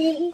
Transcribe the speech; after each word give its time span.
the 0.00 0.32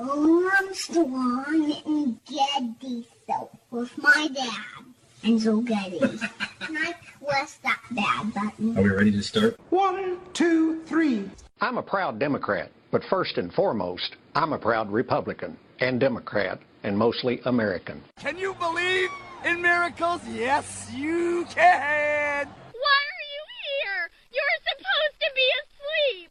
Armstrong 0.60 1.74
and 1.86 2.20
Getty 2.24 3.04
show 3.26 3.50
with 3.72 3.90
my 3.98 4.28
dad, 4.32 4.84
Enzo 5.24 5.64
Getty. 5.66 5.98
and 5.98 6.78
I 6.78 6.94
press 7.24 7.54
that 7.64 7.80
bad 7.90 8.32
button. 8.32 8.78
Are 8.78 8.82
we 8.82 8.88
ready 8.90 9.10
to 9.10 9.22
start? 9.24 9.58
One, 9.70 10.18
two, 10.34 10.82
three. 10.84 11.28
I'm 11.60 11.78
a 11.78 11.82
proud 11.82 12.20
Democrat, 12.20 12.70
but 12.92 13.02
first 13.10 13.38
and 13.38 13.52
foremost, 13.52 14.14
I'm 14.36 14.52
a 14.52 14.58
proud 14.58 14.88
Republican 14.88 15.56
and 15.80 15.98
Democrat 15.98 16.60
and 16.84 16.96
mostly 16.96 17.40
American. 17.44 18.00
Can 18.20 18.38
you 18.38 18.54
believe 18.54 19.10
in 19.44 19.60
miracles? 19.62 20.20
Yes, 20.32 20.88
you 20.94 21.44
can. 21.50 22.46
Why 22.46 23.00
are 23.16 23.26
you 23.34 23.42
here? 23.82 24.10
You're 24.32 24.60
supposed 24.62 25.20
to 25.22 25.30
be 25.34 25.46
asleep. 25.58 26.30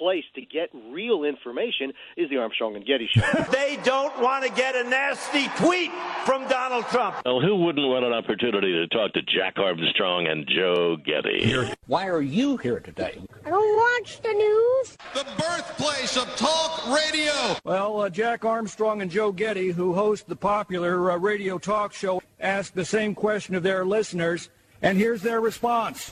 place 0.00 0.24
to 0.34 0.40
get 0.40 0.70
real 0.90 1.24
information 1.24 1.92
is 2.16 2.30
the 2.30 2.38
Armstrong 2.38 2.74
and 2.74 2.86
Getty 2.86 3.06
show. 3.06 3.20
they 3.52 3.78
don't 3.84 4.18
want 4.20 4.44
to 4.44 4.50
get 4.50 4.74
a 4.74 4.82
nasty 4.88 5.46
tweet 5.62 5.90
from 6.24 6.48
Donald 6.48 6.86
Trump. 6.86 7.16
Well, 7.26 7.40
who 7.40 7.54
wouldn't 7.56 7.86
want 7.86 8.06
an 8.06 8.14
opportunity 8.14 8.72
to 8.72 8.88
talk 8.88 9.12
to 9.12 9.20
Jack 9.22 9.58
Armstrong 9.58 10.26
and 10.26 10.48
Joe 10.48 10.96
Getty? 10.96 11.74
Why 11.86 12.08
are 12.08 12.22
you 12.22 12.56
here 12.56 12.80
today? 12.80 13.20
I 13.44 13.50
don't 13.50 13.76
watch 13.76 14.22
the 14.22 14.32
news. 14.32 14.96
The 15.12 15.26
birthplace 15.36 16.16
of 16.16 16.34
talk 16.36 16.86
radio. 16.88 17.32
Well, 17.64 18.00
uh, 18.00 18.08
Jack 18.08 18.46
Armstrong 18.46 19.02
and 19.02 19.10
Joe 19.10 19.32
Getty, 19.32 19.68
who 19.72 19.92
host 19.92 20.28
the 20.28 20.36
popular 20.36 21.10
uh, 21.10 21.18
radio 21.18 21.58
talk 21.58 21.92
show, 21.92 22.22
asked 22.40 22.74
the 22.74 22.86
same 22.86 23.14
question 23.14 23.54
of 23.54 23.62
their 23.62 23.84
listeners, 23.84 24.48
and 24.80 24.96
here's 24.96 25.20
their 25.20 25.42
response. 25.42 26.10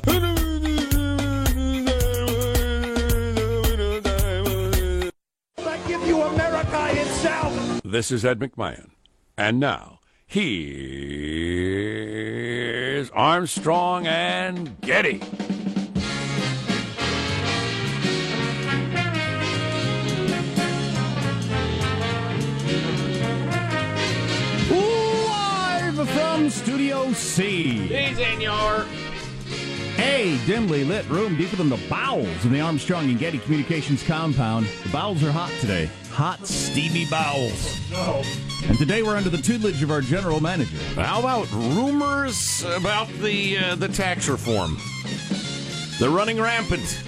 This 7.91 8.11
is 8.11 8.22
Ed 8.22 8.39
McMahon. 8.39 8.91
And 9.39 9.58
now, 9.58 10.00
here's 10.27 10.69
Armstrong 13.12 14.06
and 14.06 14.78
Getty. 14.83 15.22
Live 24.70 26.11
from 26.11 26.50
Studio 26.50 27.11
C. 27.14 27.86
Hey, 27.86 28.12
senor. 28.12 28.84
A 29.97 30.39
dimly 30.45 30.84
lit 30.84 31.08
room 31.08 31.39
deeper 31.39 31.56
than 31.56 31.70
the 31.70 31.80
bowels 31.89 32.45
in 32.45 32.52
the 32.52 32.61
Armstrong 32.61 33.08
and 33.08 33.19
Getty 33.19 33.39
Communications 33.39 34.02
compound. 34.02 34.67
The 34.83 34.91
bowels 34.91 35.25
are 35.25 35.33
hot 35.33 35.50
today. 35.62 35.89
Hot, 36.19 36.44
steamy 36.44 37.05
bowels. 37.05 37.78
No. 37.92 38.24
And 38.64 38.77
today 38.77 39.05
we're 39.05 39.16
under 39.16 39.30
the 39.30 39.38
tutelage 39.38 39.80
of 39.84 39.92
our 39.92 40.00
general 40.00 40.41
manager. 40.41 40.77
How 40.97 41.20
about 41.20 41.48
rumors 41.52 42.64
about 42.64 43.06
the 43.20 43.56
uh, 43.56 43.77
the 43.77 43.86
tax 43.86 44.28
reform? 44.28 44.78
They're 46.00 46.11
running 46.11 46.41
rampant 46.41 47.05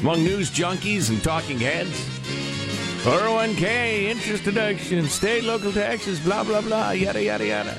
among 0.00 0.22
news 0.22 0.48
junkies 0.48 1.10
and 1.10 1.20
talking 1.24 1.58
heads. 1.58 1.90
401k, 3.02 4.04
interest 4.10 4.44
deduction, 4.44 5.08
state 5.08 5.42
local 5.42 5.72
taxes, 5.72 6.20
blah 6.20 6.44
blah 6.44 6.60
blah, 6.60 6.92
yada 6.92 7.20
yada 7.20 7.44
yada. 7.44 7.78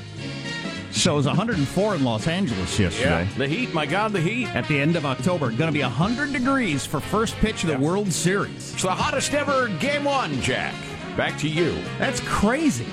So 0.98 1.12
it 1.12 1.16
was 1.16 1.26
104 1.26 1.94
in 1.94 2.02
Los 2.02 2.26
Angeles 2.26 2.76
yesterday. 2.76 3.22
Yeah, 3.22 3.38
the 3.38 3.46
heat, 3.46 3.72
my 3.72 3.86
God, 3.86 4.12
the 4.12 4.20
heat. 4.20 4.48
At 4.48 4.66
the 4.66 4.80
end 4.80 4.96
of 4.96 5.06
October, 5.06 5.46
going 5.52 5.68
to 5.68 5.72
be 5.72 5.82
100 5.82 6.32
degrees 6.32 6.84
for 6.84 6.98
first 6.98 7.36
pitch 7.36 7.62
of 7.62 7.68
the 7.68 7.74
yeah. 7.74 7.78
World 7.78 8.12
Series. 8.12 8.72
It's 8.72 8.82
the 8.82 8.90
hottest 8.90 9.32
ever 9.32 9.68
game 9.78 10.02
one, 10.02 10.42
Jack. 10.42 10.74
Back 11.16 11.38
to 11.38 11.48
you. 11.48 11.80
That's 12.00 12.20
crazy. 12.22 12.86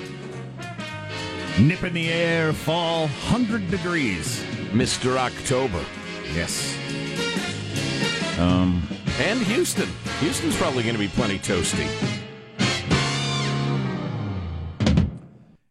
Nip 1.60 1.84
in 1.84 1.96
the 1.96 2.10
air, 2.10 2.54
fall, 2.54 3.08
100 3.08 3.72
degrees. 3.72 4.44
Mr. 4.72 5.18
October. 5.18 5.84
Yes. 6.36 6.78
Um, 8.38 8.88
and 9.20 9.42
Houston. 9.42 9.90
Houston's 10.20 10.56
probably 10.58 10.84
going 10.84 10.94
to 10.96 11.00
be 11.00 11.08
plenty 11.08 11.40
toasty. 11.40 12.15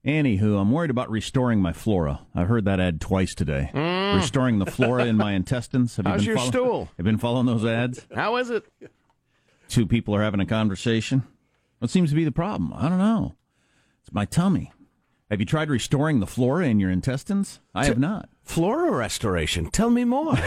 Anywho, 0.05 0.61
I'm 0.61 0.71
worried 0.71 0.91
about 0.91 1.11
restoring 1.11 1.63
my 1.63 1.73
flora. 1.73 2.21
I've 2.35 2.49
heard 2.49 2.67
that 2.67 2.79
ad 2.79 3.01
twice 3.01 3.35
today. 3.35 3.71
Mm. 3.73 4.17
Restoring 4.17 4.59
the 4.59 4.67
flora 4.67 5.07
in 5.07 5.17
my 5.17 5.33
intestines. 5.39 5.97
Have 5.97 6.05
you 6.07 6.13
How's 6.13 6.21
been 6.21 6.27
your 6.27 6.37
follow- 6.37 6.51
stool? 6.51 6.89
Have 6.99 7.05
been 7.07 7.17
following 7.19 7.47
those 7.47 7.65
ads? 7.65 8.07
How 8.15 8.37
is 8.37 8.51
it? 8.51 8.65
Two 9.69 9.87
people 9.87 10.15
are 10.15 10.23
having 10.23 10.41
a 10.41 10.47
conversation. 10.47 11.23
What 11.79 11.91
seems 11.91 12.11
to 12.11 12.17
be 12.17 12.25
the 12.25 12.33
problem? 12.33 12.73
I 12.75 12.89
don't 12.89 12.99
know. 12.99 13.35
It's 14.03 14.13
my 14.13 14.27
tummy. 14.27 14.73
Have 15.31 15.41
you 15.41 15.47
tried 15.47 15.71
restoring 15.71 16.21
the 16.21 16.27
flora 16.27 16.67
in 16.67 16.79
your 16.81 16.91
intestines? 16.91 17.61
I 17.75 17.87
have 17.87 17.99
not. 17.99 18.29
Flora 18.43 18.91
restoration. 18.91 19.71
Tell 19.71 19.89
me 19.89 20.05
more. 20.05 20.35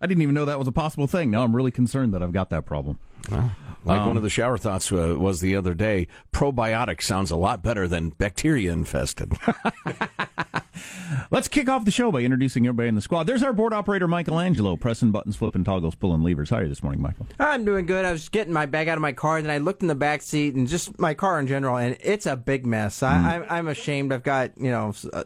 I 0.00 0.06
didn't 0.06 0.22
even 0.22 0.34
know 0.34 0.46
that 0.46 0.58
was 0.58 0.66
a 0.68 0.72
possible 0.72 1.06
thing. 1.06 1.30
Now 1.30 1.44
I'm 1.44 1.54
really 1.54 1.70
concerned 1.70 2.14
that 2.14 2.22
I've 2.22 2.32
got 2.32 2.48
that 2.50 2.64
problem. 2.64 2.98
Well, 3.30 3.52
like 3.84 4.00
um, 4.00 4.08
one 4.08 4.16
of 4.16 4.22
the 4.22 4.30
shower 4.30 4.58
thoughts 4.58 4.90
uh, 4.92 5.16
was 5.18 5.40
the 5.40 5.56
other 5.56 5.74
day, 5.74 6.06
probiotic 6.32 7.02
sounds 7.02 7.30
a 7.30 7.36
lot 7.36 7.62
better 7.62 7.88
than 7.88 8.10
bacteria 8.10 8.72
infested. 8.72 9.32
Let's 11.30 11.48
kick 11.48 11.68
off 11.68 11.84
the 11.84 11.90
show 11.90 12.12
by 12.12 12.20
introducing 12.20 12.66
everybody 12.66 12.88
in 12.88 12.94
the 12.94 13.00
squad. 13.00 13.24
There's 13.26 13.42
our 13.42 13.52
board 13.52 13.72
operator, 13.72 14.08
Michelangelo, 14.08 14.76
pressing 14.76 15.10
buttons, 15.10 15.36
flipping 15.36 15.64
toggles, 15.64 15.94
pulling 15.94 16.22
levers. 16.22 16.50
How 16.50 16.56
are 16.56 16.62
you 16.62 16.68
this 16.68 16.82
morning, 16.82 17.02
Michael? 17.02 17.26
I'm 17.38 17.64
doing 17.64 17.86
good. 17.86 18.04
I 18.04 18.12
was 18.12 18.28
getting 18.28 18.52
my 18.52 18.66
bag 18.66 18.88
out 18.88 18.98
of 18.98 19.02
my 19.02 19.12
car, 19.12 19.38
and 19.38 19.46
then 19.46 19.52
I 19.52 19.58
looked 19.58 19.82
in 19.82 19.88
the 19.88 19.94
back 19.94 20.22
seat 20.22 20.54
and 20.54 20.68
just 20.68 20.98
my 20.98 21.14
car 21.14 21.38
in 21.40 21.46
general, 21.46 21.76
and 21.76 21.96
it's 22.00 22.26
a 22.26 22.36
big 22.36 22.66
mess. 22.66 23.00
Mm. 23.00 23.08
I, 23.08 23.34
I'm, 23.34 23.46
I'm 23.48 23.68
ashamed. 23.68 24.12
I've 24.12 24.22
got, 24.22 24.52
you 24.56 24.70
know, 24.70 24.94
uh, 25.12 25.24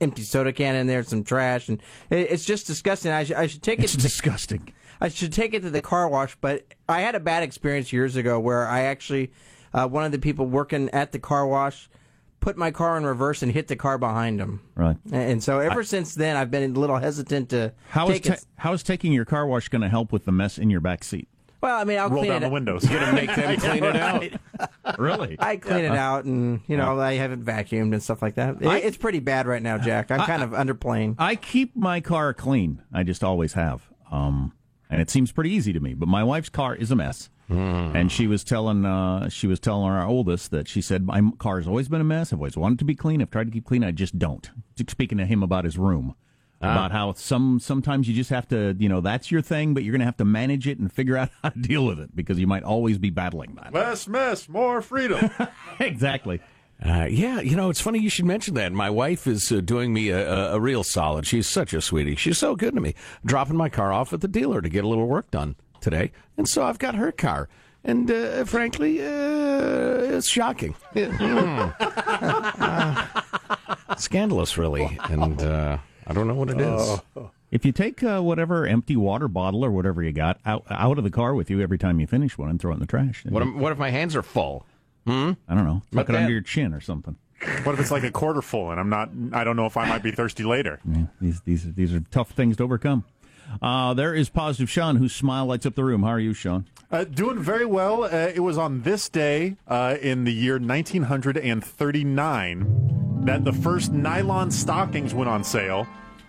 empty 0.00 0.22
soda 0.22 0.52
can 0.52 0.74
in 0.74 0.86
there, 0.86 1.02
some 1.02 1.24
trash, 1.24 1.68
and 1.68 1.80
it, 2.10 2.30
it's 2.30 2.44
just 2.44 2.66
disgusting. 2.66 3.12
I, 3.12 3.24
sh- 3.24 3.32
I 3.32 3.46
should 3.46 3.62
take 3.62 3.78
it. 3.78 3.84
It's 3.84 3.94
to 3.94 3.98
disgusting. 4.00 4.72
I 5.00 5.08
should 5.08 5.32
take 5.32 5.54
it 5.54 5.60
to 5.62 5.70
the 5.70 5.82
car 5.82 6.08
wash, 6.08 6.36
but 6.40 6.64
I 6.88 7.00
had 7.00 7.14
a 7.14 7.20
bad 7.20 7.42
experience 7.42 7.92
years 7.92 8.16
ago 8.16 8.40
where 8.40 8.66
I 8.66 8.82
actually, 8.82 9.32
uh, 9.74 9.86
one 9.86 10.04
of 10.04 10.12
the 10.12 10.18
people 10.18 10.46
working 10.46 10.88
at 10.90 11.12
the 11.12 11.18
car 11.18 11.46
wash, 11.46 11.88
put 12.40 12.56
my 12.56 12.70
car 12.70 12.96
in 12.96 13.04
reverse 13.04 13.42
and 13.42 13.52
hit 13.52 13.68
the 13.68 13.76
car 13.76 13.98
behind 13.98 14.40
him. 14.40 14.60
Right. 14.74 14.96
And 15.12 15.42
so 15.42 15.58
ever 15.58 15.80
I, 15.80 15.84
since 15.84 16.14
then, 16.14 16.36
I've 16.36 16.50
been 16.50 16.76
a 16.76 16.78
little 16.78 16.96
hesitant 16.96 17.50
to. 17.50 17.72
How 17.90 18.08
is, 18.08 18.20
ta- 18.20 18.36
how 18.56 18.72
is 18.72 18.82
taking 18.82 19.12
your 19.12 19.24
car 19.24 19.46
wash 19.46 19.68
going 19.68 19.82
to 19.82 19.88
help 19.88 20.12
with 20.12 20.24
the 20.24 20.32
mess 20.32 20.56
in 20.56 20.70
your 20.70 20.80
back 20.80 21.04
seat? 21.04 21.28
Well, 21.60 21.78
I 21.78 21.84
mean, 21.84 21.98
I'll 21.98 22.10
roll 22.10 22.20
clean 22.20 22.32
down 22.32 22.42
it 22.42 22.46
the 22.46 22.52
windows. 22.52 22.84
Get 22.84 23.00
them, 23.00 23.14
make 23.14 23.34
them 23.34 23.56
clean 23.58 23.84
it 23.84 23.96
out. 23.96 24.98
really? 24.98 25.36
I 25.38 25.56
clean 25.56 25.84
yeah. 25.84 25.92
it 25.92 25.96
out, 25.96 26.24
and 26.24 26.60
you 26.66 26.76
know, 26.76 26.96
yeah. 26.96 27.02
I 27.02 27.14
haven't 27.14 27.44
vacuumed 27.44 27.92
and 27.92 28.02
stuff 28.02 28.22
like 28.22 28.34
that. 28.34 28.56
It, 28.60 28.66
I, 28.66 28.78
it's 28.78 28.96
pretty 28.96 29.20
bad 29.20 29.46
right 29.46 29.62
now, 29.62 29.78
Jack. 29.78 30.10
I'm 30.10 30.20
I, 30.20 30.26
kind 30.26 30.42
of 30.42 30.50
underplaying. 30.50 31.16
I 31.18 31.36
keep 31.36 31.74
my 31.74 32.00
car 32.00 32.34
clean. 32.34 32.82
I 32.92 33.02
just 33.02 33.24
always 33.24 33.54
have. 33.54 33.88
Um, 34.10 34.52
and 34.90 35.00
it 35.00 35.10
seems 35.10 35.32
pretty 35.32 35.50
easy 35.50 35.72
to 35.72 35.80
me. 35.80 35.94
But 35.94 36.08
my 36.08 36.22
wife's 36.22 36.48
car 36.48 36.74
is 36.74 36.90
a 36.90 36.96
mess, 36.96 37.30
mm. 37.50 37.94
and 37.94 38.12
she 38.12 38.26
was 38.26 38.44
telling 38.44 38.84
uh, 38.84 39.28
she 39.28 39.46
was 39.46 39.58
telling 39.58 39.90
our 39.90 40.06
oldest 40.06 40.50
that 40.50 40.68
she 40.68 40.80
said 40.80 41.06
my 41.06 41.22
car 41.38 41.56
has 41.56 41.66
always 41.66 41.88
been 41.88 42.00
a 42.00 42.04
mess. 42.04 42.32
I've 42.32 42.38
always 42.38 42.56
wanted 42.56 42.78
to 42.80 42.84
be 42.84 42.94
clean. 42.94 43.22
I've 43.22 43.30
tried 43.30 43.44
to 43.44 43.50
keep 43.50 43.64
clean. 43.64 43.82
I 43.82 43.92
just 43.92 44.18
don't. 44.18 44.48
Speaking 44.88 45.18
to 45.18 45.26
him 45.26 45.42
about 45.42 45.64
his 45.64 45.78
room, 45.78 46.14
ah. 46.62 46.72
about 46.72 46.92
how 46.92 47.12
some 47.14 47.60
sometimes 47.60 48.08
you 48.08 48.14
just 48.14 48.30
have 48.30 48.48
to 48.48 48.74
you 48.78 48.88
know 48.88 49.00
that's 49.00 49.30
your 49.30 49.42
thing, 49.42 49.74
but 49.74 49.82
you're 49.82 49.92
going 49.92 50.00
to 50.00 50.06
have 50.06 50.16
to 50.18 50.24
manage 50.24 50.66
it 50.66 50.78
and 50.78 50.92
figure 50.92 51.16
out 51.16 51.30
how 51.42 51.50
to 51.50 51.58
deal 51.58 51.86
with 51.86 51.98
it 51.98 52.14
because 52.14 52.38
you 52.38 52.46
might 52.46 52.62
always 52.62 52.98
be 52.98 53.10
battling 53.10 53.58
that. 53.62 53.72
Less 53.72 54.06
mess, 54.08 54.48
more 54.48 54.80
freedom. 54.82 55.30
exactly. 55.80 56.40
Uh, 56.84 57.06
yeah, 57.08 57.40
you 57.40 57.56
know, 57.56 57.70
it's 57.70 57.80
funny 57.80 57.98
you 57.98 58.10
should 58.10 58.26
mention 58.26 58.52
that. 58.54 58.70
My 58.70 58.90
wife 58.90 59.26
is 59.26 59.50
uh, 59.50 59.60
doing 59.60 59.94
me 59.94 60.10
a, 60.10 60.30
a, 60.30 60.56
a, 60.56 60.60
real 60.60 60.84
solid. 60.84 61.26
She's 61.26 61.46
such 61.46 61.72
a 61.72 61.80
sweetie. 61.80 62.16
She's 62.16 62.36
so 62.36 62.54
good 62.54 62.74
to 62.74 62.82
me. 62.82 62.94
Dropping 63.24 63.56
my 63.56 63.70
car 63.70 63.94
off 63.94 64.12
at 64.12 64.20
the 64.20 64.28
dealer 64.28 64.60
to 64.60 64.68
get 64.68 64.84
a 64.84 64.88
little 64.88 65.06
work 65.06 65.30
done 65.30 65.56
today. 65.80 66.12
And 66.36 66.46
so 66.46 66.62
I've 66.62 66.78
got 66.78 66.94
her 66.94 67.12
car. 67.12 67.48
And 67.82 68.10
uh, 68.10 68.44
frankly, 68.44 69.00
uh, 69.00 70.16
it's 70.16 70.26
shocking. 70.26 70.74
uh, 70.96 71.72
scandalous, 73.96 74.58
really. 74.58 74.98
And 75.08 75.40
uh, 75.40 75.78
I 76.06 76.12
don't 76.12 76.28
know 76.28 76.34
what 76.34 76.50
it 76.50 76.60
is. 76.60 77.00
If 77.48 77.64
you 77.64 77.70
take 77.70 78.02
uh, 78.02 78.20
whatever 78.20 78.66
empty 78.66 78.96
water 78.96 79.28
bottle 79.28 79.64
or 79.64 79.70
whatever 79.70 80.02
you 80.02 80.10
got 80.10 80.40
out, 80.44 80.64
out 80.68 80.98
of 80.98 81.04
the 81.04 81.10
car 81.10 81.32
with 81.32 81.48
you 81.48 81.60
every 81.60 81.78
time 81.78 82.00
you 82.00 82.06
finish 82.08 82.36
one 82.36 82.50
and 82.50 82.60
throw 82.60 82.72
it 82.72 82.74
in 82.74 82.80
the 82.80 82.86
trash. 82.86 83.24
What 83.28 83.44
if, 83.44 83.54
what 83.54 83.70
if 83.70 83.78
my 83.78 83.90
hands 83.90 84.16
are 84.16 84.22
full? 84.22 84.66
Hmm? 85.06 85.34
I 85.48 85.54
don't 85.54 85.64
know. 85.64 85.80
Tuck 85.92 86.08
it 86.08 86.16
under 86.16 86.32
your 86.32 86.40
chin 86.40 86.74
or 86.74 86.80
something. 86.80 87.14
What 87.62 87.74
if 87.74 87.80
it's 87.80 87.92
like 87.92 88.02
a 88.02 88.10
quarter 88.10 88.42
full 88.42 88.72
and 88.72 88.80
I'm 88.80 88.88
not? 88.88 89.10
I 89.32 89.44
don't 89.44 89.54
know 89.54 89.66
if 89.66 89.76
I 89.76 89.88
might 89.88 90.02
be 90.02 90.10
thirsty 90.10 90.42
later. 90.42 90.80
Yeah, 90.90 91.04
these 91.20 91.40
these 91.42 91.72
these 91.74 91.94
are 91.94 92.00
tough 92.00 92.32
things 92.32 92.56
to 92.56 92.64
overcome. 92.64 93.04
Uh, 93.62 93.94
there 93.94 94.12
is 94.12 94.28
positive 94.28 94.68
Sean, 94.68 94.96
whose 94.96 95.14
smile 95.14 95.46
lights 95.46 95.66
up 95.66 95.76
the 95.76 95.84
room. 95.84 96.02
How 96.02 96.08
are 96.10 96.18
you, 96.18 96.34
Sean? 96.34 96.66
Uh, 96.90 97.04
doing 97.04 97.38
very 97.38 97.64
well. 97.64 98.02
Uh, 98.04 98.32
it 98.34 98.40
was 98.40 98.58
on 98.58 98.82
this 98.82 99.08
day 99.08 99.56
uh, 99.68 99.96
in 100.02 100.24
the 100.24 100.32
year 100.32 100.58
1939 100.58 103.05
that 103.26 103.44
the 103.44 103.52
first 103.52 103.92
nylon 103.92 104.50
stockings 104.50 105.12
went 105.12 105.28
on 105.28 105.42
sale. 105.44 105.86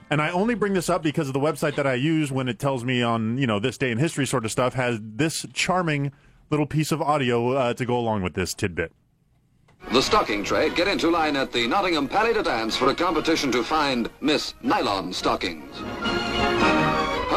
And 0.09 0.21
I 0.21 0.31
only 0.31 0.55
bring 0.55 0.73
this 0.73 0.89
up 0.89 1.03
because 1.03 1.27
of 1.27 1.33
the 1.33 1.39
website 1.39 1.75
that 1.75 1.85
I 1.85 1.93
use 1.93 2.31
when 2.31 2.47
it 2.47 2.59
tells 2.59 2.83
me 2.83 3.01
on, 3.01 3.37
you 3.37 3.45
know, 3.45 3.59
this 3.59 3.77
day 3.77 3.91
in 3.91 3.97
history 3.97 4.25
sort 4.25 4.45
of 4.45 4.51
stuff 4.51 4.73
has 4.73 4.99
this 5.01 5.45
charming 5.53 6.11
little 6.49 6.65
piece 6.65 6.91
of 6.91 7.01
audio 7.01 7.53
uh, 7.53 7.73
to 7.73 7.85
go 7.85 7.97
along 7.97 8.23
with 8.23 8.33
this 8.33 8.53
tidbit. 8.53 8.93
The 9.91 10.01
stocking 10.01 10.43
trade 10.43 10.75
get 10.75 10.87
into 10.87 11.09
line 11.09 11.35
at 11.35 11.51
the 11.51 11.67
Nottingham 11.67 12.07
Palais 12.07 12.33
de 12.33 12.43
Danse 12.43 12.75
for 12.75 12.89
a 12.89 12.95
competition 12.95 13.51
to 13.51 13.63
find 13.63 14.09
Miss 14.21 14.53
Nylon 14.63 15.13
Stockings. 15.13 16.36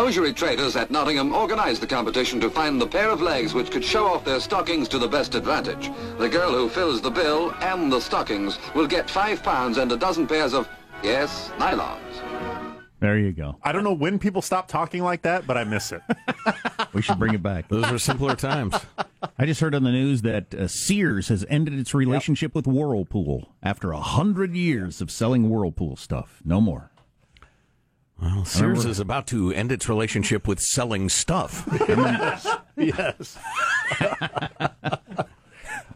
Hosiery 0.01 0.33
traders 0.33 0.77
at 0.77 0.91
Nottingham 0.91 1.35
organized 1.35 1.83
the 1.83 1.87
competition 1.87 2.41
to 2.41 2.49
find 2.49 2.81
the 2.81 2.87
pair 2.87 3.11
of 3.11 3.21
legs 3.21 3.53
which 3.53 3.71
could 3.71 3.85
show 3.85 4.07
off 4.07 4.25
their 4.25 4.41
stockings 4.41 4.89
to 4.89 4.99
the 4.99 5.07
best 5.07 5.35
advantage. 5.35 5.91
The 6.17 6.27
girl 6.27 6.53
who 6.53 6.71
fills 6.71 7.03
the 7.03 7.11
bill 7.11 7.53
and 7.61 7.93
the 7.93 8.01
stockings 8.01 8.59
will 8.75 8.87
get 8.87 9.11
five 9.11 9.43
pounds 9.43 9.77
and 9.77 9.93
a 9.93 9.99
dozen 9.99 10.27
pairs 10.27 10.55
of, 10.55 10.67
yes, 11.03 11.51
nylons. 11.59 11.99
There 13.01 13.19
you 13.19 13.33
go. 13.33 13.59
I 13.63 13.73
don't 13.73 13.85
know 13.85 13.93
when 13.93 14.19
people 14.19 14.41
stop 14.41 14.69
talking 14.69 15.03
like 15.03 15.21
that, 15.23 15.47
but 15.47 15.59
I 15.59 15.65
miss 15.65 15.93
it. 15.93 16.01
We 16.93 17.03
should 17.03 17.21
bring 17.21 17.35
it 17.35 17.43
back. 17.43 17.69
Those 17.69 17.89
were 17.89 18.01
simpler 18.01 18.35
times. 18.35 18.75
I 19.39 19.47
just 19.47 19.61
heard 19.61 19.77
on 19.77 19.85
the 19.85 19.93
news 19.93 20.23
that 20.23 20.53
uh, 20.53 20.67
Sears 20.67 21.29
has 21.29 21.47
ended 21.49 21.79
its 21.79 21.95
relationship 21.95 22.53
with 22.53 22.67
Whirlpool 22.67 23.55
after 23.63 23.93
a 23.93 24.01
hundred 24.01 24.57
years 24.57 25.01
of 25.01 25.09
selling 25.09 25.49
Whirlpool 25.49 25.95
stuff. 25.95 26.41
No 26.45 26.61
more. 26.61 26.90
Well, 28.21 28.45
Sears 28.45 28.85
is 28.85 29.01
about 29.01 29.27
to 29.29 29.53
end 29.53 29.73
its 29.73 29.89
relationship 29.89 30.47
with 30.47 30.61
selling 30.61 31.09
stuff. 31.09 31.67
yes. 32.77 33.39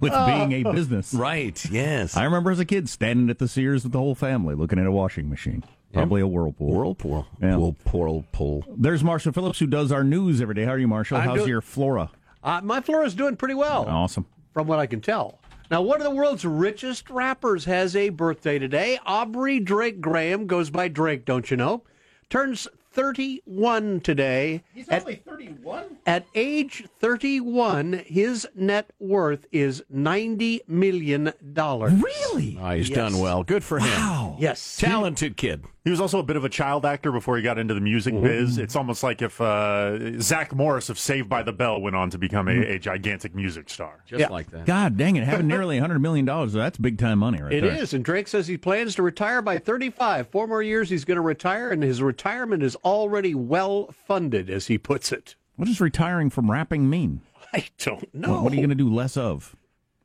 With 0.01 0.13
being 0.27 0.53
a 0.67 0.73
business. 0.73 1.15
Right, 1.15 1.65
yes. 1.71 2.17
I 2.17 2.25
remember 2.25 2.51
as 2.51 2.59
a 2.59 2.65
kid 2.65 2.89
standing 2.89 3.31
at 3.31 3.39
the 3.39 3.49
Sears 3.49 3.85
with 3.85 3.93
the 3.93 3.99
whole 3.99 4.15
family 4.15 4.55
looking 4.55 4.79
at 4.79 4.87
a 4.87 4.91
washing 4.93 5.31
machine. 5.31 5.65
Probably 5.93 6.21
a 6.21 6.27
Whirlpool. 6.27 6.73
Whirlpool. 6.75 7.27
Yeah. 7.41 7.57
Whirlpool. 7.57 8.65
There's 8.77 9.03
Marshall 9.05 9.33
Phillips 9.33 9.59
who 9.61 9.67
does 9.67 9.93
our 9.93 10.05
news 10.05 10.41
every 10.43 10.55
day. 10.57 10.65
How 10.65 10.73
are 10.73 10.79
you, 10.79 10.89
Marshall? 10.89 11.19
I'm 11.19 11.25
How's 11.25 11.39
doing- 11.39 11.49
your 11.49 11.61
flora? 11.61 12.11
Uh, 12.43 12.61
my 12.63 12.81
flora's 12.81 13.15
doing 13.15 13.37
pretty 13.37 13.55
well. 13.55 13.87
Awesome. 13.89 14.27
From 14.53 14.67
what 14.67 14.79
I 14.79 14.87
can 14.87 15.01
tell. 15.01 15.39
Now, 15.71 15.81
one 15.81 16.01
of 16.01 16.05
the 16.05 16.15
world's 16.15 16.45
richest 16.45 17.09
rappers 17.09 17.65
has 17.65 17.97
a 17.97 18.11
birthday 18.11 18.59
today. 18.59 18.99
Aubrey 19.07 19.61
Drake 19.61 20.01
Graham 20.01 20.47
goes 20.47 20.69
by 20.69 20.89
Drake, 20.89 21.25
don't 21.25 21.51
you 21.51 21.57
know? 21.57 21.83
Turns 22.31 22.67
31 22.93 24.01
today. 24.01 24.63
He's 24.75 24.89
At- 24.89 25.03
only 25.03 25.17
31? 25.17 25.85
At 26.07 26.27
age 26.35 26.85
31, 27.01 28.05
his 28.07 28.47
net 28.55 28.91
worth 28.99 29.47
is 29.53 29.83
$90 29.93 30.61
million. 30.69 31.33
Really? 31.43 32.59
Oh, 32.61 32.71
he's 32.71 32.89
Yes. 32.89 32.97
done 32.97 33.19
well. 33.19 33.43
Good 33.43 33.65
for 33.65 33.79
him. 33.81 34.35
Yes. 34.39 34.77
Talented 34.77 35.37
kid. 35.37 35.65
He 35.85 35.91
was 35.91 36.01
also 36.01 36.19
a 36.19 36.23
bit 36.23 36.37
of 36.37 36.45
a 36.47 36.49
child 36.49 36.87
actor 36.87 37.13
before 37.13 37.37
he 37.37 37.43
got 37.43 37.59
into 37.59 37.75
the 37.75 37.81
music 37.81 38.19
biz. 38.19 38.57
It's 38.57 38.75
almost 38.75 39.03
like 39.03 39.21
if 39.21 39.39
uh, 39.39 40.19
Zach 40.19 40.55
Morris 40.55 40.89
of 40.89 40.99
Saved 40.99 41.29
by 41.29 41.43
the 41.43 41.53
Bell 41.53 41.79
went 41.79 41.95
on 41.95 42.09
to 42.09 42.17
become 42.17 42.49
a, 42.49 42.53
a 42.59 42.79
gigantic 42.79 43.35
music 43.35 43.69
star. 43.69 44.03
Just 44.07 44.19
Yeah. 44.21 44.29
like 44.29 44.51
that. 44.53 44.65
God 44.65 44.97
dang 44.97 45.17
it, 45.17 45.25
having 45.25 45.47
nearly 45.55 45.79
$100 45.79 46.01
million, 46.01 46.25
that's 46.51 46.79
big 46.79 46.97
time 46.97 47.19
money 47.19 47.43
right 47.43 47.53
It 47.53 47.61
there. 47.65 47.75
is, 47.77 47.93
and 47.93 48.03
Drake 48.03 48.29
says 48.29 48.47
he 48.47 48.57
plans 48.57 48.95
to 48.95 49.03
retire 49.03 49.43
by 49.43 49.59
35. 49.59 50.29
Four 50.29 50.47
more 50.47 50.63
years 50.63 50.89
he's 50.89 51.05
going 51.05 51.17
to 51.17 51.21
retire, 51.21 51.69
and 51.71 51.83
his 51.83 52.01
retirement 52.01 52.63
is 52.63 52.77
already 52.77 53.35
well 53.35 53.93
funded, 54.07 54.49
as 54.49 54.69
he 54.69 54.79
puts 54.79 55.13
it. 55.13 55.35
What 55.57 55.67
does 55.67 55.83
retiring 55.83 56.31
from 56.31 56.51
rapping 56.51 56.89
mean? 56.89 57.21
I 57.53 57.67
don't 57.81 57.97
What- 58.01 58.15
know. 58.15 58.43
What 58.43 58.53
are 58.53 58.57
you 58.57 58.63
going 58.63 58.71
to 58.71 58.75
do 58.75 58.89
less 58.93 59.19
of? 59.19 59.55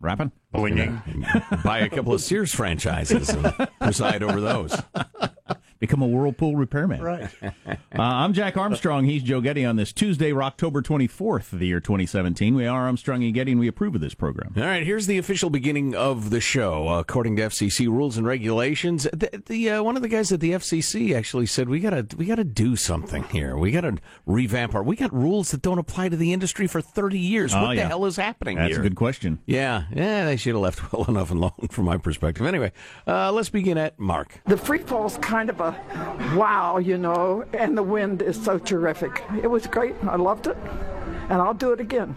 Rapping? 0.01 0.31
Blinging. 0.53 1.63
Buy 1.63 1.79
a 1.79 1.89
couple 1.89 2.13
of 2.13 2.21
Sears 2.21 2.53
franchises 2.53 3.29
and 3.29 3.67
preside 3.81 4.23
over 4.23 4.41
those. 4.41 4.77
Become 5.79 6.01
a 6.01 6.07
Whirlpool 6.07 6.57
repairman. 6.57 7.01
Right. 7.01 7.29
Uh, 7.97 8.03
I'm 8.03 8.33
Jack 8.33 8.55
Armstrong. 8.55 9.05
He's 9.05 9.23
Joe 9.23 9.41
Getty 9.41 9.65
on 9.65 9.75
this 9.75 9.91
Tuesday, 9.91 10.31
October 10.31 10.81
24th 10.81 11.51
of 11.51 11.59
the 11.59 11.67
year 11.67 11.79
2017. 11.79 12.53
We 12.53 12.67
are 12.67 12.85
Armstrong 12.85 13.23
and 13.23 13.33
Getty, 13.33 13.51
and 13.51 13.59
we 13.59 13.67
approve 13.67 13.95
of 13.95 13.99
this 13.99 14.13
program. 14.13 14.53
All 14.55 14.63
right, 14.63 14.85
here's 14.85 15.07
the 15.07 15.17
official 15.17 15.49
beginning 15.49 15.95
of 15.95 16.29
the 16.29 16.39
show. 16.39 16.87
According 16.87 17.35
to 17.37 17.41
FCC 17.43 17.87
rules 17.87 18.15
and 18.15 18.27
regulations, 18.27 19.03
the, 19.11 19.41
the 19.47 19.71
uh, 19.71 19.83
one 19.83 19.95
of 19.95 20.03
the 20.03 20.07
guys 20.07 20.31
at 20.31 20.39
the 20.39 20.51
FCC 20.51 21.15
actually 21.15 21.47
said 21.47 21.67
we 21.67 21.79
gotta 21.79 22.05
we 22.15 22.25
gotta 22.25 22.43
do 22.43 22.75
something 22.75 23.23
here. 23.23 23.57
We 23.57 23.71
gotta 23.71 23.97
revamp 24.27 24.75
our. 24.75 24.83
We 24.83 24.95
got 24.95 25.11
rules 25.11 25.49
that 25.51 25.63
don't 25.63 25.79
apply 25.79 26.09
to 26.09 26.15
the 26.15 26.31
industry 26.31 26.67
for 26.67 26.79
30 26.79 27.17
years. 27.19 27.55
Oh, 27.55 27.63
what 27.63 27.69
the 27.69 27.75
yeah. 27.77 27.87
hell 27.87 28.05
is 28.05 28.15
happening 28.17 28.57
That's 28.57 28.71
here? 28.71 28.79
a 28.79 28.83
good 28.83 28.95
question. 28.95 29.39
Yeah, 29.45 29.85
yeah, 29.93 30.25
they 30.25 30.37
should 30.37 30.53
have 30.53 30.61
left 30.61 30.93
well 30.93 31.05
enough 31.09 31.31
alone 31.31 31.69
from 31.71 31.85
my 31.85 31.97
perspective. 31.97 32.45
Anyway, 32.45 32.71
uh, 33.07 33.31
let's 33.31 33.49
begin 33.49 33.77
at 33.79 33.99
Mark. 33.99 34.41
The 34.45 34.57
free 34.57 34.79
fall's 34.79 35.17
kind 35.17 35.49
of 35.49 35.59
a 35.59 35.68
wow, 36.35 36.77
you 36.77 36.97
know, 36.97 37.43
and 37.53 37.77
the 37.77 37.83
wind 37.83 38.21
is 38.21 38.41
so 38.41 38.57
terrific. 38.59 39.23
It 39.41 39.47
was 39.47 39.67
great. 39.67 39.95
I 40.03 40.15
loved 40.15 40.47
it, 40.47 40.57
and 41.29 41.41
I'll 41.41 41.53
do 41.53 41.71
it 41.71 41.79
again. 41.79 42.15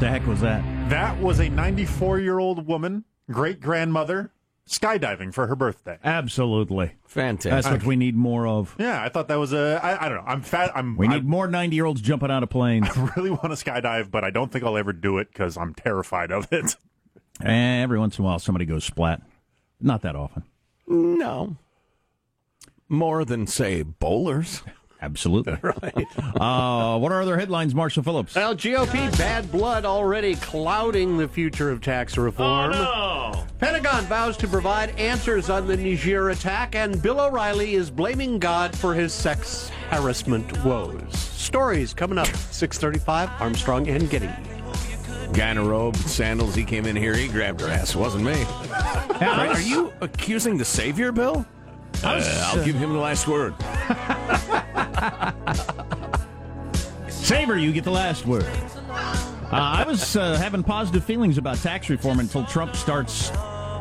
The 0.00 0.08
heck 0.08 0.26
was 0.28 0.40
that? 0.42 0.62
That 0.90 1.18
was 1.20 1.40
a 1.40 1.48
94 1.48 2.20
year 2.20 2.38
old 2.38 2.66
woman, 2.68 3.04
great 3.30 3.60
grandmother, 3.60 4.30
skydiving 4.68 5.34
for 5.34 5.48
her 5.48 5.56
birthday. 5.56 5.98
Absolutely. 6.04 6.92
Fantastic. 7.04 7.50
That's 7.50 7.68
what 7.68 7.84
we 7.84 7.96
need 7.96 8.14
more 8.14 8.46
of. 8.46 8.76
Yeah, 8.78 9.02
I 9.02 9.08
thought 9.08 9.26
that 9.28 9.38
was 9.40 9.52
a. 9.52 9.80
I, 9.82 10.06
I 10.06 10.08
don't 10.08 10.18
know. 10.18 10.24
I'm 10.30 10.42
fat. 10.42 10.70
I'm. 10.76 10.96
We 10.96 11.08
I 11.08 11.14
need 11.14 11.24
more 11.24 11.48
90 11.48 11.74
year 11.74 11.84
olds 11.84 12.00
jumping 12.00 12.30
out 12.30 12.44
of 12.44 12.48
planes. 12.50 12.86
I 12.96 13.12
really 13.16 13.30
want 13.30 13.44
to 13.44 13.48
skydive, 13.64 14.10
but 14.10 14.22
I 14.22 14.30
don't 14.30 14.52
think 14.52 14.64
I'll 14.64 14.76
ever 14.78 14.92
do 14.92 15.18
it 15.18 15.28
because 15.32 15.56
I'm 15.56 15.74
terrified 15.74 16.30
of 16.30 16.46
it. 16.52 16.76
Eh, 17.42 17.82
Every 17.82 17.98
once 17.98 18.18
in 18.18 18.24
a 18.24 18.26
while, 18.26 18.38
somebody 18.38 18.66
goes 18.66 18.84
splat. 18.84 19.20
Not 19.80 20.02
that 20.02 20.16
often. 20.16 20.44
No, 20.86 21.56
more 22.88 23.24
than 23.24 23.46
say 23.46 23.82
bowlers. 23.82 24.62
Absolutely. 25.00 25.56
Right. 25.62 26.06
Uh, 26.40 26.98
what 26.98 27.10
are 27.12 27.20
other 27.22 27.36
headlines, 27.38 27.74
Marshall 27.74 28.02
Phillips? 28.04 28.34
Well, 28.34 28.54
GOP 28.54 29.16
bad 29.18 29.50
blood 29.50 29.84
already 29.84 30.34
clouding 30.36 31.16
the 31.18 31.26
future 31.28 31.70
of 31.70 31.80
tax 31.80 32.16
reform. 32.16 32.72
no! 32.72 33.44
Pentagon 33.58 34.04
vows 34.04 34.36
to 34.38 34.46
provide 34.48 34.90
answers 34.98 35.50
on 35.50 35.66
the 35.66 35.76
Niger 35.76 36.30
attack, 36.30 36.74
and 36.76 37.00
Bill 37.02 37.20
O'Reilly 37.20 37.74
is 37.74 37.90
blaming 37.90 38.38
God 38.38 38.76
for 38.76 38.94
his 38.94 39.12
sex 39.12 39.68
harassment 39.90 40.64
woes. 40.64 41.16
Stories 41.18 41.92
coming 41.94 42.18
up 42.18 42.26
635 42.28 43.28
Armstrong 43.40 43.88
and 43.88 44.08
Getty. 44.10 44.30
Guy 45.32 45.50
in 45.50 45.58
a 45.58 45.64
robe, 45.64 45.96
sandals. 45.96 46.54
He 46.54 46.64
came 46.64 46.86
in 46.86 46.96
here. 46.96 47.14
He 47.14 47.28
grabbed 47.28 47.60
her 47.60 47.68
ass. 47.68 47.94
It 47.94 47.98
wasn't 47.98 48.24
me. 48.24 48.44
Are 49.20 49.60
you 49.60 49.92
accusing 50.00 50.56
the 50.56 50.64
Savior, 50.64 51.12
Bill? 51.12 51.46
Uh, 52.02 52.22
I'll 52.46 52.64
give 52.64 52.76
him 52.76 52.92
the 52.92 52.98
last 52.98 53.26
word. 53.28 53.54
Saber, 57.08 57.58
you 57.58 57.72
get 57.72 57.84
the 57.84 57.90
last 57.90 58.26
word. 58.26 58.46
Uh, 59.50 59.50
I 59.52 59.84
was 59.86 60.16
uh, 60.16 60.36
having 60.36 60.62
positive 60.62 61.04
feelings 61.04 61.38
about 61.38 61.56
tax 61.58 61.90
reform 61.90 62.20
until 62.20 62.44
Trump 62.44 62.76
starts 62.76 63.30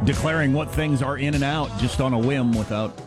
declaring 0.03 0.53
what 0.53 0.71
things 0.71 1.01
are 1.01 1.17
in 1.17 1.33
and 1.33 1.43
out 1.43 1.69
just 1.79 2.01
on 2.01 2.13
a 2.13 2.19
whim 2.19 2.51
without. 2.53 2.99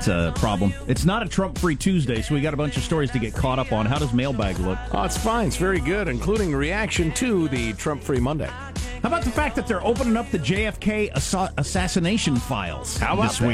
It's 0.00 0.08
a 0.08 0.14
uh, 0.14 0.32
problem. 0.32 0.72
It's 0.88 1.04
not 1.04 1.22
a 1.22 1.28
Trump 1.28 1.58
free 1.58 1.76
Tuesday, 1.76 2.22
so 2.22 2.34
we 2.34 2.40
got 2.40 2.54
a 2.54 2.56
bunch 2.56 2.78
of 2.78 2.82
stories 2.82 3.10
to 3.10 3.18
get 3.18 3.34
caught 3.34 3.58
up 3.58 3.70
on. 3.70 3.84
How 3.84 3.98
does 3.98 4.14
mailbag 4.14 4.58
look? 4.58 4.78
Oh, 4.92 5.02
it's 5.02 5.18
fine. 5.18 5.48
It's 5.48 5.58
very 5.58 5.78
good, 5.78 6.08
including 6.08 6.54
reaction 6.54 7.12
to 7.16 7.48
the 7.48 7.74
Trump 7.74 8.02
Free 8.02 8.18
Monday. 8.18 8.46
How 8.46 9.08
about 9.08 9.24
the 9.24 9.30
fact 9.30 9.56
that 9.56 9.66
they're 9.66 9.84
opening 9.84 10.16
up 10.16 10.30
the 10.30 10.38
JFK 10.38 11.10
assa- 11.14 11.52
assassination 11.58 12.36
files 12.36 12.96
How 12.96 13.12
about 13.12 13.28
this 13.28 13.40
that? 13.40 13.46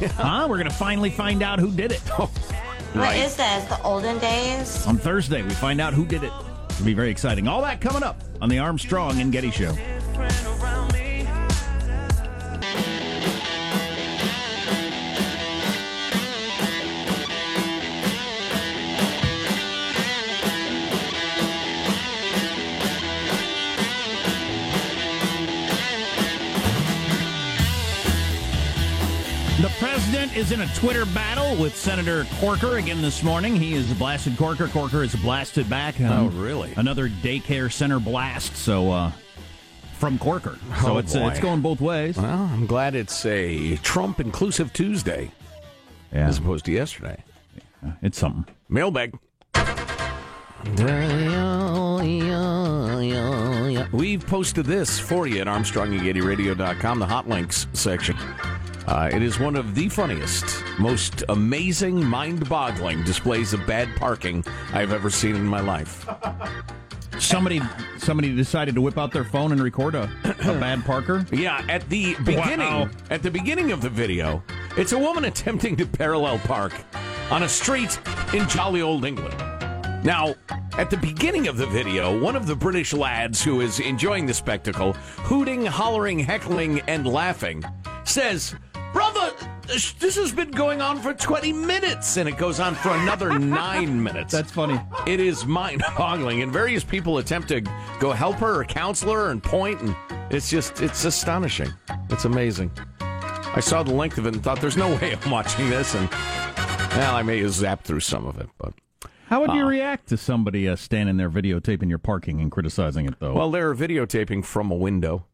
week? 0.00 0.10
huh? 0.16 0.48
We're 0.50 0.56
going 0.56 0.68
to 0.68 0.74
finally 0.74 1.10
find 1.10 1.44
out 1.44 1.60
who 1.60 1.70
did 1.70 1.92
it. 1.92 2.02
What 2.94 3.16
is 3.16 3.34
this? 3.34 3.64
The 3.64 3.82
olden 3.82 4.18
days? 4.20 4.86
On 4.86 4.96
Thursday, 4.96 5.42
we 5.42 5.50
find 5.50 5.80
out 5.80 5.94
who 5.94 6.04
did 6.04 6.22
it. 6.22 6.32
It'll 6.70 6.84
be 6.84 6.94
very 6.94 7.10
exciting. 7.10 7.48
All 7.48 7.60
that 7.62 7.80
coming 7.80 8.04
up 8.04 8.20
on 8.40 8.48
the 8.48 8.60
Armstrong 8.60 9.20
and 9.20 9.32
Getty 9.32 9.50
Show. 9.50 9.72
Is 30.36 30.52
in 30.52 30.60
a 30.60 30.66
Twitter 30.74 31.04
battle 31.06 31.56
with 31.60 31.76
Senator 31.76 32.26
Corker 32.40 32.76
again 32.78 33.00
this 33.02 33.22
morning. 33.22 33.54
He 33.56 33.74
is 33.74 33.92
blasted 33.94 34.36
Corker. 34.36 34.68
Corker 34.68 35.02
is 35.02 35.14
blasted 35.16 35.68
back. 35.70 36.00
Um, 36.00 36.10
Oh, 36.10 36.26
really? 36.40 36.72
Another 36.76 37.08
daycare 37.08 37.70
center 37.72 38.00
blast. 38.00 38.56
So 38.56 38.90
uh, 38.90 39.12
from 39.98 40.18
Corker. 40.18 40.58
So 40.82 40.94
Oh, 40.94 40.98
it's 40.98 41.14
uh, 41.14 41.28
it's 41.30 41.40
going 41.40 41.60
both 41.60 41.80
ways. 41.80 42.16
Well, 42.16 42.26
I'm 42.52 42.66
glad 42.66 42.94
it's 42.94 43.24
a 43.26 43.76
Trump 43.76 44.18
inclusive 44.20 44.72
Tuesday 44.72 45.30
Yeah. 46.12 46.28
as 46.28 46.38
opposed 46.38 46.64
to 46.66 46.72
yesterday. 46.72 47.22
It's 48.02 48.18
something. 48.18 48.46
Mailbag. 48.68 49.18
We've 53.92 54.24
posted 54.26 54.66
this 54.66 54.98
for 54.98 55.26
you 55.26 55.40
at 55.40 55.46
ArmstrongandGettyRadio.com, 55.46 56.98
the 56.98 57.06
hot 57.06 57.28
links 57.28 57.66
section. 57.72 58.16
Uh, 58.86 59.08
it 59.12 59.22
is 59.22 59.38
one 59.40 59.56
of 59.56 59.74
the 59.74 59.88
funniest, 59.88 60.62
most 60.78 61.24
amazing, 61.30 62.04
mind-boggling 62.04 63.02
displays 63.04 63.52
of 63.54 63.66
bad 63.66 63.88
parking 63.96 64.44
I've 64.72 64.92
ever 64.92 65.08
seen 65.08 65.36
in 65.36 65.46
my 65.46 65.60
life. 65.60 66.06
Somebody 67.18 67.60
somebody 67.96 68.34
decided 68.34 68.74
to 68.74 68.82
whip 68.82 68.98
out 68.98 69.10
their 69.12 69.24
phone 69.24 69.52
and 69.52 69.62
record 69.62 69.94
a, 69.94 70.02
a 70.24 70.34
bad 70.60 70.84
Parker. 70.84 71.24
Yeah, 71.32 71.64
at 71.68 71.88
the 71.88 72.14
beginning, 72.24 72.58
Wow. 72.58 72.90
at 73.08 73.22
the 73.22 73.30
beginning 73.30 73.72
of 73.72 73.80
the 73.80 73.88
video, 73.88 74.42
it's 74.76 74.92
a 74.92 74.98
woman 74.98 75.24
attempting 75.24 75.76
to 75.76 75.86
parallel 75.86 76.38
park 76.40 76.74
on 77.30 77.44
a 77.44 77.48
street 77.48 77.98
in 78.34 78.46
jolly 78.48 78.82
old 78.82 79.04
England. 79.06 79.34
Now, 80.04 80.34
at 80.76 80.90
the 80.90 80.98
beginning 80.98 81.48
of 81.48 81.56
the 81.56 81.66
video, 81.66 82.20
one 82.20 82.36
of 82.36 82.46
the 82.46 82.54
British 82.56 82.92
lads 82.92 83.42
who 83.42 83.62
is 83.62 83.80
enjoying 83.80 84.26
the 84.26 84.34
spectacle, 84.34 84.92
hooting, 84.92 85.64
hollering, 85.64 86.18
heckling, 86.18 86.80
and 86.80 87.06
laughing, 87.06 87.64
says, 88.02 88.54
Brother, 88.94 89.32
this 89.66 90.16
has 90.16 90.32
been 90.32 90.50
going 90.52 90.80
on 90.80 91.00
for 91.00 91.12
20 91.12 91.52
minutes, 91.52 92.16
and 92.16 92.28
it 92.28 92.38
goes 92.38 92.60
on 92.60 92.74
for 92.76 92.90
another 92.94 93.38
nine 93.38 94.00
minutes. 94.02 94.32
That's 94.32 94.50
funny. 94.52 94.80
It 95.06 95.20
is 95.20 95.44
mind 95.44 95.82
boggling, 95.98 96.42
and 96.42 96.50
various 96.52 96.84
people 96.84 97.18
attempt 97.18 97.48
to 97.48 97.60
go 98.00 98.12
help 98.12 98.36
her 98.36 98.60
or 98.60 98.64
counsel 98.64 99.12
her 99.12 99.30
and 99.30 99.42
point, 99.42 99.80
and 99.82 99.94
it's 100.30 100.48
just, 100.48 100.80
it's 100.80 101.04
astonishing. 101.04 101.70
It's 102.08 102.24
amazing. 102.24 102.70
I 103.00 103.60
saw 103.60 103.82
the 103.82 103.92
length 103.92 104.16
of 104.18 104.26
it 104.26 104.34
and 104.34 104.42
thought, 104.42 104.60
there's 104.60 104.76
no 104.76 104.94
way 105.00 105.14
I'm 105.20 105.30
watching 105.30 105.68
this, 105.68 105.94
and 105.94 106.08
well, 106.10 107.16
I 107.16 107.22
may 107.22 107.38
have 107.40 107.50
zapped 107.50 107.82
through 107.82 108.00
some 108.00 108.26
of 108.26 108.38
it, 108.38 108.48
but. 108.58 108.72
How 109.26 109.40
would 109.40 109.52
you 109.54 109.64
Uh, 109.64 109.68
react 109.68 110.08
to 110.10 110.16
somebody 110.16 110.68
uh, 110.68 110.76
standing 110.76 111.16
there 111.16 111.30
videotaping 111.30 111.88
your 111.88 111.98
parking 111.98 112.40
and 112.40 112.50
criticizing 112.52 113.06
it, 113.06 113.14
though? 113.18 113.34
Well, 113.34 113.50
they're 113.50 113.74
videotaping 113.74 114.44
from 114.44 114.70
a 114.70 114.74
window. 114.76 115.24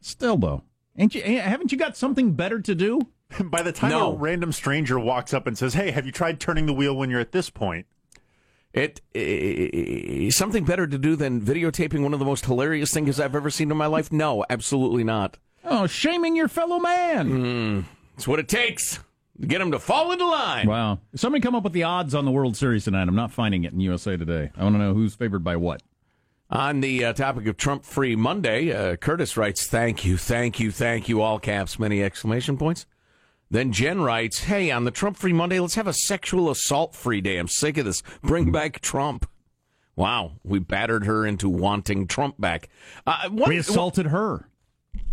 still 0.00 0.36
though, 0.36 0.62
ain't 0.96 1.14
you? 1.14 1.22
Haven't 1.22 1.72
you 1.72 1.78
got 1.78 1.96
something 1.96 2.32
better 2.32 2.60
to 2.60 2.74
do? 2.74 3.00
By 3.44 3.62
the 3.62 3.72
time 3.72 3.90
No. 3.90 4.12
a 4.12 4.16
random 4.16 4.52
stranger 4.52 4.98
walks 4.98 5.32
up 5.32 5.46
and 5.46 5.56
says, 5.56 5.74
"Hey, 5.74 5.90
have 5.90 6.06
you 6.06 6.12
tried 6.12 6.38
turning 6.40 6.66
the 6.66 6.72
wheel 6.74 6.94
when 6.96 7.10
you're 7.10 7.20
at 7.20 7.32
this 7.32 7.50
point?" 7.50 7.86
It 8.74 9.02
eh, 9.14 10.30
something 10.30 10.64
better 10.64 10.86
to 10.86 10.96
do 10.98 11.14
than 11.14 11.40
videotaping 11.42 12.02
one 12.02 12.14
of 12.14 12.18
the 12.18 12.24
most 12.24 12.46
hilarious 12.46 12.92
things 12.92 13.20
I've 13.20 13.34
ever 13.36 13.50
seen 13.50 13.70
in 13.70 13.76
my 13.76 13.86
life? 13.86 14.10
No, 14.10 14.44
absolutely 14.48 15.04
not. 15.04 15.36
Oh, 15.64 15.86
shaming 15.86 16.34
your 16.36 16.48
fellow 16.48 16.78
man. 16.78 17.30
Mm, 17.30 17.84
it's 18.16 18.26
what 18.26 18.38
it 18.38 18.48
takes 18.48 18.98
to 19.40 19.46
get 19.46 19.58
them 19.58 19.70
to 19.72 19.78
fall 19.78 20.10
into 20.12 20.26
line. 20.26 20.66
Wow. 20.66 21.00
Somebody 21.14 21.42
come 21.42 21.54
up 21.54 21.64
with 21.64 21.74
the 21.74 21.82
odds 21.82 22.14
on 22.14 22.24
the 22.24 22.30
World 22.30 22.56
Series 22.56 22.84
tonight. 22.84 23.08
I'm 23.08 23.14
not 23.14 23.30
finding 23.30 23.64
it 23.64 23.72
in 23.74 23.80
USA 23.80 24.16
Today. 24.16 24.50
I 24.56 24.62
want 24.64 24.74
to 24.74 24.78
know 24.78 24.94
who's 24.94 25.14
favored 25.14 25.44
by 25.44 25.56
what. 25.56 25.82
On 26.52 26.82
the 26.82 27.06
uh, 27.06 27.12
topic 27.14 27.46
of 27.46 27.56
Trump 27.56 27.82
Free 27.82 28.14
Monday, 28.14 28.72
uh, 28.72 28.96
Curtis 28.96 29.38
writes, 29.38 29.66
"Thank 29.66 30.04
you, 30.04 30.18
thank 30.18 30.60
you, 30.60 30.70
thank 30.70 31.08
you!" 31.08 31.22
All 31.22 31.38
caps, 31.38 31.78
many 31.78 32.02
exclamation 32.02 32.58
points. 32.58 32.84
Then 33.50 33.72
Jen 33.72 34.02
writes, 34.02 34.40
"Hey, 34.40 34.70
on 34.70 34.84
the 34.84 34.90
Trump 34.90 35.16
Free 35.16 35.32
Monday, 35.32 35.58
let's 35.60 35.76
have 35.76 35.86
a 35.86 35.94
sexual 35.94 36.50
assault 36.50 36.94
free 36.94 37.22
day. 37.22 37.38
I'm 37.38 37.48
sick 37.48 37.78
of 37.78 37.86
this. 37.86 38.02
Bring 38.22 38.52
back 38.52 38.82
Trump." 38.82 39.26
Wow, 39.96 40.32
we 40.44 40.58
battered 40.58 41.06
her 41.06 41.24
into 41.24 41.48
wanting 41.48 42.06
Trump 42.06 42.38
back. 42.38 42.68
Uh, 43.06 43.30
one, 43.30 43.48
we 43.48 43.56
assaulted 43.56 44.06
her. 44.08 44.46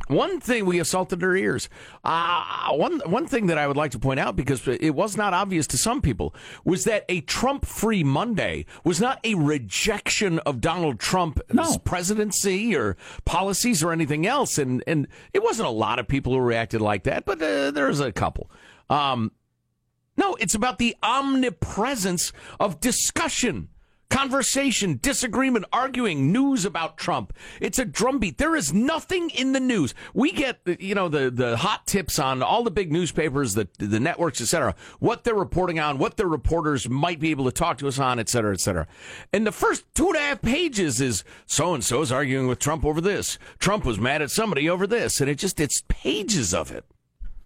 One 0.08 0.40
thing 0.40 0.66
we 0.66 0.80
assaulted 0.80 1.22
her 1.22 1.36
ears. 1.36 1.70
Uh, 2.04 2.70
one 2.72 3.00
one 3.06 3.28
thing 3.28 3.46
that 3.48 3.60
I 3.60 3.68
would 3.68 3.78
like 3.78 3.92
to 3.92 4.00
point 4.00 4.20
out 4.20 4.36
because 4.36 4.68
it 4.68 4.96
was 4.96 5.16
not 5.16 5.34
obvious 5.36 5.68
to 5.68 5.78
some 5.78 6.02
people 6.02 6.34
was 6.64 6.84
that 6.86 7.06
a 7.10 7.22
Trump-free 7.22 8.04
Monday 8.04 8.66
was 8.84 9.00
not 9.00 9.20
a 9.24 9.36
rejection 9.36 10.40
of 10.40 10.62
Donald 10.62 11.00
Trump's 11.00 11.78
presidency 11.84 12.76
or 12.76 12.98
policies 13.26 13.84
or 13.84 13.92
anything 13.92 14.26
else, 14.26 14.58
and 14.58 14.84
and 14.88 15.08
it 15.34 15.44
wasn't 15.44 15.68
a 15.68 15.72
lot 15.72 16.00
of 16.00 16.08
people 16.08 16.34
who 16.34 16.40
reacted 16.40 16.82
like 16.82 17.04
that, 17.04 17.26
but 17.26 17.42
uh, 17.42 17.70
there's 17.70 18.00
a 18.00 18.12
couple. 18.12 18.50
Um, 18.90 19.32
no, 20.18 20.36
it's 20.36 20.56
about 20.56 20.80
the 20.80 20.96
omnipresence 21.04 22.34
of 22.60 22.80
discussion, 22.80 23.70
conversation, 24.10 25.00
disagreement, 25.02 25.66
arguing, 25.72 26.32
news 26.32 26.66
about 26.66 26.98
Trump. 26.98 27.34
It's 27.62 27.80
a 27.80 27.86
drumbeat. 27.86 28.38
There 28.38 28.56
is 28.56 28.74
nothing 28.74 29.30
in 29.30 29.54
the 29.54 29.60
news. 29.60 29.94
We 30.14 30.32
get, 30.32 30.60
you 30.80 30.96
know, 30.96 31.10
the, 31.10 31.30
the 31.32 31.58
hot 31.58 31.88
tips 31.88 32.20
on 32.20 32.42
all 32.42 32.64
the 32.64 32.72
big 32.72 32.92
newspapers, 32.92 33.54
the, 33.54 33.68
the 33.78 34.00
networks, 34.00 34.42
et 34.42 34.46
cetera, 34.46 34.76
what 35.00 35.24
they're 35.24 35.36
reporting 35.36 35.80
on, 35.80 35.98
what 35.98 36.18
their 36.18 36.28
reporters 36.28 36.90
might 36.90 37.20
be 37.20 37.32
able 37.32 37.46
to 37.46 37.52
talk 37.52 37.78
to 37.78 37.88
us 37.88 38.00
on, 38.00 38.20
et 38.20 38.30
cetera, 38.30 38.54
et 38.54 38.60
cetera. 38.60 38.88
And 39.32 39.46
the 39.46 39.52
first 39.52 39.86
two 39.94 40.08
and 40.08 40.16
a 40.16 40.20
half 40.20 40.42
pages 40.42 41.00
is 41.00 41.24
so 41.46 41.74
and 41.74 41.84
so's 41.84 42.12
arguing 42.12 42.48
with 42.48 42.60
Trump 42.60 42.84
over 42.86 43.02
this. 43.02 43.38
Trump 43.60 43.86
was 43.86 44.00
mad 44.00 44.22
at 44.22 44.32
somebody 44.32 44.70
over 44.70 44.88
this. 44.88 45.22
And 45.22 45.30
it 45.30 45.36
just, 45.36 45.60
it's 45.60 45.84
pages 45.88 46.54
of 46.54 46.72
it. 46.72 46.86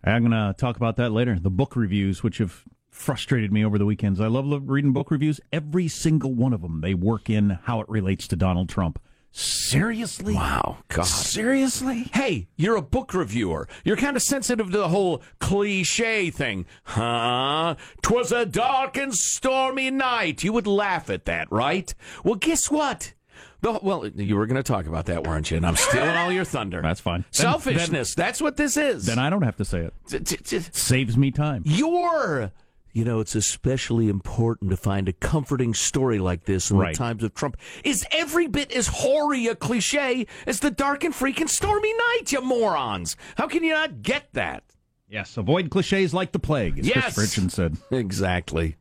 I'm 0.03 0.21
going 0.21 0.31
to 0.31 0.53
talk 0.57 0.75
about 0.75 0.97
that 0.97 1.11
later. 1.11 1.39
The 1.39 1.49
book 1.49 1.75
reviews, 1.75 2.23
which 2.23 2.39
have 2.39 2.63
frustrated 2.93 3.51
me 3.51 3.65
over 3.65 3.77
the 3.77 3.85
weekends. 3.85 4.21
I 4.21 4.27
love 4.27 4.45
lo- 4.45 4.57
reading 4.59 4.93
book 4.93 5.11
reviews. 5.11 5.41
Every 5.51 5.87
single 5.87 6.33
one 6.33 6.53
of 6.53 6.61
them, 6.61 6.81
they 6.81 6.93
work 6.93 7.29
in 7.29 7.59
how 7.63 7.81
it 7.81 7.89
relates 7.89 8.27
to 8.29 8.35
Donald 8.35 8.69
Trump. 8.69 8.99
Seriously? 9.35 10.35
Wow, 10.35 10.77
God. 10.89 11.05
Seriously? 11.07 12.09
Hey, 12.13 12.47
you're 12.55 12.75
a 12.75 12.81
book 12.83 13.13
reviewer. 13.15 13.67
You're 13.83 13.97
kind 13.97 14.15
of 14.15 14.21
sensitive 14.21 14.69
to 14.71 14.77
the 14.77 14.89
whole 14.89 15.23
cliche 15.39 16.29
thing. 16.29 16.65
Huh? 16.83 17.75
Twas 18.03 18.31
a 18.31 18.45
dark 18.45 18.95
and 18.95 19.13
stormy 19.13 19.89
night. 19.89 20.43
You 20.43 20.53
would 20.53 20.67
laugh 20.67 21.09
at 21.09 21.25
that, 21.25 21.51
right? 21.51 21.93
Well, 22.23 22.35
guess 22.35 22.69
what? 22.69 23.13
The, 23.61 23.79
well, 23.81 24.05
you 24.07 24.35
were 24.35 24.45
going 24.45 24.57
to 24.57 24.63
talk 24.63 24.85
about 24.85 25.05
that, 25.07 25.25
weren't 25.25 25.49
you? 25.49 25.57
And 25.57 25.65
I'm 25.65 25.77
stealing 25.77 26.09
all 26.15 26.31
your 26.31 26.45
thunder. 26.45 26.81
That's 26.83 26.99
fine. 26.99 27.21
Then- 27.21 27.31
Selfishness. 27.31 28.13
that's 28.13 28.41
what 28.41 28.57
this 28.57 28.77
is. 28.77 29.05
Then 29.05 29.19
I 29.19 29.29
don't 29.29 29.41
have 29.43 29.55
to 29.57 29.65
say 29.65 29.79
it. 29.79 29.93
T- 30.09 30.19
t- 30.19 30.37
t- 30.37 30.59
Saves 30.73 31.17
me 31.17 31.31
time. 31.31 31.63
You're. 31.65 32.51
You 32.93 33.03
know, 33.03 33.19
it's 33.19 33.33
especially 33.33 34.07
important 34.07 34.69
to 34.69 34.77
find 34.77 35.09
a 35.09 35.13
comforting 35.13 35.73
story 35.73 36.19
like 36.19 36.45
this 36.45 36.69
in 36.69 36.77
Right. 36.77 36.93
the 36.93 36.97
times 36.97 37.23
of 37.23 37.33
Trump. 37.33 37.57
Is 37.83 38.05
every 38.11 38.47
bit 38.47 38.71
as 38.71 38.87
hoary 38.87 39.47
a 39.47 39.55
cliche 39.55 40.27
as 40.45 40.59
the 40.59 40.69
dark 40.69 41.03
and 41.03 41.13
freaking 41.13 41.49
stormy 41.49 41.91
night, 41.91 42.31
you 42.31 42.41
morons. 42.41 43.17
How 43.35 43.47
can 43.47 43.63
you 43.63 43.73
not 43.73 44.03
get 44.03 44.31
that? 44.33 44.63
Yes, 45.09 45.37
avoid 45.37 45.71
cliches 45.71 46.13
like 46.13 46.31
the 46.33 46.39
plague, 46.39 46.79
as 46.79 46.87
Yes. 46.87 47.15
Christopher 47.15 47.49
said. 47.49 47.77
Exactly. 47.91 48.77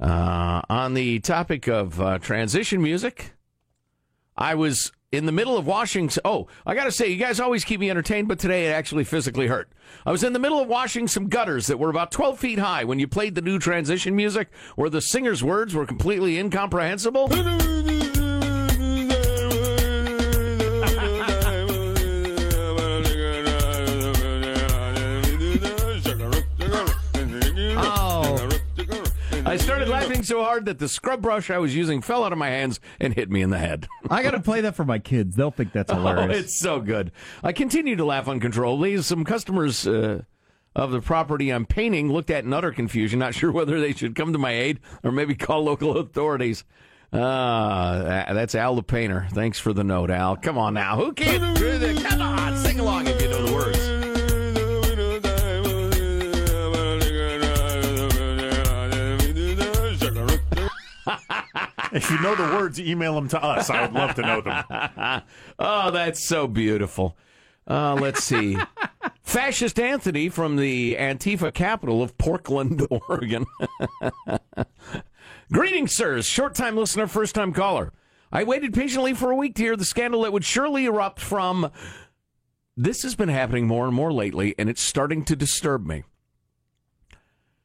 Uh, 0.00 0.62
on 0.70 0.94
the 0.94 1.18
topic 1.20 1.68
of 1.68 2.00
uh, 2.00 2.18
transition 2.18 2.80
music, 2.82 3.34
I 4.36 4.54
was 4.54 4.92
in 5.12 5.26
the 5.26 5.32
middle 5.32 5.56
of 5.56 5.66
washing. 5.66 6.10
Oh, 6.24 6.48
I 6.66 6.74
got 6.74 6.84
to 6.84 6.90
say, 6.90 7.08
you 7.08 7.16
guys 7.16 7.38
always 7.38 7.64
keep 7.64 7.78
me 7.78 7.90
entertained, 7.90 8.28
but 8.28 8.38
today 8.38 8.66
it 8.66 8.72
actually 8.72 9.04
physically 9.04 9.46
hurt. 9.46 9.70
I 10.04 10.10
was 10.10 10.24
in 10.24 10.32
the 10.32 10.38
middle 10.38 10.60
of 10.60 10.68
washing 10.68 11.06
some 11.06 11.28
gutters 11.28 11.66
that 11.66 11.78
were 11.78 11.90
about 11.90 12.10
12 12.10 12.38
feet 12.38 12.58
high 12.58 12.84
when 12.84 12.98
you 12.98 13.06
played 13.06 13.34
the 13.34 13.42
new 13.42 13.58
transition 13.58 14.16
music 14.16 14.48
where 14.74 14.90
the 14.90 15.02
singer's 15.02 15.44
words 15.44 15.74
were 15.74 15.86
completely 15.86 16.38
incomprehensible. 16.38 17.28
I 30.02 30.06
laughing 30.08 30.22
so 30.22 30.42
hard 30.42 30.66
that 30.66 30.78
the 30.78 30.88
scrub 30.88 31.22
brush 31.22 31.50
I 31.50 31.58
was 31.58 31.74
using 31.74 32.02
fell 32.02 32.24
out 32.24 32.32
of 32.32 32.38
my 32.38 32.48
hands 32.48 32.80
and 33.00 33.14
hit 33.14 33.30
me 33.30 33.42
in 33.42 33.50
the 33.50 33.58
head. 33.58 33.86
I 34.10 34.22
got 34.22 34.32
to 34.32 34.40
play 34.40 34.60
that 34.62 34.74
for 34.74 34.84
my 34.84 34.98
kids. 34.98 35.36
They'll 35.36 35.50
think 35.50 35.72
that's 35.72 35.90
Oh, 35.92 35.96
hilarious. 35.96 36.38
it's 36.38 36.56
so 36.56 36.80
good. 36.80 37.12
I 37.42 37.52
continue 37.52 37.96
to 37.96 38.04
laugh 38.04 38.28
uncontrollably. 38.28 39.00
Some 39.02 39.24
customers 39.24 39.86
uh, 39.86 40.22
of 40.76 40.90
the 40.90 41.00
property 41.00 41.50
I'm 41.50 41.66
painting 41.66 42.12
looked 42.12 42.30
at 42.30 42.44
in 42.44 42.52
utter 42.52 42.72
confusion, 42.72 43.18
not 43.18 43.34
sure 43.36 43.52
whether 43.52 43.80
they 43.80 43.92
should 43.92 44.14
come 44.14 44.32
to 44.32 44.38
my 44.38 44.52
aid 44.52 44.80
or 45.02 45.12
maybe 45.12 45.34
call 45.34 45.62
local 45.64 45.96
authorities. 45.98 46.64
Uh, 47.12 48.32
that's 48.32 48.54
Al 48.54 48.74
the 48.74 48.82
painter. 48.82 49.26
Thanks 49.32 49.58
for 49.58 49.72
the 49.74 49.84
note, 49.84 50.10
Al. 50.10 50.34
Come 50.36 50.56
on 50.56 50.72
now. 50.74 50.96
Who 50.96 51.12
can't 51.12 51.56
do 51.58 51.76
that? 51.78 52.04
Come 52.04 52.22
on, 52.22 52.56
sing 52.56 52.80
along 52.80 52.91
If 61.92 62.10
you 62.10 62.20
know 62.20 62.34
the 62.34 62.56
words, 62.56 62.80
email 62.80 63.14
them 63.14 63.28
to 63.28 63.42
us. 63.42 63.68
I 63.68 63.82
would 63.82 63.92
love 63.92 64.14
to 64.14 64.22
know 64.22 64.40
them. 64.40 65.22
oh, 65.58 65.90
that's 65.90 66.22
so 66.22 66.46
beautiful. 66.46 67.16
Uh, 67.66 67.94
let's 67.94 68.24
see. 68.24 68.56
Fascist 69.22 69.78
Anthony 69.78 70.28
from 70.28 70.56
the 70.56 70.96
Antifa 70.98 71.52
capital 71.52 72.02
of 72.02 72.16
Portland, 72.18 72.86
Oregon. 73.08 73.44
Greetings, 75.52 75.92
sirs. 75.92 76.26
Short 76.26 76.54
time 76.54 76.76
listener, 76.76 77.06
first 77.06 77.34
time 77.34 77.52
caller. 77.52 77.92
I 78.32 78.44
waited 78.44 78.72
patiently 78.72 79.12
for 79.12 79.30
a 79.30 79.36
week 79.36 79.54
to 79.56 79.62
hear 79.62 79.76
the 79.76 79.84
scandal 79.84 80.22
that 80.22 80.32
would 80.32 80.44
surely 80.44 80.86
erupt 80.86 81.20
from. 81.20 81.70
This 82.74 83.02
has 83.02 83.14
been 83.14 83.28
happening 83.28 83.66
more 83.66 83.86
and 83.86 83.94
more 83.94 84.12
lately, 84.12 84.54
and 84.58 84.70
it's 84.70 84.80
starting 84.80 85.24
to 85.26 85.36
disturb 85.36 85.86
me. 85.86 86.04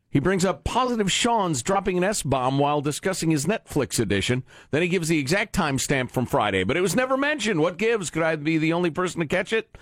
He 0.10 0.20
brings 0.20 0.46
up 0.46 0.64
positive 0.64 1.12
Sean's 1.12 1.62
dropping 1.62 1.98
an 1.98 2.04
S 2.04 2.24
bomb 2.24 2.58
while 2.60 2.82
discussing 2.82 3.30
his 3.32 3.46
Netflix 3.46 4.00
edition. 4.00 4.44
Then 4.72 4.82
he 4.82 4.88
gives 4.88 5.10
the 5.10 5.20
exact 5.20 5.54
timestamp 5.56 6.12
from 6.12 6.26
Friday, 6.26 6.64
but 6.64 6.78
it 6.78 6.82
was 6.82 6.96
never 6.96 7.18
mentioned. 7.18 7.60
What 7.60 7.78
gives? 7.78 8.10
Could 8.10 8.24
I 8.24 8.36
be 8.38 8.58
the 8.58 8.74
only 8.74 8.90
person 8.90 9.20
to 9.20 9.28
catch 9.28 9.52
it? 9.52 9.78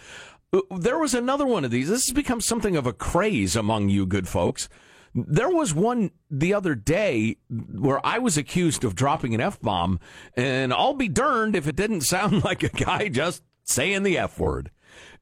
Uh, 0.52 0.62
There 0.78 0.98
was 0.98 1.14
another 1.14 1.46
one 1.46 1.64
of 1.64 1.72
these. 1.72 1.90
This 1.90 2.08
has 2.08 2.14
become 2.14 2.42
something 2.42 2.76
of 2.76 2.88
a 2.88 2.94
craze 2.94 3.56
among 3.56 3.90
you 3.90 4.06
good 4.06 4.28
folks. 4.28 4.68
There 5.14 5.50
was 5.50 5.74
one 5.74 6.12
the 6.30 6.54
other 6.54 6.76
day 6.76 7.38
where 7.50 8.06
I 8.06 8.18
was 8.18 8.36
accused 8.38 8.84
of 8.84 8.96
dropping 8.96 9.34
an 9.34 9.40
F 9.42 9.62
bomb, 9.62 10.00
and 10.36 10.74
I'll 10.74 10.94
be 10.96 11.08
darned 11.08 11.56
if 11.56 11.68
it 11.68 11.76
didn't 11.78 12.02
sound 12.02 12.44
like 12.44 12.64
a 12.64 12.70
guy 12.70 13.08
just 13.10 13.44
saying 13.64 14.04
the 14.04 14.18
F 14.18 14.40
word. 14.40 14.72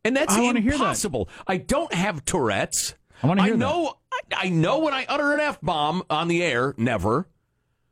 And 0.03 0.15
that's 0.17 0.33
I 0.33 0.39
hear 0.41 0.53
that. 0.53 0.63
impossible. 0.63 1.29
I 1.45 1.57
don't 1.57 1.93
have 1.93 2.25
Tourette's. 2.25 2.95
I 3.22 3.27
wanna 3.27 3.43
hear 3.43 3.53
that. 3.53 3.57
know 3.60 3.93
I, 4.36 4.50
know 4.50 4.80
when 4.80 4.94
I 4.94 5.06
utter 5.08 5.34
an 5.34 5.40
F 5.40 5.60
bomb 5.62 6.04
on 6.10 6.28
the 6.28 6.44
air, 6.44 6.74
never. 6.78 7.28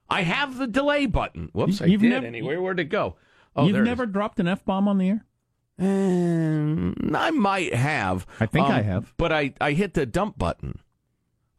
I 0.10 0.24
have 0.24 0.58
the 0.58 0.68
delay 0.68 1.06
button. 1.06 1.50
Whoops, 1.54 1.82
I 1.82 1.86
You've 1.86 2.02
did 2.02 2.10
never- 2.10 2.26
anyway. 2.26 2.58
Where'd 2.58 2.80
it 2.80 2.86
go? 2.86 3.16
Oh, 3.56 3.68
You've 3.68 3.84
never 3.84 4.06
dropped 4.06 4.40
an 4.40 4.48
F 4.48 4.64
bomb 4.66 4.88
on 4.88 4.98
the 4.98 5.10
air? 5.10 5.26
Um, 5.80 6.96
I 7.16 7.32
might 7.32 7.74
have. 7.74 8.26
I 8.40 8.46
think 8.46 8.68
Um, 8.68 8.72
I 8.72 8.82
have. 8.82 9.14
But 9.18 9.32
I, 9.32 9.54
I 9.60 9.72
hit 9.74 9.94
the 9.94 10.06
dump 10.06 10.38
button. 10.38 10.80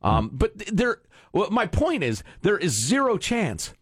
Um, 0.03 0.31
but 0.33 0.53
there. 0.73 0.99
Well, 1.33 1.51
my 1.51 1.67
point 1.67 2.03
is, 2.03 2.23
there 2.43 2.59
is 2.59 2.73
zero 2.87 3.17
chance. 3.19 3.73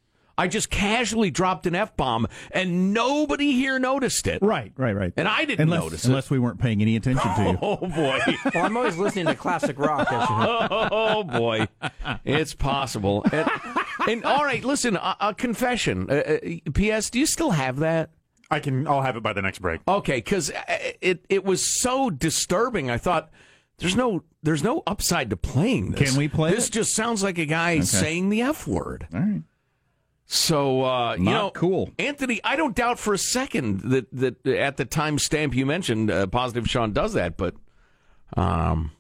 I 0.41 0.49
just 0.49 0.71
casually 0.71 1.31
dropped 1.31 1.67
an 1.67 1.75
f 1.75 1.97
bomb, 1.97 2.27
and 2.51 2.95
nobody 2.95 3.53
here 3.53 3.79
noticed 3.79 4.27
it. 4.27 4.41
Right, 4.43 4.73
right, 4.77 4.97
right. 4.97 5.13
And 5.17 5.29
I 5.29 5.45
didn't 5.45 5.61
unless, 5.61 5.81
notice 5.81 6.05
unless 6.07 6.31
we 6.31 6.39
weren't 6.39 6.59
paying 6.59 6.81
any 6.83 6.97
attention 6.97 7.35
to 7.37 7.43
you. 7.43 7.59
Oh 7.63 7.77
boy. 7.77 8.19
Well, 8.55 8.65
I'm 8.65 8.77
always 8.77 8.97
listening 8.97 9.27
to 9.27 9.35
classic 9.35 9.79
rock. 9.79 10.11
as 10.11 10.29
you 10.31 10.37
know. 10.37 10.69
oh 10.91 11.23
boy, 11.25 11.69
it's 12.25 12.55
possible. 12.55 13.25
And, 13.33 13.49
and 14.09 14.25
all 14.25 14.45
right, 14.45 14.65
listen, 14.65 14.97
a, 14.97 15.17
a 15.21 15.35
confession. 15.35 16.11
Uh, 16.11 16.15
uh, 16.15 16.71
P.S. 16.75 17.11
Do 17.11 17.19
you 17.19 17.27
still 17.27 17.51
have 17.51 17.81
that? 17.81 18.11
I 18.51 18.61
can. 18.61 18.87
I'll 18.89 19.03
have 19.03 19.17
it 19.17 19.23
by 19.23 19.33
the 19.33 19.43
next 19.43 19.59
break. 19.61 19.81
Okay, 19.87 20.17
because 20.17 20.51
it 21.01 21.25
it 21.29 21.45
was 21.45 21.63
so 21.63 22.11
disturbing. 22.11 22.91
I 22.91 22.97
thought 22.97 23.31
there's 23.79 23.95
no 23.95 24.25
there's 24.43 24.63
no 24.65 24.83
upside 24.87 25.31
to 25.31 25.37
playing 25.37 25.93
this. 25.93 26.11
Can 26.11 26.19
we 26.19 26.27
play 26.29 26.51
This 26.51 26.69
it? 26.69 26.73
just 26.73 26.95
sounds 26.95 27.23
like 27.23 27.39
a 27.39 27.47
guy 27.47 27.75
Okay. 27.75 27.83
saying 27.83 28.29
the 28.31 28.43
f 28.43 28.67
word. 28.67 29.07
All 29.15 29.21
right. 29.21 29.43
So 30.33 30.85
uh, 30.85 31.15
you 31.15 31.25
know, 31.25 31.51
cool. 31.51 31.91
Anthony. 31.99 32.41
I 32.45 32.55
don't 32.55 32.77
doubt 32.77 33.01
for 33.01 33.13
a 33.13 33.19
second 33.19 33.81
that 33.81 34.07
that 34.13 34.47
at 34.47 34.77
the 34.77 34.85
time 34.85 35.19
stamp 35.19 35.57
you 35.57 35.67
mentioned, 35.67 36.09
uh, 36.09 36.29
positive 36.29 36.71
Sean 36.71 36.93
does 36.93 37.15
that, 37.15 37.37
but 37.37 37.57
um, 38.37 38.93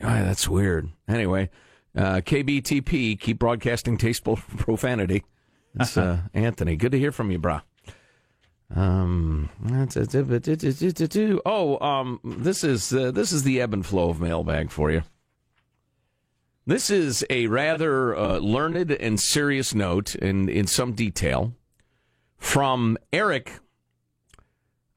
ah, 0.00 0.22
that's 0.22 0.46
weird. 0.46 0.88
Anyway, 1.08 1.50
uh, 1.96 2.20
KBTP 2.20 3.18
keep 3.18 3.40
broadcasting 3.40 3.98
tasteful 3.98 4.36
profanity. 4.36 5.24
It's 5.74 5.96
uh, 5.96 6.20
Anthony. 6.34 6.76
Good 6.76 6.92
to 6.92 7.00
hear 7.00 7.10
from 7.10 7.32
you, 7.32 7.40
brah. 7.40 7.62
Um, 8.72 9.50
oh, 11.44 11.84
um, 11.84 12.20
this 12.22 12.62
is 12.62 12.92
uh, 12.94 13.10
this 13.10 13.32
is 13.32 13.42
the 13.42 13.60
ebb 13.60 13.74
and 13.74 13.84
flow 13.84 14.10
of 14.10 14.20
mailbag 14.20 14.70
for 14.70 14.92
you. 14.92 15.02
This 16.70 16.88
is 16.88 17.26
a 17.28 17.48
rather 17.48 18.16
uh, 18.16 18.38
learned 18.38 18.92
and 18.92 19.18
serious 19.18 19.74
note 19.74 20.14
in, 20.14 20.48
in 20.48 20.68
some 20.68 20.92
detail 20.92 21.52
from 22.36 22.96
Eric, 23.12 23.54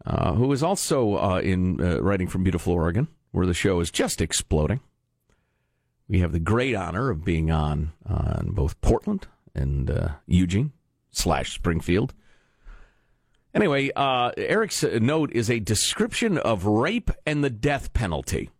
uh, 0.05 0.33
who 0.33 0.51
is 0.51 0.61
also 0.61 1.15
uh, 1.15 1.39
in 1.39 1.81
uh, 1.81 1.99
writing 1.99 2.27
from 2.27 2.43
beautiful 2.43 2.73
Oregon, 2.73 3.07
where 3.31 3.47
the 3.47 3.55
show 3.55 3.79
is 3.79 3.89
just 3.89 4.21
exploding. 4.21 4.81
We 6.07 6.19
have 6.19 6.31
the 6.31 6.39
great 6.39 6.75
honor 6.75 7.09
of 7.09 7.25
being 7.25 7.49
on 7.49 7.93
uh, 8.07 8.43
both 8.43 8.79
Portland 8.81 9.25
and 9.55 9.89
uh, 9.89 10.09
Eugene 10.27 10.73
slash 11.09 11.55
Springfield. 11.55 12.13
Anyway, 13.55 13.89
uh, 13.95 14.29
Eric's 14.37 14.83
note 14.83 15.31
is 15.31 15.49
a 15.49 15.59
description 15.59 16.37
of 16.37 16.67
rape 16.67 17.09
and 17.25 17.43
the 17.43 17.49
death 17.49 17.93
penalty 17.93 18.51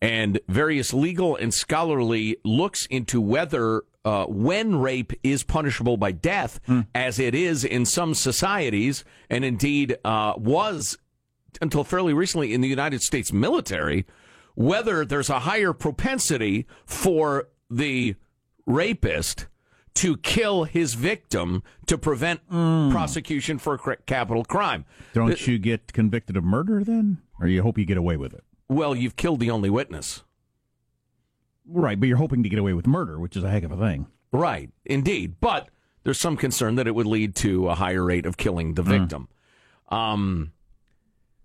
and 0.00 0.40
various 0.48 0.92
legal 0.92 1.36
and 1.36 1.52
scholarly 1.52 2.36
looks 2.44 2.86
into 2.86 3.20
whether 3.20 3.82
uh, 4.04 4.26
when 4.26 4.76
rape 4.76 5.12
is 5.22 5.42
punishable 5.42 5.96
by 5.96 6.12
death, 6.12 6.60
as 6.94 7.18
it 7.18 7.34
is 7.34 7.64
in 7.64 7.86
some 7.86 8.12
societies, 8.14 9.02
and 9.30 9.44
indeed 9.44 9.96
uh, 10.04 10.34
was 10.36 10.98
until 11.62 11.84
fairly 11.84 12.12
recently 12.12 12.52
in 12.52 12.60
the 12.60 12.68
United 12.68 13.00
States 13.00 13.32
military, 13.32 14.04
whether 14.54 15.04
there's 15.04 15.30
a 15.30 15.40
higher 15.40 15.72
propensity 15.72 16.66
for 16.84 17.48
the 17.70 18.14
rapist 18.66 19.46
to 19.94 20.16
kill 20.18 20.64
his 20.64 20.94
victim 20.94 21.62
to 21.86 21.96
prevent 21.96 22.40
prosecution 22.48 23.58
for 23.58 23.74
a 23.74 23.78
cr- 23.78 23.92
capital 24.06 24.44
crime. 24.44 24.84
Don't 25.12 25.46
you 25.46 25.58
get 25.58 25.92
convicted 25.92 26.36
of 26.36 26.44
murder 26.44 26.82
then? 26.84 27.18
Or 27.40 27.46
you 27.46 27.62
hope 27.62 27.78
you 27.78 27.84
get 27.84 27.96
away 27.96 28.16
with 28.16 28.34
it? 28.34 28.44
Well, 28.74 28.94
you've 28.96 29.14
killed 29.14 29.38
the 29.38 29.52
only 29.52 29.70
witness. 29.70 30.24
Right, 31.64 31.98
but 31.98 32.08
you're 32.08 32.18
hoping 32.18 32.42
to 32.42 32.48
get 32.48 32.58
away 32.58 32.72
with 32.72 32.88
murder, 32.88 33.20
which 33.20 33.36
is 33.36 33.44
a 33.44 33.50
heck 33.50 33.62
of 33.62 33.70
a 33.70 33.76
thing. 33.76 34.08
Right, 34.32 34.70
indeed. 34.84 35.36
But 35.40 35.68
there's 36.02 36.18
some 36.18 36.36
concern 36.36 36.74
that 36.74 36.88
it 36.88 36.94
would 36.94 37.06
lead 37.06 37.36
to 37.36 37.68
a 37.68 37.76
higher 37.76 38.04
rate 38.04 38.26
of 38.26 38.36
killing 38.36 38.74
the 38.74 38.82
victim. 38.82 39.28
Um, 39.90 40.52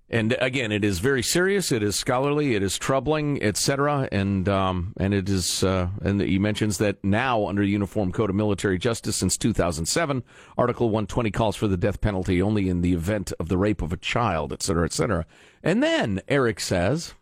and 0.10 0.36
again, 0.42 0.72
it 0.72 0.84
is 0.84 0.98
very 0.98 1.22
serious. 1.22 1.72
It 1.72 1.84
is 1.84 1.96
scholarly. 1.96 2.56
It 2.56 2.64
is 2.64 2.80
troubling, 2.80 3.44
etc. 3.44 4.10
And 4.12 4.50
um, 4.50 4.94
and 4.98 5.14
it 5.14 5.30
is. 5.30 5.64
Uh, 5.64 5.90
and 6.02 6.20
he 6.20 6.40
mentions 6.40 6.80
that 6.80 7.04
now, 7.04 7.46
under 7.46 7.62
the 7.62 7.70
Uniform 7.70 8.12
Code 8.12 8.32
of 8.32 8.36
Military 8.36 8.80
Justice 8.80 9.18
since 9.18 9.38
2007, 9.38 10.24
Article 10.58 10.88
120 10.88 11.30
calls 11.30 11.56
for 11.56 11.68
the 11.68 11.78
death 11.78 12.02
penalty 12.02 12.42
only 12.42 12.70
in 12.70 12.82
the 12.82 12.94
event 12.94 13.32
of 13.40 13.50
the 13.50 13.58
rape 13.58 13.84
of 13.84 13.94
a 13.94 13.98
child, 13.98 14.52
etc., 14.52 14.86
etc. 14.86 15.28
And 15.62 15.84
then 15.84 16.22
Eric 16.28 16.60
says, 16.60 17.14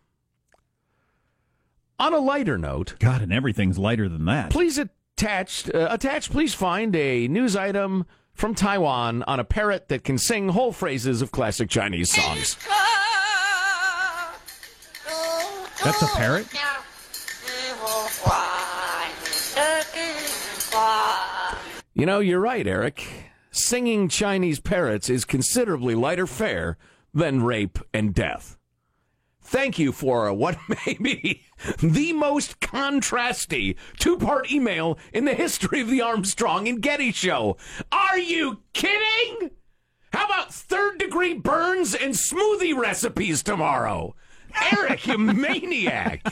on 1.98 2.12
a 2.14 2.18
lighter 2.18 2.58
note, 2.58 2.94
God, 2.98 3.22
and 3.22 3.32
everything's 3.32 3.78
lighter 3.78 4.08
than 4.08 4.24
that. 4.26 4.50
Please 4.50 4.78
attach, 4.78 5.68
uh, 5.74 5.88
attached. 5.90 6.30
Please 6.30 6.54
find 6.54 6.94
a 6.94 7.28
news 7.28 7.56
item 7.56 8.06
from 8.34 8.54
Taiwan 8.54 9.22
on 9.24 9.40
a 9.40 9.44
parrot 9.44 9.88
that 9.88 10.04
can 10.04 10.18
sing 10.18 10.50
whole 10.50 10.72
phrases 10.72 11.22
of 11.22 11.32
classic 11.32 11.68
Chinese 11.68 12.12
songs. 12.14 12.56
That's 15.84 16.02
a 16.02 16.06
parrot? 16.06 16.46
You 21.94 22.06
know, 22.06 22.20
you're 22.20 22.40
right, 22.40 22.66
Eric. 22.66 23.06
Singing 23.50 24.08
Chinese 24.08 24.60
parrots 24.60 25.10
is 25.10 25.24
considerably 25.24 25.94
lighter 25.94 26.26
fare 26.26 26.76
than 27.12 27.42
rape 27.42 27.78
and 27.92 28.14
death. 28.14 28.57
Thank 29.50 29.78
you 29.78 29.92
for 29.92 30.28
uh, 30.28 30.32
what 30.34 30.58
may 30.68 30.98
be 31.00 31.42
the 31.78 32.12
most 32.12 32.60
contrasty 32.60 33.76
two 33.98 34.18
part 34.18 34.52
email 34.52 34.98
in 35.14 35.24
the 35.24 35.32
history 35.34 35.80
of 35.80 35.88
the 35.88 36.02
Armstrong 36.02 36.68
and 36.68 36.82
Getty 36.82 37.12
show. 37.12 37.56
Are 37.90 38.18
you 38.18 38.60
kidding? 38.74 39.52
How 40.12 40.26
about 40.26 40.52
third 40.52 40.98
degree 40.98 41.32
burns 41.32 41.94
and 41.94 42.12
smoothie 42.12 42.76
recipes 42.76 43.42
tomorrow? 43.42 44.14
Eric, 44.72 45.06
you 45.06 45.16
maniac. 45.18 46.22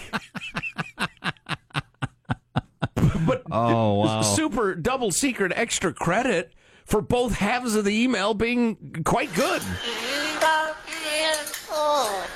but 3.27 3.43
Oh, 3.51 3.95
wow. 3.95 4.21
super 4.21 4.75
double 4.75 5.11
secret 5.11 5.53
extra 5.57 5.95
credit 5.95 6.53
for 6.85 7.01
both 7.01 7.37
halves 7.37 7.75
of 7.75 7.87
the 7.87 7.99
email 8.03 8.35
being 8.35 9.03
quite 9.07 9.33
good. 9.33 9.63
Oh, 11.71 12.27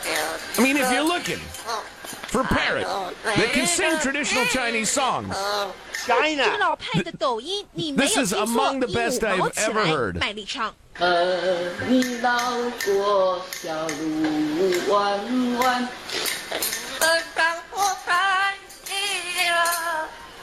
I 0.59 0.63
mean, 0.63 0.77
if 0.77 0.91
you're 0.93 1.03
looking 1.03 1.39
for 1.39 2.45
parrots 2.45 2.89
that 3.25 3.51
can 3.53 3.67
sing 3.67 3.99
traditional 4.01 4.45
Chinese 4.47 4.91
songs, 4.91 5.37
China. 6.07 6.45
This 7.75 8.17
is 8.17 8.33
among 8.33 8.81
the 8.81 8.89
best 8.89 9.23
I've 9.25 9.53
ever 9.59 9.87
heard. 9.87 10.19
Oh, 11.03 12.01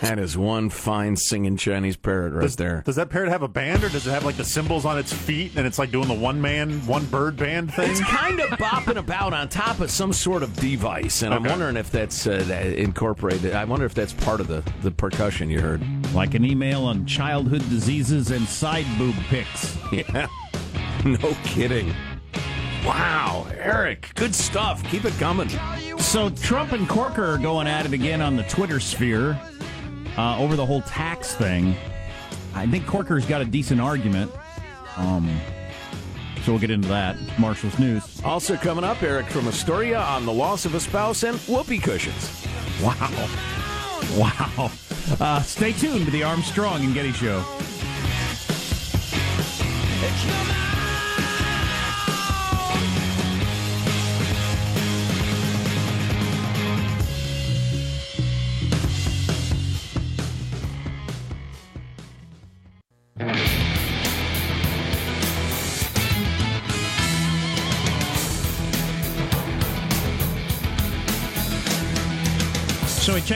that 0.01 0.19
is 0.19 0.37
one 0.37 0.69
fine 0.69 1.15
singing 1.15 1.57
Chinese 1.57 1.97
parrot 1.97 2.33
right 2.33 2.41
Does, 2.43 2.55
there. 2.55 2.83
does 2.85 2.95
that 2.97 3.09
parrot 3.09 3.29
have 3.29 3.41
a 3.41 3.47
band, 3.47 3.83
or 3.83 3.89
does 3.89 4.05
it 4.05 4.11
have 4.11 4.23
like 4.25 4.35
the 4.37 4.43
cymbals 4.45 4.85
on 4.85 4.97
its 4.97 5.11
feet, 5.11 5.53
and 5.55 5.65
it's 5.65 5.79
like 5.79 5.91
doing 5.91 6.07
the 6.07 6.13
one 6.13 6.39
man, 6.39 6.85
one 6.85 7.05
bird 7.05 7.35
band 7.37 7.73
thing? 7.73 7.89
It's 7.91 8.01
kind 8.01 8.39
of 8.39 8.49
bopping 8.51 8.97
about 8.97 9.33
on 9.33 9.49
top 9.49 9.79
of 9.79 9.89
some 9.89 10.13
sort 10.13 10.43
of 10.43 10.55
device, 10.57 11.21
and 11.23 11.33
I'm 11.33 11.43
wondering 11.43 11.77
if 11.77 11.89
that's 11.91 12.27
uh, 12.27 12.31
incorporated. 12.77 13.53
I 13.53 13.63
wonder 13.63 13.85
if 13.85 13.93
that's 13.93 14.13
part 14.13 14.39
of 14.39 14.47
the, 14.47 14.63
the 14.81 14.91
percussion 14.91 15.49
you 15.49 15.61
heard. 15.61 15.81
Like 16.13 16.33
an 16.35 16.45
email 16.45 16.83
on 16.85 17.05
childhood 17.05 17.67
diseases 17.69 18.31
and 18.31 18.47
side 18.47 18.85
boob 18.97 19.15
pics. 19.29 19.77
Yeah. 19.91 20.27
No 21.05 21.35
kidding. 21.43 21.93
Wow, 22.85 23.47
Eric, 23.57 24.11
good 24.15 24.35
stuff. 24.35 24.83
Keep 24.91 25.05
it 25.05 25.13
coming. 25.13 25.49
So 25.97 26.29
Trump 26.29 26.71
and 26.73 26.87
Corker 26.87 27.25
are 27.33 27.37
going 27.37 27.67
at 27.67 27.85
it 27.85 27.93
again 27.93 28.21
on 28.21 28.35
the 28.35 28.43
Twitter 28.43 28.79
sphere 28.79 29.39
uh, 30.17 30.37
over 30.39 30.55
the 30.55 30.65
whole 30.65 30.81
tax 30.81 31.35
thing. 31.35 31.75
I 32.53 32.65
think 32.67 32.87
Corker's 32.87 33.25
got 33.25 33.41
a 33.41 33.45
decent 33.45 33.79
argument. 33.79 34.31
Um, 34.97 35.39
so 36.43 36.53
we'll 36.53 36.61
get 36.61 36.71
into 36.71 36.87
that. 36.87 37.17
Marshall's 37.37 37.77
news. 37.77 38.21
Also 38.23 38.55
coming 38.55 38.83
up, 38.83 39.03
Eric 39.03 39.27
from 39.27 39.47
Astoria 39.47 39.99
on 39.99 40.25
the 40.25 40.33
loss 40.33 40.65
of 40.65 40.75
a 40.75 40.79
spouse 40.79 41.23
and 41.23 41.37
whoopee 41.41 41.79
cushions. 41.79 42.47
Wow. 42.81 43.29
Wow. 44.17 44.71
Uh, 45.19 45.41
stay 45.41 45.73
tuned 45.73 46.05
to 46.05 46.11
the 46.11 46.23
Armstrong 46.23 46.83
and 46.83 46.93
Getty 46.93 47.11
Show. 47.11 47.43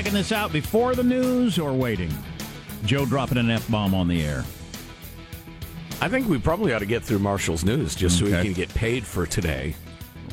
Checking 0.02 0.18
this 0.18 0.32
out 0.32 0.52
before 0.52 0.96
the 0.96 1.04
news 1.04 1.60
or 1.60 1.74
waiting? 1.74 2.12
Joe 2.86 3.06
dropping 3.06 3.38
an 3.38 3.52
F 3.52 3.70
bomb 3.70 3.94
on 3.94 4.08
the 4.08 4.24
air. 4.24 4.44
I 6.02 6.10
think 6.10 6.28
we 6.28 6.40
probably 6.40 6.74
ought 6.74 6.80
to 6.80 6.88
get 6.88 7.04
through 7.04 7.20
Marshall's 7.20 7.64
news 7.64 7.94
just 7.94 8.18
so 8.18 8.26
we 8.26 8.32
can 8.32 8.54
get 8.54 8.74
paid 8.74 9.06
for 9.06 9.28
today 9.28 9.76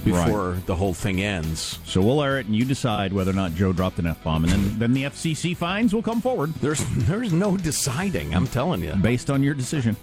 before 0.06 0.56
the 0.64 0.74
whole 0.74 0.94
thing 0.94 1.20
ends. 1.20 1.80
So 1.84 2.00
we'll 2.00 2.22
air 2.22 2.38
it, 2.38 2.46
and 2.46 2.56
you 2.56 2.64
decide 2.64 3.12
whether 3.12 3.30
or 3.30 3.34
not 3.34 3.54
Joe 3.54 3.74
dropped 3.74 3.98
an 3.98 4.06
F 4.06 4.24
bomb, 4.24 4.44
and 4.44 4.52
then 4.54 4.78
then 4.78 4.92
the 4.94 5.02
FCC 5.02 5.54
fines 5.54 5.92
will 5.92 6.00
come 6.02 6.22
forward. 6.22 6.54
There's 6.54 6.82
there's 7.06 7.34
no 7.34 7.58
deciding. 7.58 8.34
I'm 8.34 8.46
telling 8.46 8.82
you, 8.82 8.94
based 8.94 9.28
on 9.28 9.42
your 9.42 9.52
decision. 9.52 9.96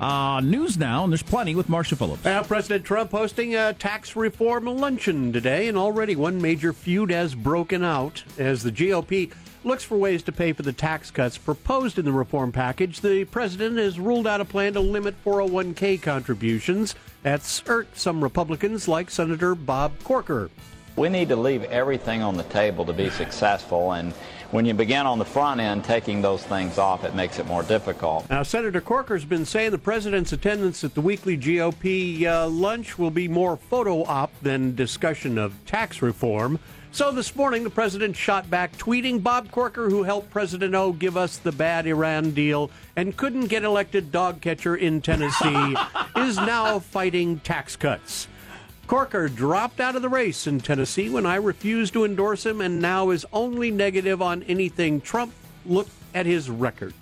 Uh, 0.00 0.40
news 0.40 0.78
now, 0.78 1.02
and 1.02 1.12
there's 1.12 1.22
plenty 1.22 1.56
with 1.56 1.68
Marshall 1.68 1.98
Phillips. 1.98 2.24
Now, 2.24 2.42
President 2.42 2.84
Trump 2.84 3.10
hosting 3.10 3.56
a 3.56 3.72
tax 3.72 4.14
reform 4.14 4.66
luncheon 4.66 5.32
today, 5.32 5.66
and 5.66 5.76
already 5.76 6.14
one 6.14 6.40
major 6.40 6.72
feud 6.72 7.10
has 7.10 7.34
broken 7.34 7.82
out 7.82 8.22
as 8.38 8.62
the 8.62 8.70
GOP 8.70 9.32
looks 9.64 9.82
for 9.82 9.98
ways 9.98 10.22
to 10.22 10.32
pay 10.32 10.52
for 10.52 10.62
the 10.62 10.72
tax 10.72 11.10
cuts 11.10 11.36
proposed 11.36 11.98
in 11.98 12.04
the 12.04 12.12
reform 12.12 12.52
package. 12.52 13.00
The 13.00 13.24
president 13.24 13.78
has 13.78 13.98
ruled 13.98 14.26
out 14.26 14.40
a 14.40 14.44
plan 14.44 14.74
to 14.74 14.80
limit 14.80 15.16
401k 15.24 16.00
contributions. 16.00 16.94
That's 17.24 17.62
irked 17.66 17.98
some 17.98 18.22
Republicans 18.22 18.86
like 18.86 19.10
Senator 19.10 19.56
Bob 19.56 19.92
Corker. 20.04 20.48
We 20.94 21.08
need 21.08 21.28
to 21.28 21.36
leave 21.36 21.64
everything 21.64 22.22
on 22.22 22.36
the 22.36 22.44
table 22.44 22.84
to 22.84 22.92
be 22.92 23.10
successful, 23.10 23.92
and 23.92 24.12
when 24.50 24.64
you 24.64 24.74
begin 24.74 25.06
on 25.06 25.18
the 25.18 25.24
front 25.24 25.60
end 25.60 25.84
taking 25.84 26.22
those 26.22 26.42
things 26.42 26.78
off, 26.78 27.04
it 27.04 27.14
makes 27.14 27.38
it 27.38 27.46
more 27.46 27.62
difficult. 27.62 28.28
Now, 28.30 28.42
Senator 28.42 28.80
Corker's 28.80 29.24
been 29.24 29.44
saying 29.44 29.72
the 29.72 29.78
president's 29.78 30.32
attendance 30.32 30.82
at 30.84 30.94
the 30.94 31.00
weekly 31.00 31.36
GOP 31.36 32.24
uh, 32.24 32.48
lunch 32.48 32.98
will 32.98 33.10
be 33.10 33.28
more 33.28 33.56
photo 33.56 34.04
op 34.04 34.32
than 34.40 34.74
discussion 34.74 35.36
of 35.36 35.54
tax 35.66 36.00
reform. 36.00 36.58
So 36.90 37.12
this 37.12 37.36
morning, 37.36 37.64
the 37.64 37.70
president 37.70 38.16
shot 38.16 38.48
back, 38.48 38.76
tweeting 38.78 39.22
Bob 39.22 39.50
Corker, 39.50 39.90
who 39.90 40.02
helped 40.04 40.30
President 40.30 40.74
O 40.74 40.92
give 40.92 41.18
us 41.18 41.36
the 41.36 41.52
bad 41.52 41.86
Iran 41.86 42.30
deal 42.30 42.70
and 42.96 43.14
couldn't 43.14 43.46
get 43.46 43.62
elected 43.62 44.10
dog 44.10 44.40
catcher 44.40 44.74
in 44.74 45.02
Tennessee, 45.02 45.76
is 46.16 46.36
now 46.36 46.78
fighting 46.78 47.40
tax 47.40 47.76
cuts. 47.76 48.26
Corker 48.88 49.28
dropped 49.28 49.80
out 49.80 49.96
of 49.96 50.02
the 50.02 50.08
race 50.08 50.46
in 50.46 50.60
Tennessee 50.60 51.10
when 51.10 51.26
I 51.26 51.36
refused 51.36 51.92
to 51.92 52.06
endorse 52.06 52.44
him 52.44 52.62
and 52.62 52.80
now 52.80 53.10
is 53.10 53.26
only 53.34 53.70
negative 53.70 54.22
on 54.22 54.42
anything 54.44 55.02
Trump. 55.02 55.34
Look 55.66 55.88
at 56.14 56.24
his 56.24 56.48
record. 56.48 56.94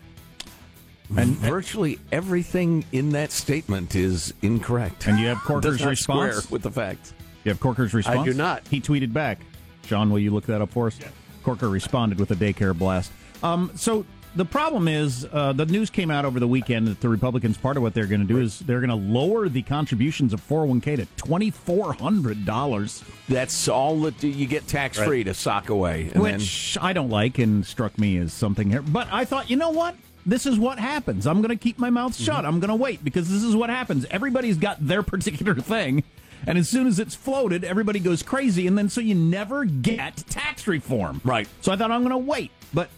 And 1.17 1.37
virtually 1.37 2.01
everything 2.11 2.85
in 2.91 3.11
that 3.11 3.31
statement 3.31 3.95
is 3.95 4.35
incorrect. 4.43 5.07
And 5.07 5.21
you 5.21 5.29
have 5.29 5.39
Corker's 5.39 5.77
Does 5.77 5.81
not 5.83 5.91
response? 5.91 6.37
square 6.37 6.53
with 6.53 6.63
the 6.63 6.73
facts. 6.73 7.15
You 7.45 7.51
have 7.51 7.61
Corker's 7.61 7.95
response? 7.95 8.19
I 8.19 8.25
do 8.25 8.35
not. 8.35 8.67
He 8.67 8.81
tweeted 8.81 9.13
back. 9.13 9.39
John, 9.83 10.11
will 10.11 10.19
you 10.19 10.33
look 10.33 10.47
that 10.47 10.61
up 10.61 10.71
for 10.71 10.89
us? 10.89 10.99
Corker 11.45 11.69
responded 11.69 12.19
with 12.19 12.33
a 12.33 12.35
daycare 12.35 12.77
blast. 12.77 13.13
Um, 13.45 13.71
so 13.77 14.05
the 14.37 14.45
problem 14.45 14.87
is, 14.87 15.27
uh, 15.33 15.53
the 15.53 15.67
news 15.67 15.91
came 15.91 16.11
out 16.11 16.25
over 16.25 16.39
the 16.39 16.47
weekend 16.47 16.87
that 16.89 17.01
the 17.01 17.09
Republicans, 17.09 17.57
part 17.57 17.77
of 17.77 17.83
what 17.83 17.95
they're 17.95 18.07
going 18.07 18.21
to 18.21 18.27
do 18.27 18.39
is 18.39 18.59
they're 18.61 18.81
going 18.81 18.91
to 18.91 18.95
lower 18.95 19.49
the 19.49 19.63
contributions 19.63 20.33
of 20.33 20.47
401k 20.47 20.97
to 20.97 21.07
$2,400. 21.25 23.05
That's 23.29 23.69
all 23.69 24.01
that 24.01 24.23
you 24.23 24.47
get 24.47 24.67
tax 24.69 24.99
free 24.99 25.25
to 25.25 25.35
sock 25.35 25.71
away. 25.71 26.11
And 26.13 26.23
Which 26.23 26.77
I 26.81 26.93
don't 26.93 27.11
like 27.11 27.39
and 27.39 27.67
struck 27.67 27.99
me 27.99 28.19
as 28.19 28.33
something 28.33 28.71
here. 28.71 28.83
But 28.83 29.09
I 29.11 29.25
thought, 29.25 29.51
you 29.51 29.57
know 29.57 29.71
what? 29.71 29.97
This 30.27 30.45
is 30.45 30.59
what 30.59 30.79
happens. 30.79 31.27
I'm 31.27 31.41
going 31.41 31.57
to 31.57 31.63
keep 31.63 31.79
my 31.79 31.89
mouth 31.89 32.15
shut. 32.15 32.45
I'm 32.45 32.61
going 32.61 32.69
to 32.69 32.77
wait 32.77 33.03
because 33.05 33.31
this 33.31 33.43
is 33.43 33.57
what 33.57 33.71
happens. 33.71 34.05
Everybody's 34.11 34.59
got 34.59 34.85
their 34.87 35.03
particular 35.05 35.55
thing. 35.55 36.05
And 36.47 36.59
as 36.59 36.69
soon 36.69 36.87
as 36.87 36.99
it's 36.99 37.15
floated, 37.15 37.65
everybody 37.65 38.01
goes 38.01 38.23
crazy. 38.23 38.67
And 38.67 38.77
then 38.77 38.89
so 38.89 39.01
you 39.01 39.15
never 39.15 39.65
get 39.65 40.17
tax 40.29 40.67
reform. 40.67 41.21
Right. 41.25 41.49
So 41.63 41.73
I 41.73 41.77
thought, 41.77 41.91
I'm 41.91 42.03
going 42.03 42.11
to 42.11 42.19
wait. 42.19 42.51
But 42.75 42.91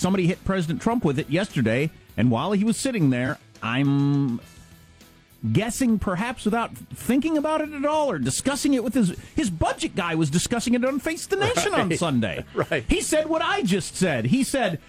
somebody 0.00 0.26
hit 0.26 0.42
President 0.44 0.80
Trump 0.80 1.04
with 1.04 1.18
it 1.18 1.30
yesterday. 1.30 1.90
And 2.16 2.30
while 2.30 2.52
he 2.52 2.64
was 2.64 2.76
sitting 2.76 3.10
there, 3.10 3.38
I'm 3.62 4.40
guessing 5.52 5.98
perhaps 5.98 6.44
without 6.44 6.74
thinking 6.76 7.38
about 7.38 7.60
it 7.60 7.72
at 7.72 7.84
all 7.84 8.10
or 8.10 8.18
discussing 8.18 8.74
it 8.74 8.84
with 8.84 8.92
his 8.92 9.18
his 9.34 9.48
budget 9.48 9.94
guy 9.94 10.14
was 10.14 10.28
discussing 10.28 10.74
it 10.74 10.84
on 10.84 10.98
Face 10.98 11.26
the 11.26 11.36
Nation 11.36 11.74
on 11.74 11.96
Sunday. 11.96 12.44
Right. 12.54 12.84
He 12.88 13.00
said 13.00 13.26
what 13.28 13.42
I 13.42 13.62
just 13.62 13.96
said. 13.96 14.26
He 14.26 14.44
said 14.44 14.80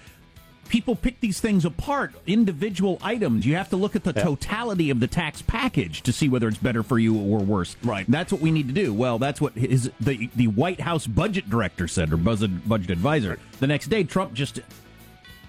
people 0.67 0.95
pick 0.95 1.19
these 1.19 1.39
things 1.39 1.65
apart, 1.65 2.13
individual 2.25 2.97
items. 3.01 3.45
You 3.45 3.55
have 3.55 3.69
to 3.69 3.75
look 3.75 3.95
at 3.95 4.03
the 4.05 4.13
totality 4.13 4.89
of 4.89 4.99
the 5.01 5.07
tax 5.07 5.41
package 5.41 6.01
to 6.03 6.13
see 6.13 6.29
whether 6.29 6.47
it's 6.47 6.57
better 6.57 6.81
for 6.81 6.97
you 6.97 7.17
or 7.17 7.39
worse. 7.39 7.75
Right. 7.83 8.05
That's 8.09 8.31
what 8.31 8.41
we 8.41 8.51
need 8.51 8.67
to 8.67 8.73
do. 8.73 8.93
Well, 8.93 9.19
that's 9.19 9.39
what 9.39 9.53
his 9.53 9.91
the 9.99 10.29
the 10.35 10.47
White 10.47 10.81
House 10.81 11.07
budget 11.07 11.49
director 11.49 11.87
said 11.87 12.11
or 12.11 12.17
budget 12.17 12.67
budget 12.67 12.89
advisor. 12.89 13.37
The 13.59 13.67
next 13.67 13.87
day 13.87 14.03
Trump 14.03 14.33
just 14.33 14.59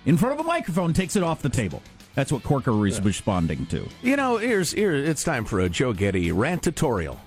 in 0.07 0.17
front 0.17 0.39
of 0.39 0.45
a 0.45 0.49
microphone 0.49 0.93
takes 0.93 1.17
it 1.17 1.23
off 1.23 1.43
the 1.43 1.49
table. 1.49 1.83
That's 2.15 2.31
what 2.31 2.43
Corker 2.43 2.73
was 2.73 3.01
responding 3.01 3.67
to. 3.67 3.89
You 4.03 4.17
know, 4.17 4.37
here's 4.37 4.73
here. 4.73 4.93
It's 4.93 5.25
time 5.25 5.45
for 5.45 5.61
a 5.61 5.69
Joe 5.69 5.93
Getty 5.93 6.31
rant 6.33 6.63
tutorial. 6.63 7.19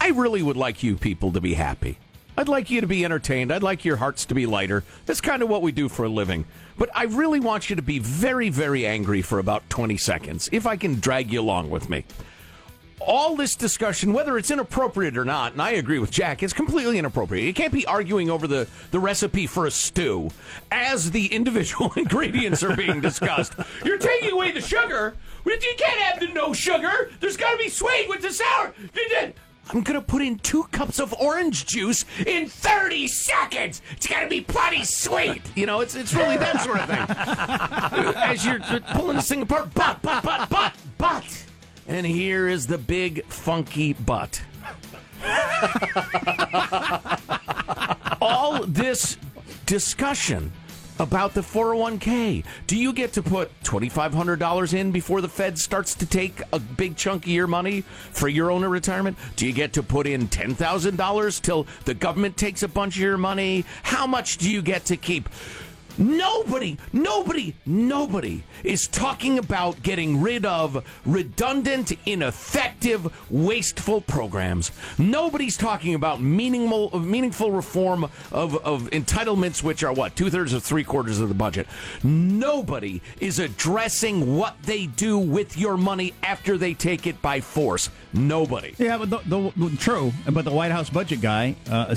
I 0.00 0.08
really 0.08 0.42
would 0.42 0.56
like 0.56 0.82
you 0.82 0.96
people 0.96 1.32
to 1.32 1.40
be 1.40 1.54
happy. 1.54 1.98
I'd 2.38 2.48
like 2.48 2.68
you 2.68 2.82
to 2.82 2.86
be 2.86 3.02
entertained. 3.04 3.50
I'd 3.50 3.62
like 3.62 3.84
your 3.84 3.96
hearts 3.96 4.26
to 4.26 4.34
be 4.34 4.44
lighter. 4.44 4.84
That's 5.06 5.22
kind 5.22 5.42
of 5.42 5.48
what 5.48 5.62
we 5.62 5.72
do 5.72 5.88
for 5.88 6.04
a 6.04 6.08
living. 6.08 6.44
But 6.76 6.90
I 6.94 7.04
really 7.04 7.40
want 7.40 7.70
you 7.70 7.76
to 7.76 7.82
be 7.82 7.98
very, 7.98 8.50
very 8.50 8.86
angry 8.86 9.22
for 9.22 9.38
about 9.38 9.68
20 9.70 9.96
seconds, 9.96 10.50
if 10.52 10.66
I 10.66 10.76
can 10.76 11.00
drag 11.00 11.32
you 11.32 11.40
along 11.40 11.70
with 11.70 11.88
me. 11.88 12.04
All 13.00 13.36
this 13.36 13.54
discussion, 13.54 14.12
whether 14.12 14.38
it's 14.38 14.50
inappropriate 14.50 15.16
or 15.16 15.24
not, 15.24 15.52
and 15.52 15.62
I 15.62 15.72
agree 15.72 15.98
with 15.98 16.10
Jack, 16.10 16.42
it's 16.42 16.52
completely 16.52 16.98
inappropriate. 16.98 17.44
You 17.44 17.54
can't 17.54 17.72
be 17.72 17.86
arguing 17.86 18.30
over 18.30 18.46
the, 18.46 18.66
the 18.90 18.98
recipe 18.98 19.46
for 19.46 19.66
a 19.66 19.70
stew 19.70 20.30
as 20.72 21.10
the 21.10 21.26
individual 21.26 21.92
ingredients 21.96 22.62
are 22.62 22.74
being 22.74 23.00
discussed. 23.00 23.54
You're 23.84 23.98
taking 23.98 24.32
away 24.32 24.52
the 24.52 24.60
sugar. 24.60 25.14
You 25.44 25.58
can't 25.78 26.00
have 26.00 26.20
the 26.20 26.28
no 26.28 26.52
sugar. 26.52 27.10
There's 27.20 27.36
got 27.36 27.52
to 27.52 27.58
be 27.58 27.68
sweet 27.68 28.08
with 28.08 28.22
the 28.22 28.32
sour. 28.32 28.74
I'm 29.68 29.82
going 29.82 29.98
to 29.98 30.02
put 30.02 30.22
in 30.22 30.38
two 30.38 30.64
cups 30.70 31.00
of 31.00 31.12
orange 31.14 31.66
juice 31.66 32.04
in 32.24 32.48
30 32.48 33.08
seconds. 33.08 33.82
It's 33.92 34.06
got 34.06 34.20
to 34.20 34.28
be 34.28 34.40
plenty 34.40 34.84
sweet. 34.84 35.42
You 35.56 35.66
know, 35.66 35.80
it's, 35.80 35.94
it's 35.94 36.14
really 36.14 36.36
that 36.36 36.62
sort 36.62 36.78
of 36.78 36.86
thing. 36.86 38.14
As 38.16 38.46
you're 38.46 38.60
pulling 38.94 39.16
this 39.16 39.28
thing 39.28 39.42
apart, 39.42 39.74
but, 39.74 40.00
but, 40.02 40.22
but, 40.22 40.48
but, 40.48 40.72
but. 40.98 41.45
And 41.88 42.06
here 42.06 42.48
is 42.48 42.66
the 42.66 42.78
big 42.78 43.24
funky 43.26 43.92
butt. 43.92 44.42
All 48.20 48.64
this 48.66 49.16
discussion 49.66 50.52
about 50.98 51.34
the 51.34 51.42
401k. 51.42 52.44
Do 52.66 52.76
you 52.76 52.92
get 52.92 53.12
to 53.14 53.22
put 53.22 53.50
$2,500 53.62 54.74
in 54.74 54.92
before 54.92 55.20
the 55.20 55.28
Fed 55.28 55.58
starts 55.58 55.94
to 55.96 56.06
take 56.06 56.40
a 56.52 56.58
big 56.58 56.96
chunk 56.96 57.24
of 57.24 57.30
your 57.30 57.46
money 57.46 57.82
for 57.82 58.28
your 58.28 58.50
own 58.50 58.64
retirement? 58.64 59.18
Do 59.36 59.46
you 59.46 59.52
get 59.52 59.74
to 59.74 59.82
put 59.82 60.06
in 60.06 60.28
$10,000 60.28 61.42
till 61.42 61.66
the 61.84 61.94
government 61.94 62.36
takes 62.36 62.62
a 62.62 62.68
bunch 62.68 62.96
of 62.96 63.02
your 63.02 63.18
money? 63.18 63.64
How 63.82 64.06
much 64.06 64.38
do 64.38 64.50
you 64.50 64.62
get 64.62 64.86
to 64.86 64.96
keep? 64.96 65.28
Nobody, 65.98 66.76
nobody, 66.92 67.54
nobody 67.64 68.42
is 68.62 68.86
talking 68.86 69.38
about 69.38 69.82
getting 69.82 70.20
rid 70.20 70.44
of 70.44 70.84
redundant, 71.06 71.92
ineffective, 72.04 73.30
wasteful 73.30 74.00
programs. 74.02 74.72
Nobody's 74.98 75.56
talking 75.56 75.94
about 75.94 76.20
meaningful, 76.20 76.98
meaningful 76.98 77.50
reform 77.50 78.04
of, 78.30 78.56
of 78.56 78.90
entitlements, 78.90 79.62
which 79.62 79.82
are 79.82 79.92
what, 79.92 80.16
two 80.16 80.30
thirds 80.30 80.52
or 80.52 80.60
three 80.60 80.84
quarters 80.84 81.20
of 81.20 81.28
the 81.28 81.34
budget. 81.34 81.66
Nobody 82.02 83.00
is 83.20 83.38
addressing 83.38 84.36
what 84.36 84.56
they 84.62 84.86
do 84.86 85.18
with 85.18 85.56
your 85.56 85.76
money 85.76 86.12
after 86.22 86.58
they 86.58 86.74
take 86.74 87.06
it 87.06 87.22
by 87.22 87.40
force. 87.40 87.88
Nobody. 88.12 88.74
Yeah, 88.78 88.98
but 88.98 89.10
the, 89.10 89.52
the 89.56 89.76
true. 89.78 90.12
But 90.30 90.44
the 90.44 90.52
White 90.52 90.72
House 90.72 90.90
budget 90.90 91.20
guy 91.20 91.56
uh, 91.70 91.94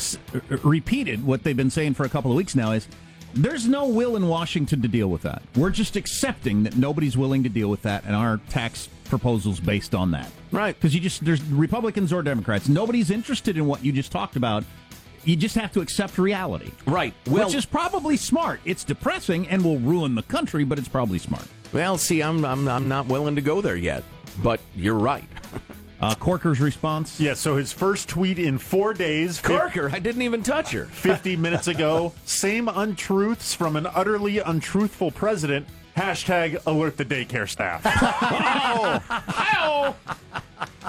repeated 0.63 1.25
what 1.25 1.43
they've 1.43 1.57
been 1.57 1.69
saying 1.69 1.95
for 1.95 2.05
a 2.05 2.09
couple 2.09 2.31
of 2.31 2.37
weeks 2.37 2.55
now: 2.55 2.71
is 2.71 2.87
there's 3.33 3.67
no 3.67 3.87
will 3.87 4.15
in 4.15 4.27
Washington 4.27 4.81
to 4.81 4.87
deal 4.87 5.07
with 5.09 5.21
that. 5.23 5.41
We're 5.55 5.69
just 5.69 5.95
accepting 5.95 6.63
that 6.63 6.75
nobody's 6.77 7.17
willing 7.17 7.43
to 7.43 7.49
deal 7.49 7.69
with 7.69 7.81
that, 7.83 8.03
and 8.05 8.15
our 8.15 8.37
tax 8.49 8.89
proposals 9.05 9.59
based 9.59 9.95
on 9.95 10.11
that. 10.11 10.31
Right? 10.51 10.75
Because 10.75 10.93
you 10.93 11.01
just 11.01 11.23
there's 11.25 11.43
Republicans 11.45 12.13
or 12.13 12.21
Democrats. 12.23 12.69
Nobody's 12.69 13.11
interested 13.11 13.57
in 13.57 13.65
what 13.65 13.83
you 13.83 13.91
just 13.91 14.11
talked 14.11 14.35
about. 14.35 14.63
You 15.25 15.35
just 15.35 15.55
have 15.55 15.71
to 15.73 15.81
accept 15.81 16.17
reality. 16.17 16.71
Right. 16.85 17.13
Well- 17.27 17.47
which 17.47 17.55
is 17.55 17.65
probably 17.65 18.17
smart. 18.17 18.61
It's 18.65 18.83
depressing 18.83 19.47
and 19.49 19.63
will 19.63 19.79
ruin 19.79 20.15
the 20.15 20.23
country, 20.23 20.63
but 20.63 20.79
it's 20.79 20.87
probably 20.87 21.19
smart. 21.19 21.45
Well, 21.73 21.97
see, 21.97 22.21
I'm, 22.21 22.43
I'm, 22.45 22.67
I'm 22.67 22.87
not 22.87 23.05
willing 23.07 23.35
to 23.35 23.41
go 23.41 23.61
there 23.61 23.75
yet, 23.75 24.03
but 24.41 24.59
you're 24.75 24.95
right. 24.97 25.25
Uh, 26.01 26.15
Corker's 26.15 26.61
response? 26.61 27.19
Yeah, 27.19 27.33
so 27.33 27.57
his 27.57 27.73
first 27.73 28.07
tweet 28.07 28.39
in 28.39 28.57
four 28.57 28.93
days. 28.93 29.41
Corker, 29.41 29.89
I 29.91 29.99
didn't 29.99 30.21
even 30.21 30.43
touch 30.43 30.71
her. 30.71 30.85
50 30.85 31.35
minutes 31.35 31.67
ago. 31.67 32.13
Same 32.25 32.69
untruths 32.69 33.53
from 33.53 33.75
an 33.75 33.85
utterly 33.87 34.39
untruthful 34.39 35.11
president. 35.11 35.67
Hashtag 35.97 36.57
alert 36.65 36.95
the 36.97 37.05
daycare 37.05 37.49
staff. 37.49 37.83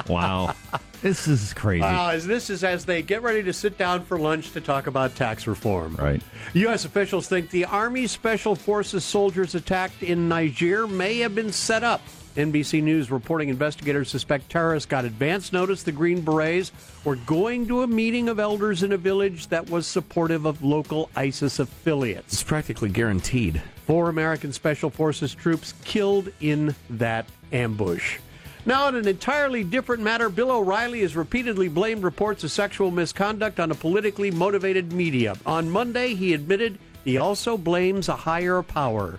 Wow. 0.09 0.55
This 1.03 1.29
is 1.29 1.55
crazy. 1.55 1.83
Uh, 1.83 2.11
as 2.11 2.27
this 2.27 2.51
is 2.51 2.65
as 2.65 2.85
they 2.85 3.03
get 3.03 3.23
ready 3.23 3.43
to 3.43 3.53
sit 3.53 3.79
down 3.79 4.05
for 4.05 4.19
lunch 4.19 4.53
to 4.53 4.61
talk 4.61 4.87
about 4.87 5.15
tax 5.15 5.47
reform. 5.47 5.97
Right. 5.97 6.23
U.S. 6.55 6.85
officials 6.85 7.29
think 7.29 7.51
the 7.51 7.65
Army 7.65 8.07
Special 8.07 8.55
Forces 8.55 9.05
soldiers 9.05 9.55
attacked 9.55 10.03
in 10.03 10.29
Niger 10.29 10.87
may 10.87 11.19
have 11.19 11.35
been 11.35 11.53
set 11.53 11.85
up. 11.85 12.03
NBC 12.37 12.83
News 12.83 13.11
reporting 13.11 13.49
investigators 13.49 14.09
suspect 14.09 14.49
terrorists 14.49 14.87
got 14.87 15.05
advance 15.05 15.53
notice 15.53 15.83
the 15.83 15.91
Green 15.91 16.21
Berets 16.21 16.71
were 17.05 17.17
going 17.17 17.67
to 17.67 17.83
a 17.83 17.87
meeting 17.87 18.29
of 18.29 18.39
elders 18.39 18.85
in 18.85 18.93
a 18.93 18.97
village 18.97 19.49
that 19.49 19.69
was 19.69 19.87
supportive 19.87 20.45
of 20.47 20.63
local 20.63 21.11
ISIS 21.17 21.59
affiliates. 21.59 22.33
It's 22.33 22.43
practically 22.43 22.89
guaranteed. 22.89 23.61
Four 23.87 24.09
American 24.09 24.53
Special 24.53 24.91
Forces 24.91 25.35
troops 25.35 25.75
killed 25.85 26.31
in 26.41 26.77
that 26.91 27.27
ambush. 27.53 28.19
Now, 28.65 28.87
in 28.89 28.95
an 28.95 29.09
entirely 29.09 29.65
different 29.65 30.03
matter, 30.03 30.29
Bill 30.29 30.53
O'Reilly 30.53 31.01
has 31.01 31.17
repeatedly 31.17 31.69
blamed 31.69 32.05
reports 32.05 32.45
of 32.45 32.53
sexual 32.53 32.91
misconduct 32.91 33.59
on 33.59 33.71
a 33.71 33.75
politically 33.75 34.31
motivated 34.31 34.93
media. 34.93 35.35
On 35.47 35.69
Monday, 35.69 36.15
he 36.15 36.35
admitted 36.35 36.79
he 37.05 37.17
also 37.17 37.57
blames 37.57 38.09
a 38.09 38.15
higher 38.15 38.63
power. 38.63 39.19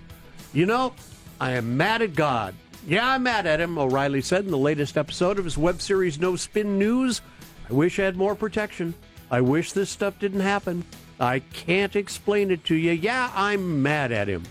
You 0.54 0.67
know, 0.67 0.93
I 1.41 1.52
am 1.54 1.76
mad 1.76 2.04
at 2.04 2.13
God. 2.13 2.54
Yeah, 2.88 3.08
I'm 3.10 3.24
mad 3.24 3.46
at 3.46 3.62
him, 3.62 3.78
O'Reilly 3.78 4.22
said 4.22 4.46
in 4.46 4.52
the 4.52 4.58
latest 4.58 4.98
episode 4.98 5.38
of 5.38 5.46
his 5.46 5.58
web 5.58 5.82
series 5.82 6.20
No 6.20 6.36
Spin 6.36 6.80
News. 6.80 7.22
I 7.70 7.74
wish 7.74 8.00
I 8.00 8.04
had 8.04 8.17
more 8.17 8.34
protection. 8.36 8.96
I 9.30 9.41
wish 9.41 9.72
this 9.72 9.89
stuff 9.89 10.17
didn't 10.20 10.39
happen. 10.39 10.84
I 11.20 11.39
can't 11.39 11.96
explain 11.96 12.50
it 12.50 12.65
to 12.65 12.76
you. 12.76 12.91
Yeah, 12.94 13.32
I'm 13.36 13.84
mad 13.84 14.12
at 14.12 14.28
him. 14.28 14.44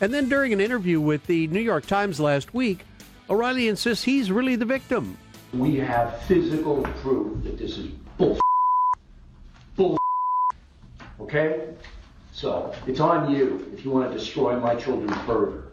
And 0.00 0.12
then 0.12 0.28
during 0.28 0.52
an 0.52 0.60
interview 0.60 1.00
with 1.00 1.24
the 1.26 1.46
New 1.46 1.60
York 1.60 1.86
Times 1.86 2.18
last 2.18 2.52
week, 2.52 2.84
O'Reilly 3.30 3.68
insists 3.68 4.04
he's 4.04 4.32
really 4.32 4.56
the 4.56 4.64
victim. 4.64 5.16
We 5.54 5.76
have 5.76 6.20
physical 6.22 6.82
proof 7.00 7.44
that 7.44 7.56
this 7.56 7.78
is 7.78 7.86
bull. 8.18 8.38
Bull. 9.76 9.98
Okay? 11.20 11.70
So, 12.32 12.74
it's 12.86 13.00
on 13.00 13.34
you 13.34 13.68
if 13.72 13.84
you 13.84 13.90
want 13.90 14.12
to 14.12 14.18
destroy 14.18 14.60
my 14.60 14.74
children 14.74 15.08
further. 15.26 15.64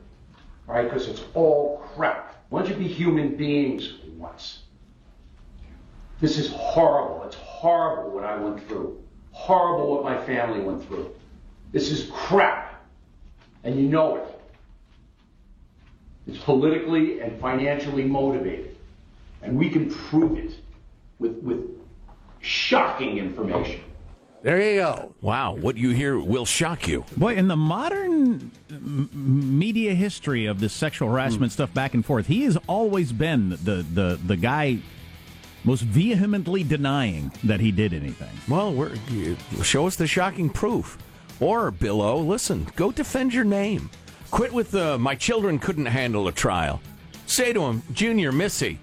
Right? 0.67 0.84
Because 0.84 1.08
it's 1.08 1.23
all 1.34 1.84
crap. 1.95 2.36
Why 2.49 2.62
don't 2.62 2.69
you 2.69 2.76
be 2.76 2.88
human 2.88 3.36
beings 3.36 3.93
once? 4.17 4.60
This 6.21 6.38
is 6.38 6.52
horrible. 6.52 7.23
It's 7.23 7.36
horrible 7.36 8.12
what 8.12 8.23
I 8.23 8.38
went 8.38 8.65
through. 8.67 9.04
Horrible 9.32 9.91
what 9.91 10.04
my 10.04 10.23
family 10.26 10.62
went 10.62 10.86
through. 10.88 11.12
This 11.71 11.91
is 11.91 12.10
crap. 12.13 12.86
And 13.63 13.76
you 13.76 13.88
know 13.88 14.17
it. 14.17 14.41
It's 16.28 16.38
politically 16.43 17.19
and 17.19 17.39
financially 17.41 18.04
motivated. 18.04 18.78
And 19.41 19.58
we 19.58 19.69
can 19.69 19.89
prove 19.89 20.38
it 20.38 20.56
with, 21.19 21.38
with 21.39 21.69
shocking 22.39 23.17
information. 23.17 23.82
There 24.43 24.62
you 24.62 24.82
go. 24.82 25.15
Wow, 25.21 25.56
what 25.56 25.77
you 25.77 25.91
hear 25.91 26.19
will 26.19 26.45
shock 26.45 26.86
you. 26.88 27.06
Boy, 27.15 27.36
in 27.36 27.47
the 27.47 27.56
modern 27.56 28.51
m- 28.69 29.10
media 29.58 29.93
history 29.93 30.45
of 30.47 30.60
this 30.60 30.73
sexual 30.73 31.10
harassment 31.10 31.51
Hmm. 31.51 31.56
stuff 31.56 31.73
back 31.73 31.93
and 31.93 32.06
forth, 32.06 32.27
he 32.27 32.43
has 32.43 32.58
always 32.67 33.13
been 33.13 33.51
the, 33.51 33.86
the, 33.93 34.19
the 34.25 34.36
guy 34.36 34.79
most 35.63 35.82
vehemently 35.84 36.63
denying 36.65 37.32
that 37.45 37.62
he 37.62 37.71
did 37.71 37.93
anything. 37.93 38.29
Well, 38.49 38.73
we're, 38.73 38.95
show 39.63 39.88
us 39.88 39.95
the 39.95 40.08
shocking 40.08 40.49
proof. 40.49 40.97
Or, 41.39 41.71
Bill 41.71 42.01
O, 42.01 42.19
listen, 42.19 42.67
go 42.75 42.91
defend 42.91 43.34
your 43.34 43.45
name. 43.45 43.89
Quit 44.29 44.51
with 44.51 44.71
the 44.71 44.97
my 44.97 45.15
children 45.15 45.58
couldn't 45.58 45.86
handle 45.86 46.27
a 46.27 46.34
trial. 46.34 46.82
Say 47.27 47.53
to 47.53 47.62
him, 47.63 47.82
Junior, 47.93 48.34
Missy, 48.34 48.77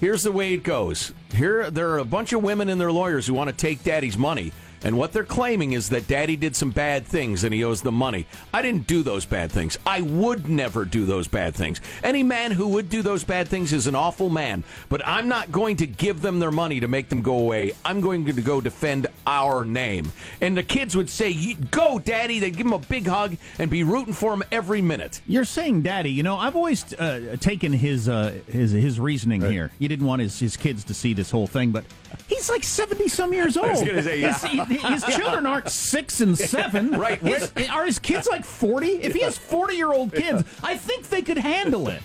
here's 0.00 0.22
the 0.22 0.32
way 0.32 0.52
it 0.52 0.62
goes. 0.64 1.14
Here, 1.34 1.70
there 1.70 1.88
are 1.90 1.98
a 1.98 2.04
bunch 2.04 2.34
of 2.34 2.42
women 2.42 2.68
and 2.68 2.78
their 2.80 2.92
lawyers 2.92 3.26
who 3.26 3.32
want 3.32 3.48
to 3.48 3.56
take 3.56 3.82
daddy's 3.82 4.18
money. 4.18 4.52
And 4.84 4.96
what 4.96 5.12
they're 5.12 5.24
claiming 5.24 5.72
is 5.72 5.88
that 5.90 6.06
daddy 6.06 6.36
did 6.36 6.54
some 6.56 6.70
bad 6.70 7.06
things 7.06 7.44
and 7.44 7.52
he 7.52 7.64
owes 7.64 7.82
them 7.82 7.94
money. 7.94 8.26
I 8.52 8.62
didn't 8.62 8.86
do 8.86 9.02
those 9.02 9.24
bad 9.24 9.50
things. 9.50 9.78
I 9.86 10.00
would 10.00 10.48
never 10.48 10.84
do 10.84 11.04
those 11.04 11.28
bad 11.28 11.54
things. 11.54 11.80
Any 12.02 12.22
man 12.22 12.52
who 12.52 12.68
would 12.68 12.88
do 12.88 13.02
those 13.02 13.24
bad 13.24 13.48
things 13.48 13.72
is 13.72 13.86
an 13.86 13.94
awful 13.94 14.30
man. 14.30 14.64
But 14.88 15.06
I'm 15.06 15.28
not 15.28 15.50
going 15.50 15.76
to 15.78 15.86
give 15.86 16.22
them 16.22 16.38
their 16.38 16.50
money 16.50 16.80
to 16.80 16.88
make 16.88 17.08
them 17.08 17.22
go 17.22 17.38
away. 17.38 17.72
I'm 17.84 18.00
going 18.00 18.24
to 18.26 18.32
go 18.32 18.60
defend 18.60 19.06
our 19.26 19.64
name. 19.64 20.12
And 20.40 20.56
the 20.56 20.62
kids 20.62 20.96
would 20.96 21.10
say, 21.10 21.54
Go, 21.70 21.98
daddy. 21.98 22.38
They'd 22.38 22.56
give 22.56 22.66
him 22.66 22.72
a 22.72 22.78
big 22.78 23.06
hug 23.06 23.36
and 23.58 23.70
be 23.70 23.82
rooting 23.84 24.14
for 24.14 24.32
him 24.32 24.42
every 24.50 24.82
minute. 24.82 25.20
You're 25.26 25.44
saying, 25.44 25.82
Daddy. 25.82 26.10
You 26.10 26.22
know, 26.22 26.36
I've 26.36 26.56
always 26.56 26.92
uh, 26.94 27.36
taken 27.40 27.72
his 27.72 28.08
uh, 28.08 28.38
his 28.46 28.72
his 28.72 28.98
reasoning 29.00 29.42
here. 29.42 29.70
You 29.78 29.88
didn't 29.88 30.06
want 30.06 30.22
his, 30.22 30.38
his 30.38 30.56
kids 30.56 30.84
to 30.84 30.94
see 30.94 31.14
this 31.14 31.30
whole 31.30 31.46
thing, 31.46 31.70
but 31.70 31.84
he's 32.26 32.48
like 32.50 32.64
seventy 32.64 33.08
some 33.08 33.32
years 33.32 33.56
old. 33.56 33.66
I 33.66 33.70
was 33.72 33.82
gonna 33.82 34.02
say, 34.02 34.20
yeah. 34.20 34.64
His, 34.68 34.82
his 35.04 35.16
children 35.16 35.46
aren't 35.46 35.68
six 35.70 36.20
and 36.20 36.36
seven. 36.38 36.90
Right. 36.98 37.20
His- 37.20 37.52
are 37.70 37.84
his 37.86 37.98
kids 37.98 38.26
like 38.28 38.44
forty? 38.44 38.92
If 39.02 39.14
he 39.14 39.20
has 39.20 39.36
forty 39.38 39.76
year 39.76 39.92
old 39.92 40.12
kids, 40.12 40.42
I 40.62 40.76
think 40.76 41.08
they 41.08 41.22
could 41.22 41.38
handle 41.38 41.88
it. 41.88 42.02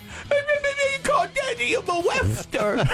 Call 1.02 1.26
daddy 1.34 1.74
a 1.74 1.80
molester. 1.80 2.86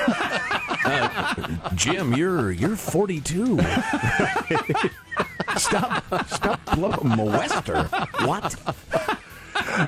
Uh, 0.85 1.71
Jim, 1.75 2.15
you're 2.15 2.51
you're 2.51 2.75
42. 2.77 3.59
stop 5.57 6.03
stop 6.29 6.61
blowing 6.75 6.97
molester. 7.17 7.87
What? 8.27 8.57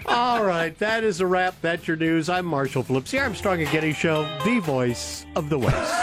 All 0.06 0.44
right, 0.44 0.76
that 0.78 1.02
is 1.02 1.20
a 1.20 1.26
wrap. 1.26 1.54
That's 1.62 1.88
your 1.88 1.96
news. 1.96 2.28
I'm 2.28 2.46
Marshall 2.46 2.82
Phillips, 2.84 3.10
the 3.10 3.18
Armstrong 3.20 3.60
and 3.62 3.70
Getty 3.70 3.92
Show, 3.92 4.22
the 4.44 4.60
voice 4.60 5.24
of 5.34 5.48
the 5.48 5.58
West. 5.58 5.94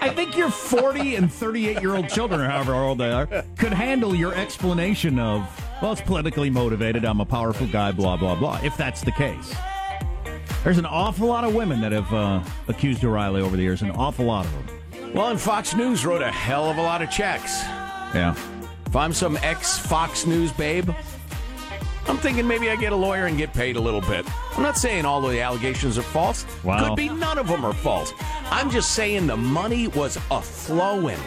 I 0.00 0.10
think 0.14 0.36
your 0.36 0.50
40 0.50 1.16
and 1.16 1.32
38 1.32 1.80
year 1.80 1.94
old 1.94 2.08
children, 2.08 2.40
or 2.40 2.48
however 2.48 2.74
old 2.74 2.98
they 2.98 3.10
are, 3.10 3.26
could 3.56 3.72
handle 3.72 4.14
your 4.14 4.34
explanation 4.34 5.18
of, 5.18 5.48
well, 5.82 5.92
it's 5.92 6.00
politically 6.00 6.50
motivated. 6.50 7.04
I'm 7.04 7.20
a 7.20 7.26
powerful 7.26 7.66
guy, 7.66 7.92
blah, 7.92 8.16
blah, 8.16 8.34
blah, 8.34 8.60
if 8.62 8.76
that's 8.76 9.02
the 9.02 9.12
case. 9.12 9.54
There's 10.64 10.78
an 10.78 10.86
awful 10.86 11.26
lot 11.26 11.44
of 11.44 11.54
women 11.54 11.80
that 11.80 11.92
have 11.92 12.12
uh, 12.12 12.42
accused 12.68 13.04
O'Reilly 13.04 13.40
over 13.40 13.56
the 13.56 13.62
years, 13.62 13.82
an 13.82 13.90
awful 13.92 14.26
lot 14.26 14.44
of 14.44 14.52
them. 14.52 15.12
Well, 15.14 15.28
and 15.28 15.40
Fox 15.40 15.74
News 15.74 16.04
wrote 16.04 16.22
a 16.22 16.30
hell 16.30 16.70
of 16.70 16.76
a 16.76 16.82
lot 16.82 17.02
of 17.02 17.10
checks. 17.10 17.62
Yeah. 18.14 18.34
If 18.86 18.94
I'm 18.94 19.12
some 19.12 19.36
ex 19.38 19.78
Fox 19.78 20.26
News 20.26 20.52
babe, 20.52 20.90
I'm 22.06 22.18
thinking 22.18 22.46
maybe 22.46 22.70
I 22.70 22.76
get 22.76 22.92
a 22.92 22.96
lawyer 22.96 23.26
and 23.26 23.38
get 23.38 23.52
paid 23.52 23.76
a 23.76 23.80
little 23.80 24.00
bit. 24.00 24.26
I'm 24.56 24.62
not 24.62 24.76
saying 24.76 25.04
all 25.04 25.24
of 25.24 25.30
the 25.30 25.40
allegations 25.40 25.96
are 25.96 26.02
false. 26.02 26.44
Wow. 26.64 26.88
Could 26.88 26.96
be 26.96 27.08
none 27.08 27.38
of 27.38 27.46
them 27.46 27.64
are 27.64 27.72
false. 27.72 28.12
I'm 28.50 28.70
just 28.70 28.92
saying 28.92 29.26
the 29.26 29.36
money 29.36 29.88
was 29.88 30.16
a 30.30 30.42
flowing. 30.42 31.18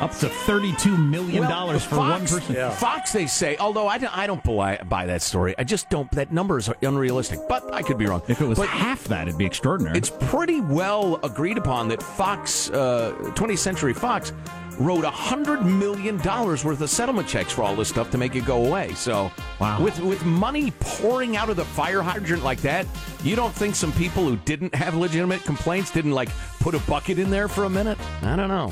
Up 0.00 0.10
to 0.18 0.26
$32 0.26 1.08
million 1.08 1.42
Well, 1.48 1.78
for 1.78 1.96
Fox, 1.96 2.32
one 2.32 2.40
person. 2.40 2.70
Fox, 2.72 3.12
they 3.12 3.26
say, 3.26 3.56
although 3.56 3.88
I 3.88 3.96
don't, 3.96 4.14
I 4.16 4.26
don't 4.26 4.42
buy, 4.44 4.76
buy 4.86 5.06
that 5.06 5.22
story. 5.22 5.54
I 5.56 5.64
just 5.64 5.88
don't. 5.88 6.10
That 6.10 6.30
number 6.32 6.58
is 6.58 6.70
unrealistic, 6.82 7.38
but 7.48 7.72
I 7.72 7.80
could 7.80 7.96
be 7.96 8.04
wrong. 8.04 8.20
If 8.28 8.42
it 8.42 8.46
was 8.46 8.58
But 8.58 8.68
half 8.68 9.04
that, 9.04 9.26
it'd 9.26 9.38
be 9.38 9.46
extraordinary. 9.46 9.96
it's 9.96 10.10
pretty 10.10 10.60
well 10.60 11.18
agreed 11.22 11.56
upon 11.56 11.88
that 11.88 12.02
Fox, 12.02 12.68
uh, 12.70 13.14
20th 13.36 13.58
Century 13.58 13.94
Fox, 13.94 14.34
wrote 14.78 15.04
a 15.04 15.10
hundred 15.10 15.62
million 15.64 16.16
dollars 16.18 16.64
worth 16.64 16.80
of 16.80 16.90
settlement 16.90 17.26
checks 17.28 17.52
for 17.52 17.62
all 17.62 17.74
this 17.76 17.88
stuff 17.88 18.10
to 18.10 18.18
make 18.18 18.34
it 18.36 18.44
go 18.44 18.64
away. 18.66 18.92
So, 18.94 19.30
Wow. 19.60 19.80
with 19.82 19.98
with 20.00 20.24
money 20.24 20.70
pouring 20.80 21.36
out 21.36 21.48
of 21.48 21.56
the 21.56 21.64
fire 21.64 22.02
hydrant 22.02 22.44
like 22.44 22.60
that, 22.62 22.86
you 23.22 23.36
don't 23.36 23.54
think 23.54 23.74
some 23.74 23.92
people 23.92 24.24
who 24.24 24.36
didn't 24.38 24.74
have 24.74 24.94
legitimate 24.94 25.42
complaints 25.44 25.90
didn't 25.90 26.12
like 26.12 26.28
put 26.60 26.74
a 26.74 26.78
bucket 26.80 27.18
in 27.18 27.30
there 27.30 27.48
for 27.48 27.64
a 27.64 27.70
minute? 27.70 27.98
I 28.22 28.36
don't 28.36 28.48
know. 28.48 28.70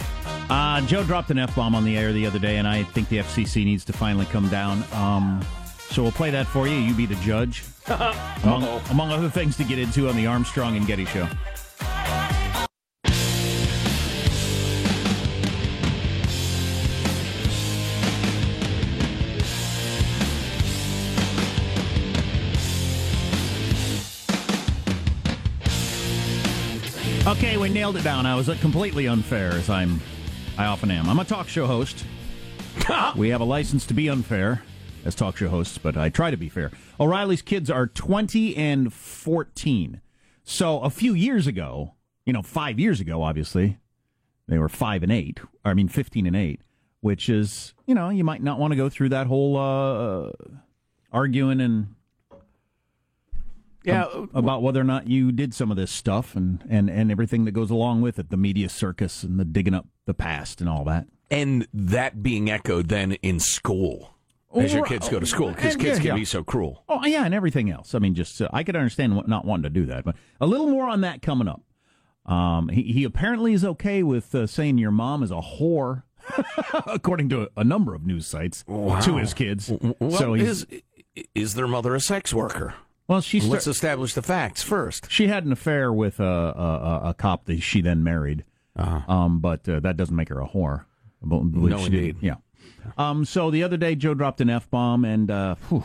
Uh, 0.51 0.81
Joe 0.83 1.05
dropped 1.05 1.31
an 1.31 1.38
F 1.38 1.55
bomb 1.57 1.75
on 1.75 1.85
the 1.85 1.97
air 1.97 2.12
the 2.12 2.27
other 2.27 2.38
day, 2.38 2.59
and 2.59 2.69
I 2.69 2.83
think 2.83 3.09
the 3.09 3.19
FCC 3.19 3.64
needs 3.64 3.85
to 3.87 3.93
finally 3.95 4.27
come 4.27 4.49
down. 4.51 4.85
Um, 4.93 5.40
so 5.90 6.03
we'll 6.03 6.12
play 6.12 6.31
that 6.31 6.47
for 6.47 6.67
you. 6.69 6.75
You 6.77 6.93
be 6.95 7.07
the 7.07 7.14
judge. 7.17 7.64
among, 8.43 8.64
among 8.90 9.11
other 9.11 9.29
things 9.31 9.57
to 9.59 9.64
get 9.64 9.79
into 9.79 10.09
on 10.09 10.17
the 10.17 10.27
Armstrong 10.27 10.77
and 10.77 10.87
Getty 10.87 11.05
show. 11.07 11.29
Okay, 27.26 27.56
we 27.56 27.70
nailed 27.70 27.96
it 27.96 28.04
down. 28.04 28.26
I 28.26 28.34
was 28.34 28.50
completely 28.60 29.06
unfair, 29.08 29.52
as 29.52 29.70
I'm, 29.70 29.98
I 30.58 30.66
often 30.66 30.90
am. 30.90 31.08
I'm 31.08 31.18
a 31.18 31.24
talk 31.24 31.48
show 31.48 31.66
host. 31.66 32.04
we 33.16 33.30
have 33.30 33.40
a 33.40 33.44
license 33.44 33.87
to 33.87 33.94
be 33.94 34.10
unfair 34.10 34.62
as 35.06 35.14
talk 35.14 35.38
show 35.38 35.48
hosts, 35.48 35.78
but 35.78 35.96
I 35.96 36.10
try 36.10 36.30
to 36.30 36.37
be 36.37 36.50
fair. 36.50 36.70
O'Reilly's 37.00 37.40
kids 37.40 37.70
are 37.70 37.87
20 37.87 38.54
and 38.56 38.92
14. 38.92 40.02
So 40.42 40.80
a 40.80 40.90
few 40.90 41.14
years 41.14 41.46
ago, 41.46 41.94
you 42.26 42.34
know, 42.34 42.42
five 42.42 42.78
years 42.78 43.00
ago, 43.00 43.22
obviously, 43.22 43.78
they 44.46 44.58
were 44.58 44.68
five 44.68 45.02
and 45.02 45.10
eight. 45.10 45.40
I 45.64 45.72
mean, 45.72 45.88
15 45.88 46.26
and 46.26 46.37
eight, 46.37 46.60
which 47.00 47.30
is, 47.30 47.72
you 47.87 47.94
know, 47.94 48.10
you 48.10 48.22
might 48.22 48.42
not 48.42 48.58
want 48.58 48.72
to 48.72 48.76
go 48.76 48.90
through 48.90 49.08
that 49.08 49.28
whole 49.28 49.56
uh, 49.56 50.30
arguing 51.10 51.62
and 51.62 51.93
Yeah, 53.85 54.05
ab- 54.05 54.31
about 54.35 54.62
whether 54.62 54.81
or 54.81 54.85
not 54.85 55.09
you 55.09 55.31
did 55.31 55.55
some 55.55 55.70
of 55.70 55.77
this 55.77 55.90
stuff 55.90 56.35
and, 56.35 56.64
and, 56.68 56.88
and 56.88 57.11
everything 57.11 57.44
that 57.44 57.53
goes 57.53 57.70
along 57.70 58.01
with 58.01 58.18
it, 58.18 58.31
the 58.31 58.37
media 58.37 58.68
circus 58.68 59.23
and 59.23 59.38
the 59.38 59.44
digging 59.44 59.75
up 59.75 59.87
the 60.07 60.14
past 60.14 60.61
and 60.61 60.68
all 60.68 60.85
that. 60.85 61.07
And 61.31 61.66
that 61.73 62.23
being 62.23 62.51
echoed 62.51 62.88
then 62.88 63.12
in 63.12 63.40
school 63.40 64.14
as 64.62 64.73
your 64.73 64.85
kids 64.85 65.09
go 65.09 65.18
to 65.18 65.27
school 65.27 65.49
because 65.49 65.77
kids 65.77 65.99
can 65.99 66.09
yeah. 66.09 66.14
be 66.14 66.25
so 66.25 66.44
cruel. 66.44 66.85
Oh 66.88 67.05
yeah, 67.05 67.25
and 67.25 67.35
everything 67.35 67.70
else. 67.70 67.94
I 67.94 67.99
mean, 67.99 68.14
just 68.14 68.40
uh, 68.40 68.49
I 68.53 68.62
could 68.62 68.77
understand 68.77 69.16
what, 69.16 69.29
not 69.29 69.44
wanting 69.44 69.64
to 69.64 69.70
do 69.70 69.87
that, 69.87 70.05
but 70.05 70.16
a 70.40 70.47
little 70.47 70.68
more 70.68 70.88
on 70.88 71.01
that 71.03 71.23
coming 71.23 71.49
up. 71.49 71.62
Um, 72.27 72.68
he, 72.68 72.83
he 72.83 73.05
apparently 73.05 73.53
is 73.53 73.64
okay 73.64 74.03
with 74.03 74.35
uh, 74.35 74.47
saying 74.47 74.79
your 74.79 74.90
mom 74.90 75.23
is 75.23 75.31
a 75.31 75.40
whore, 75.40 76.05
according 76.87 77.29
to 77.31 77.42
a, 77.42 77.49
a 77.59 77.64
number 77.64 77.94
of 77.94 78.07
news 78.07 78.27
sites 78.27 78.64
to 78.64 79.16
his 79.18 79.35
kids. 79.35 79.73
Well, 79.99 80.11
so 80.12 80.35
he's, 80.35 80.64
is 80.64 80.83
is 81.35 81.55
their 81.55 81.68
mother 81.68 81.94
a 81.94 82.01
sex 82.01 82.33
worker? 82.33 82.75
Well, 83.09 83.21
she 83.21 83.40
Let's 83.40 83.64
sta- 83.64 83.71
establish 83.71 84.14
the 84.14 84.23
facts 84.23 84.62
first. 84.62 85.11
she 85.11 85.29
had 85.29 85.45
an 85.45 85.53
affair 85.53 85.93
with 85.93 86.21
a, 86.21 86.25
a, 86.25 87.01
a, 87.11 87.14
cop 87.14 87.45
that 87.47 87.61
she 87.61 87.81
then 87.81 88.03
married, 88.03 88.45
um, 88.77 89.40
but 89.40 89.69
uh, 89.69 89.81
that 89.81 89.97
doesn't 89.97 90.17
make 90.17 90.29
her 90.29 90.40
a 90.40 90.49
whore. 90.49 90.85
No, 91.23 91.79
she 91.79 91.90
did- 91.90 91.95
indeed. 91.95 92.17
Yeah. 92.21 92.37
Um, 92.99 93.25
so 93.25 93.51
the 93.51 93.62
other 93.62 93.77
day, 93.77 93.95
Joe 93.95 94.14
dropped 94.14 94.40
an 94.40 94.51
f 94.51 94.69
bomb, 94.71 95.05
and 95.05 95.31
uh, 95.31 95.55
whew, 95.69 95.85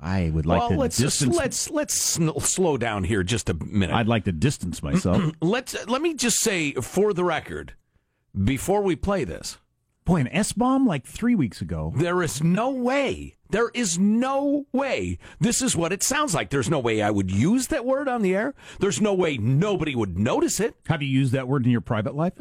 I 0.00 0.30
would 0.30 0.46
like 0.46 0.60
well, 0.60 0.68
to 0.70 0.76
let's 0.76 0.96
distance. 0.96 1.36
let's 1.36 1.70
let's 1.70 1.94
sn- 1.94 2.38
slow 2.40 2.76
down 2.76 3.04
here 3.04 3.22
just 3.22 3.48
a 3.48 3.54
minute. 3.54 3.94
I'd 3.94 4.08
like 4.08 4.24
to 4.24 4.32
distance 4.32 4.82
myself. 4.82 5.22
let's 5.42 5.76
let 5.86 6.00
me 6.00 6.14
just 6.14 6.40
say 6.40 6.72
for 6.74 7.12
the 7.12 7.24
record 7.24 7.74
before 8.44 8.82
we 8.82 8.96
play 8.96 9.24
this. 9.24 9.58
Boy, 10.04 10.20
an 10.20 10.28
S 10.28 10.52
bomb 10.52 10.86
like 10.86 11.04
three 11.04 11.34
weeks 11.34 11.60
ago. 11.60 11.92
There 11.96 12.22
is 12.22 12.42
no 12.42 12.70
way. 12.70 13.36
There 13.50 13.70
is 13.74 13.98
no 13.98 14.66
way. 14.72 15.18
This 15.40 15.62
is 15.62 15.76
what 15.76 15.92
it 15.92 16.02
sounds 16.02 16.34
like. 16.34 16.50
There's 16.50 16.70
no 16.70 16.78
way 16.78 17.02
I 17.02 17.10
would 17.10 17.30
use 17.30 17.66
that 17.68 17.84
word 17.84 18.08
on 18.08 18.22
the 18.22 18.34
air. 18.34 18.54
There's 18.78 19.00
no 19.00 19.14
way 19.14 19.36
nobody 19.38 19.94
would 19.94 20.18
notice 20.18 20.60
it. 20.60 20.76
Have 20.86 21.02
you 21.02 21.08
used 21.08 21.32
that 21.32 21.48
word 21.48 21.64
in 21.64 21.72
your 21.72 21.80
private 21.80 22.14
life? 22.14 22.34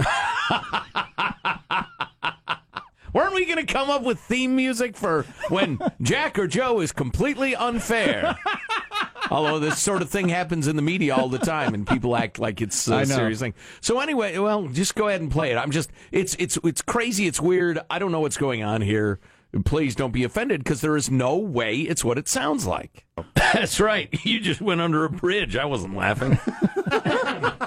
Weren't 3.13 3.33
we 3.33 3.45
going 3.45 3.65
to 3.65 3.71
come 3.71 3.89
up 3.89 4.03
with 4.03 4.19
theme 4.19 4.55
music 4.55 4.95
for 4.95 5.23
when 5.49 5.79
Jack 6.01 6.37
or 6.37 6.45
Joe 6.45 6.79
is 6.79 6.91
completely 6.91 7.55
unfair? 7.55 8.37
Although 9.31 9.59
this 9.59 9.79
sort 9.79 10.01
of 10.01 10.09
thing 10.09 10.29
happens 10.29 10.67
in 10.67 10.75
the 10.75 10.81
media 10.81 11.15
all 11.15 11.29
the 11.29 11.39
time, 11.39 11.73
and 11.73 11.87
people 11.87 12.15
act 12.15 12.39
like 12.39 12.61
it's 12.61 12.87
a 12.87 13.05
serious 13.05 13.39
thing. 13.39 13.53
So 13.81 13.99
anyway, 13.99 14.37
well, 14.37 14.67
just 14.67 14.95
go 14.95 15.07
ahead 15.07 15.21
and 15.21 15.31
play 15.31 15.51
it. 15.51 15.55
I'm 15.57 15.71
just, 15.71 15.91
it's 16.11 16.35
it's 16.39 16.57
it's 16.63 16.81
crazy. 16.81 17.27
It's 17.27 17.39
weird. 17.39 17.79
I 17.89 17.99
don't 17.99 18.11
know 18.11 18.21
what's 18.21 18.37
going 18.37 18.63
on 18.63 18.81
here. 18.81 19.19
Please 19.65 19.95
don't 19.95 20.11
be 20.11 20.23
offended 20.23 20.63
because 20.63 20.81
there 20.81 20.95
is 20.95 21.09
no 21.09 21.35
way 21.35 21.77
it's 21.77 22.03
what 22.05 22.19
it 22.19 22.27
sounds 22.27 22.67
like. 22.67 23.07
That's 23.33 23.79
right. 23.79 24.07
You 24.25 24.39
just 24.39 24.61
went 24.61 24.79
under 24.79 25.05
a 25.05 25.09
bridge. 25.09 25.55
I 25.55 25.65
wasn't 25.65 25.95
laughing. 25.95 26.37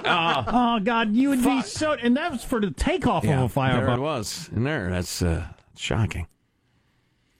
oh 0.05 0.79
God, 0.83 1.13
you 1.15 1.31
would 1.31 1.43
be 1.43 1.63
so. 1.63 1.95
And 1.95 2.17
that 2.17 2.31
was 2.31 2.45
for 2.45 2.61
the 2.61 2.71
takeoff 2.71 3.25
Yeah, 3.25 3.39
of 3.39 3.45
a 3.45 3.49
fire 3.49 3.85
there 3.85 3.95
it 3.97 4.01
was. 4.01 4.49
In 4.55 4.63
there, 4.63 4.91
that's 4.91 5.23
uh, 5.23 5.45
shocking. 5.77 6.29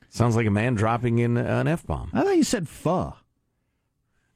Sounds 0.09 0.35
like 0.35 0.47
a 0.47 0.51
man 0.51 0.75
dropping 0.75 1.19
in 1.19 1.37
an 1.37 1.69
f 1.69 1.87
bomb. 1.87 2.11
I 2.13 2.23
thought 2.23 2.37
you 2.37 2.43
said 2.43 2.69
pho. 2.69 3.15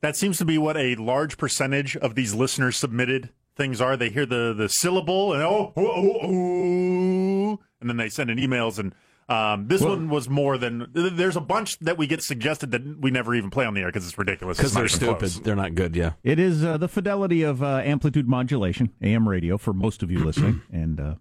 That 0.02 0.14
seems 0.14 0.38
to 0.38 0.44
be 0.44 0.56
what 0.56 0.76
a 0.76 0.94
large 0.94 1.36
percentage 1.36 1.96
of 1.96 2.14
these 2.14 2.32
listeners 2.32 2.76
submitted 2.76 3.30
things 3.56 3.80
are. 3.80 3.96
They 3.96 4.10
hear 4.10 4.26
the 4.26 4.54
the 4.56 4.68
syllable 4.68 5.32
and 5.32 5.42
oh, 5.42 5.72
oh, 5.76 5.84
oh, 5.84 6.18
oh 6.22 7.58
and 7.80 7.90
then 7.90 7.96
they 7.96 8.08
send 8.08 8.30
in 8.30 8.38
emails 8.38 8.78
and. 8.78 8.94
Um, 9.28 9.66
this 9.66 9.80
Well- 9.80 9.90
one 9.96 10.08
was 10.08 10.28
more 10.28 10.56
than. 10.56 10.86
There's 10.92 11.36
a 11.36 11.40
bunch 11.40 11.78
that 11.80 11.98
we 11.98 12.06
get 12.06 12.22
suggested 12.22 12.70
that 12.70 13.00
we 13.00 13.10
never 13.10 13.34
even 13.34 13.50
play 13.50 13.66
on 13.66 13.74
the 13.74 13.80
air 13.80 13.88
because 13.88 14.06
it's 14.06 14.16
ridiculous. 14.16 14.56
Because 14.56 14.74
they're 14.74 14.86
stupid. 14.88 15.18
close. 15.18 15.40
They're 15.40 15.56
not 15.56 15.74
good, 15.74 15.96
yeah. 15.96 16.12
It 16.22 16.38
is 16.38 16.64
uh, 16.64 16.76
the 16.76 16.88
fidelity 16.88 17.42
of 17.42 17.60
uh, 17.62 17.78
amplitude 17.84 18.28
modulation, 18.28 18.92
AM 19.02 19.28
radio, 19.28 19.58
for 19.58 19.72
most 19.72 20.02
of 20.04 20.10
you 20.12 20.18
listening, 20.24 20.62
and 20.72 21.00
uh, 21.00 21.14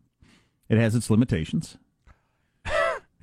it 0.70 0.78
has 0.78 0.94
its 0.96 1.10
limitations. 1.10 1.78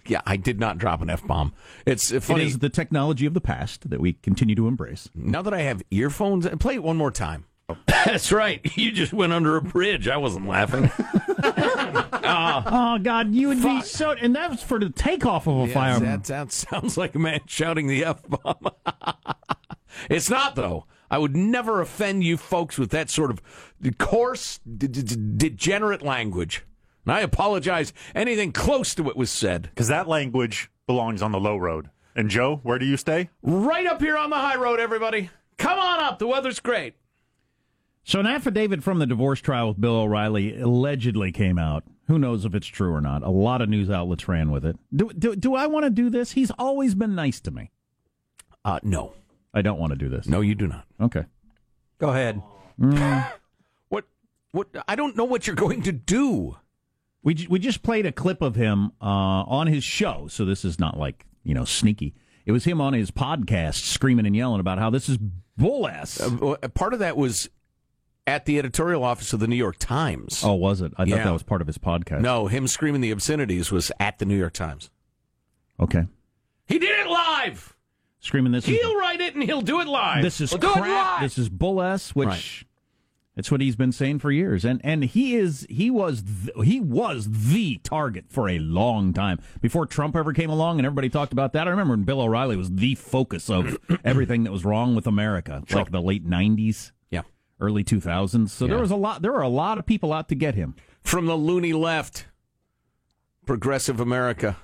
Yeah, 0.04 0.20
I 0.26 0.36
did 0.36 0.58
not 0.58 0.78
drop 0.78 1.00
an 1.00 1.08
F 1.08 1.24
bomb. 1.24 1.52
It's 1.86 2.12
uh, 2.12 2.18
funny. 2.18 2.42
It 2.42 2.46
is 2.48 2.58
the 2.58 2.68
technology 2.68 3.24
of 3.24 3.34
the 3.34 3.40
past 3.40 3.88
that 3.88 4.00
we 4.00 4.14
continue 4.14 4.56
to 4.56 4.66
embrace. 4.66 5.08
Now 5.14 5.42
that 5.42 5.54
I 5.54 5.60
have 5.60 5.80
earphones, 5.92 6.44
and 6.44 6.58
play 6.58 6.74
it 6.74 6.82
one 6.82 6.96
more 6.96 7.12
time. 7.12 7.44
That's 7.86 8.32
right. 8.32 8.60
You 8.76 8.90
just 8.90 9.12
went 9.12 9.32
under 9.32 9.56
a 9.56 9.62
bridge. 9.62 10.08
I 10.08 10.16
wasn't 10.16 10.48
laughing. 10.48 10.90
Oh, 12.24 12.62
oh 12.66 12.98
God, 12.98 13.34
you 13.34 13.48
would 13.48 13.62
be 13.62 13.82
so. 13.82 14.12
And 14.12 14.34
that 14.36 14.50
was 14.50 14.62
for 14.62 14.78
the 14.78 14.90
takeoff 14.90 15.46
of 15.46 15.56
a 15.56 15.64
Yes, 15.66 15.74
fire 15.74 16.00
that, 16.00 16.24
that 16.24 16.52
sounds 16.52 16.96
like 16.96 17.14
a 17.14 17.18
man 17.18 17.40
shouting 17.46 17.86
the 17.86 18.04
F 18.04 18.22
bomb. 18.28 18.68
it's 20.10 20.30
not, 20.30 20.54
though. 20.54 20.86
I 21.10 21.18
would 21.18 21.36
never 21.36 21.80
offend 21.80 22.24
you 22.24 22.36
folks 22.36 22.78
with 22.78 22.90
that 22.90 23.10
sort 23.10 23.30
of 23.30 23.42
coarse, 23.98 24.60
d- 24.64 24.86
d- 24.88 25.02
d- 25.02 25.16
degenerate 25.36 26.02
language. 26.02 26.64
And 27.04 27.12
I 27.12 27.20
apologize. 27.20 27.92
Anything 28.14 28.52
close 28.52 28.94
to 28.94 29.02
what 29.02 29.16
was 29.16 29.30
said. 29.30 29.62
Because 29.64 29.88
that 29.88 30.08
language 30.08 30.70
belongs 30.86 31.20
on 31.20 31.32
the 31.32 31.40
low 31.40 31.56
road. 31.56 31.90
And 32.14 32.30
Joe, 32.30 32.60
where 32.62 32.78
do 32.78 32.86
you 32.86 32.96
stay? 32.96 33.30
Right 33.42 33.86
up 33.86 34.00
here 34.00 34.16
on 34.16 34.30
the 34.30 34.36
high 34.36 34.56
road, 34.56 34.80
everybody. 34.80 35.30
Come 35.58 35.78
on 35.78 36.00
up. 36.00 36.18
The 36.18 36.26
weather's 36.26 36.60
great. 36.60 36.94
So 38.04 38.18
an 38.20 38.26
affidavit 38.26 38.82
from 38.82 38.98
the 38.98 39.06
divorce 39.06 39.40
trial 39.40 39.68
with 39.68 39.80
Bill 39.80 39.96
O'Reilly 39.96 40.58
allegedly 40.60 41.30
came 41.30 41.58
out. 41.58 41.84
Who 42.08 42.18
knows 42.18 42.44
if 42.44 42.54
it's 42.54 42.66
true 42.66 42.92
or 42.92 43.00
not? 43.00 43.22
A 43.22 43.30
lot 43.30 43.62
of 43.62 43.68
news 43.68 43.88
outlets 43.90 44.26
ran 44.28 44.50
with 44.50 44.64
it. 44.64 44.76
Do 44.94 45.10
do, 45.16 45.36
do 45.36 45.54
I 45.54 45.66
want 45.66 45.84
to 45.84 45.90
do 45.90 46.10
this? 46.10 46.32
He's 46.32 46.50
always 46.58 46.94
been 46.94 47.14
nice 47.14 47.40
to 47.42 47.50
me. 47.50 47.70
Uh, 48.64 48.80
no. 48.82 49.14
I 49.54 49.62
don't 49.62 49.78
want 49.78 49.92
to 49.92 49.98
do 49.98 50.08
this. 50.08 50.26
No, 50.26 50.40
you 50.40 50.54
do 50.54 50.66
not. 50.66 50.86
Okay. 51.00 51.24
Go 51.98 52.10
ahead. 52.10 52.42
What? 53.88 54.04
What? 54.52 54.68
I 54.88 54.96
don't 54.96 55.16
know 55.16 55.24
what 55.24 55.46
you're 55.46 55.56
going 55.56 55.82
to 55.82 55.92
do. 55.92 56.56
We 57.22 57.34
ju- 57.34 57.46
we 57.50 57.58
just 57.58 57.82
played 57.82 58.06
a 58.06 58.12
clip 58.12 58.40
of 58.42 58.56
him 58.56 58.92
uh, 59.00 59.04
on 59.04 59.66
his 59.66 59.84
show, 59.84 60.26
so 60.28 60.44
this 60.44 60.64
is 60.64 60.78
not 60.80 60.98
like 60.98 61.26
you 61.44 61.54
know 61.54 61.64
sneaky. 61.64 62.14
It 62.46 62.52
was 62.52 62.64
him 62.64 62.80
on 62.80 62.94
his 62.94 63.10
podcast 63.10 63.82
screaming 63.84 64.26
and 64.26 64.34
yelling 64.34 64.60
about 64.60 64.78
how 64.78 64.90
this 64.90 65.08
is 65.08 65.18
bull 65.56 65.86
ass. 65.86 66.20
Uh, 66.20 66.56
part 66.74 66.94
of 66.94 66.98
that 67.00 67.16
was 67.16 67.48
at 68.26 68.44
the 68.46 68.58
editorial 68.58 69.02
office 69.04 69.32
of 69.32 69.40
the 69.40 69.46
New 69.48 69.56
York 69.56 69.76
Times. 69.78 70.42
oh, 70.44 70.54
was 70.54 70.80
it? 70.80 70.92
I 70.96 71.04
Yeah. 71.04 71.16
thought 71.16 71.24
that 71.24 71.32
was 71.32 71.42
part 71.42 71.60
of 71.60 71.66
his 71.66 71.78
podcast. 71.78 72.20
No, 72.20 72.46
him 72.46 72.66
screaming 72.68 73.00
the 73.00 73.10
obscenities 73.10 73.72
was 73.72 73.90
at 73.98 74.18
the 74.18 74.24
New 74.24 74.36
York 74.38 74.52
Times. 74.52 74.90
Okay. 75.80 76.06
He 76.66 76.78
did 76.78 76.90
it 77.00 77.08
live. 77.10 77.76
Screaming 78.20 78.52
this 78.52 78.66
He'll 78.66 78.96
write 78.96 79.20
it 79.20 79.34
and 79.34 79.42
he'll 79.42 79.62
do 79.62 79.80
it 79.80 79.88
live. 79.88 80.22
this 80.22 80.40
is 80.40 80.52
We'll 80.52 80.60
crap. 80.72 81.20
This 81.22 81.36
is 81.38 81.48
bull 81.48 81.82
ass, 81.82 82.10
which 82.14 82.28
Right. 82.28 82.64
it's 83.34 83.50
what 83.50 83.60
he's 83.60 83.74
been 83.74 83.90
saying 83.90 84.20
for 84.20 84.30
years. 84.30 84.64
And 84.64 84.80
and 84.84 85.02
he 85.02 85.34
is 85.34 85.66
he 85.68 85.90
was 85.90 86.22
he 86.62 86.78
was 86.78 87.28
the 87.28 87.80
target 87.82 88.26
for 88.28 88.48
a 88.48 88.60
long 88.60 89.12
time 89.12 89.40
before 89.60 89.86
Trump 89.86 90.14
ever 90.14 90.32
came 90.32 90.50
along 90.50 90.78
and 90.78 90.86
everybody 90.86 91.08
talked 91.08 91.32
about 91.32 91.52
that. 91.54 91.66
I 91.66 91.70
remember 91.72 91.94
when 91.94 92.04
Bill 92.04 92.20
O'Reilly 92.20 92.56
was 92.56 92.70
the 92.70 92.94
focus 92.94 93.50
of 93.50 93.76
everything 94.04 94.44
that 94.44 94.52
was 94.52 94.64
wrong 94.64 94.94
with 94.94 95.08
America, 95.08 95.64
like 95.72 95.90
the 95.90 96.00
late 96.00 96.24
'90s, 96.24 96.92
Yeah. 96.92 96.92
Early 97.62 97.84
2000s. 97.84 98.50
So 98.50 98.64
Yeah. 98.66 98.72
there 98.72 98.80
was 98.80 98.90
a 98.90 98.96
lot. 98.96 99.22
There 99.22 99.32
were 99.32 99.40
a 99.40 99.48
lot 99.48 99.78
of 99.78 99.86
people 99.86 100.12
out 100.12 100.28
to 100.28 100.34
get 100.34 100.54
him. 100.54 100.74
From 101.02 101.26
the 101.26 101.36
loony 101.36 101.72
left. 101.72 102.26
Progressive 103.46 104.00
America. 104.00 104.56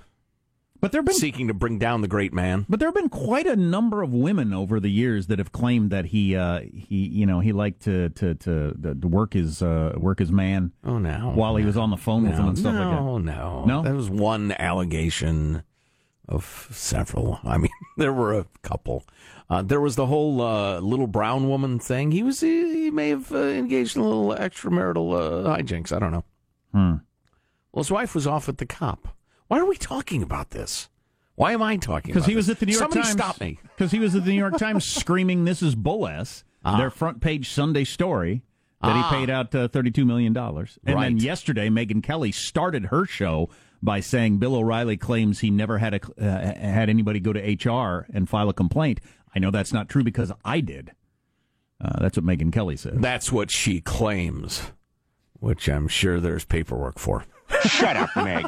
But 0.81 0.93
there 0.93 1.01
have 1.01 1.07
been 1.07 1.15
seeking 1.17 1.49
to 1.49 1.55
bring 1.55 1.81
down 1.81 2.03
the 2.03 2.09
great 2.09 2.33
man. 2.33 2.65
But 2.69 2.79
there 2.79 2.87
have 2.87 2.95
been 2.95 3.09
quite 3.09 3.49
a 3.49 3.57
number 3.57 4.01
of 4.03 4.13
women 4.13 4.53
over 4.53 4.79
the 4.79 4.91
years 4.91 5.27
that 5.27 5.41
have 5.41 5.51
claimed 5.51 5.91
that 5.91 6.05
he, 6.07 6.37
uh, 6.37 6.61
he, 6.73 7.09
you 7.09 7.27
know, 7.27 7.41
he 7.41 7.51
liked 7.53 7.83
to 7.83 8.11
to 8.11 8.35
to, 8.37 8.75
to 9.01 9.09
work 9.09 9.33
his 9.33 9.61
uh, 9.61 9.95
work 9.97 10.21
his 10.21 10.31
man. 10.31 10.71
Oh, 10.85 10.99
no. 10.99 11.33
While 11.35 11.57
he 11.57 11.65
was 11.65 11.77
on 11.77 11.91
the 11.91 11.97
phone 11.97 12.23
with 12.23 12.35
him 12.35 12.47
and 12.47 12.57
stuff 12.59 12.75
like 12.77 12.85
that. 12.85 13.03
no, 13.03 13.19
no, 13.19 13.65
No? 13.65 13.83
That 13.83 13.95
was 13.95 14.09
one 14.09 14.53
allegation 14.53 15.65
of 16.29 16.69
several. 16.71 17.41
I 17.43 17.59
mean, 17.59 17.71
there 17.97 18.13
were 18.13 18.39
a 18.39 18.47
couple. 18.63 19.03
Uh, 19.51 19.63
there 19.63 19.81
was 19.81 19.97
the 19.97 20.07
whole 20.07 20.41
uh, 20.43 20.79
little 20.81 21.07
brown 21.07 21.49
woman 21.49 21.79
thing. 21.79 22.11
He 22.13 22.23
was 22.23 22.41
he, 22.41 22.85
he 22.85 22.91
may 22.91 23.09
have 23.11 23.33
uh, 23.33 23.39
engaged 23.39 23.97
in 23.97 24.03
a 24.03 24.07
little 24.09 24.35
extramarital 24.35 25.47
uh, 25.47 25.57
hijinks. 25.57 25.91
I 25.95 25.99
don't 25.99 26.13
know. 26.13 26.25
Hmm. 26.73 26.95
Well, 27.73 27.83
his 27.83 27.91
wife 27.91 28.15
was 28.15 28.27
off 28.27 28.49
at 28.49 28.59
the 28.59 28.67
cop. 28.67 29.17
Why 29.47 29.59
are 29.59 29.65
we 29.67 29.77
talking 29.77 30.23
about 30.23 30.51
this? 30.51 30.91
Why 31.35 31.53
am 31.53 31.63
I 31.63 31.77
talking? 31.77 32.13
Because 32.13 32.27
he 32.27 32.37
was 32.37 32.47
this? 32.49 32.57
at 32.57 32.61
the 32.61 32.67
New 32.67 32.73
York 32.73 32.81
Somebody 32.83 33.03
Times. 33.03 33.13
stop 33.13 33.41
me. 33.41 33.59
Because 33.63 33.91
he 33.93 33.99
was 34.01 34.15
at 34.15 34.25
the 34.25 34.33
New 34.33 34.39
York 34.39 34.59
Times 34.59 34.85
screaming, 35.01 35.45
"This 35.45 35.63
is 35.63 35.75
bull 35.75 36.07
ass." 36.07 36.45
Ah. 36.65 36.77
Their 36.77 36.91
front 36.91 37.21
page 37.21 37.49
Sunday 37.49 37.85
story 37.85 38.43
that 38.83 38.91
Ah. 38.91 39.09
he 39.11 39.17
paid 39.17 39.31
out 39.31 39.55
uh, 39.55 39.69
thirty-two 39.69 40.05
million 40.05 40.33
dollars. 40.35 40.79
And 40.85 41.01
then 41.01 41.17
yesterday, 41.19 41.69
Megyn 41.71 42.03
Kelly 42.03 42.33
started 42.33 42.87
her 42.87 43.07
show 43.07 43.49
by 43.81 44.01
saying 44.01 44.39
Bill 44.39 44.57
O'Reilly 44.57 44.97
claims 44.97 45.39
he 45.39 45.51
never 45.51 45.79
had 45.79 45.95
a 45.95 46.01
uh, 46.21 46.55
had 46.61 46.91
anybody 46.91 47.21
go 47.21 47.33
to 47.33 47.41
HR 47.41 48.07
and 48.13 48.29
file 48.29 48.49
a 48.49 48.53
complaint. 48.55 49.01
I 49.39 49.41
know 49.41 49.53
that's 49.53 49.73
not 49.73 49.89
true 49.89 50.03
because 50.03 50.33
I 50.45 50.59
did. 50.59 50.91
Uh, 51.81 52.01
that's 52.01 52.17
what 52.19 52.27
Megyn 52.27 52.53
Kelly 52.53 52.77
said. 52.77 53.01
That's 53.01 53.31
what 53.31 53.53
she 53.53 53.81
claims, 53.81 54.73
which 55.35 55.69
I'm 55.69 55.87
sure 55.87 56.19
there's 56.19 56.45
paperwork 56.45 56.99
for. 56.99 57.25
Shut 57.63 57.97
up, 57.97 58.11
Meg. 58.17 58.47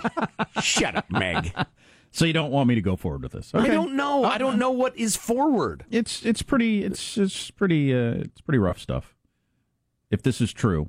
Shut 0.61 0.97
up, 0.97 1.09
Meg. 1.11 1.55
So 2.12 2.24
you 2.24 2.32
don't 2.32 2.51
want 2.51 2.66
me 2.68 2.74
to 2.74 2.80
go 2.80 2.97
forward 2.97 3.22
with 3.22 3.30
this? 3.30 3.55
I 3.55 3.68
don't 3.68 3.95
know. 3.95 4.24
I 4.24 4.36
don't 4.36 4.59
know 4.59 4.72
what 4.72 4.99
is 4.99 5.14
forward. 5.14 5.84
It's 5.93 6.26
it's 6.26 6.43
pretty 6.43 6.82
it's 6.82 7.16
it's 7.16 7.53
pretty 7.53 7.95
uh, 7.95 8.22
it's 8.24 8.41
pretty 8.41 8.59
rough 8.59 8.80
stuff. 8.80 9.14
If 10.11 10.20
this 10.20 10.41
is 10.41 10.53
true, 10.53 10.88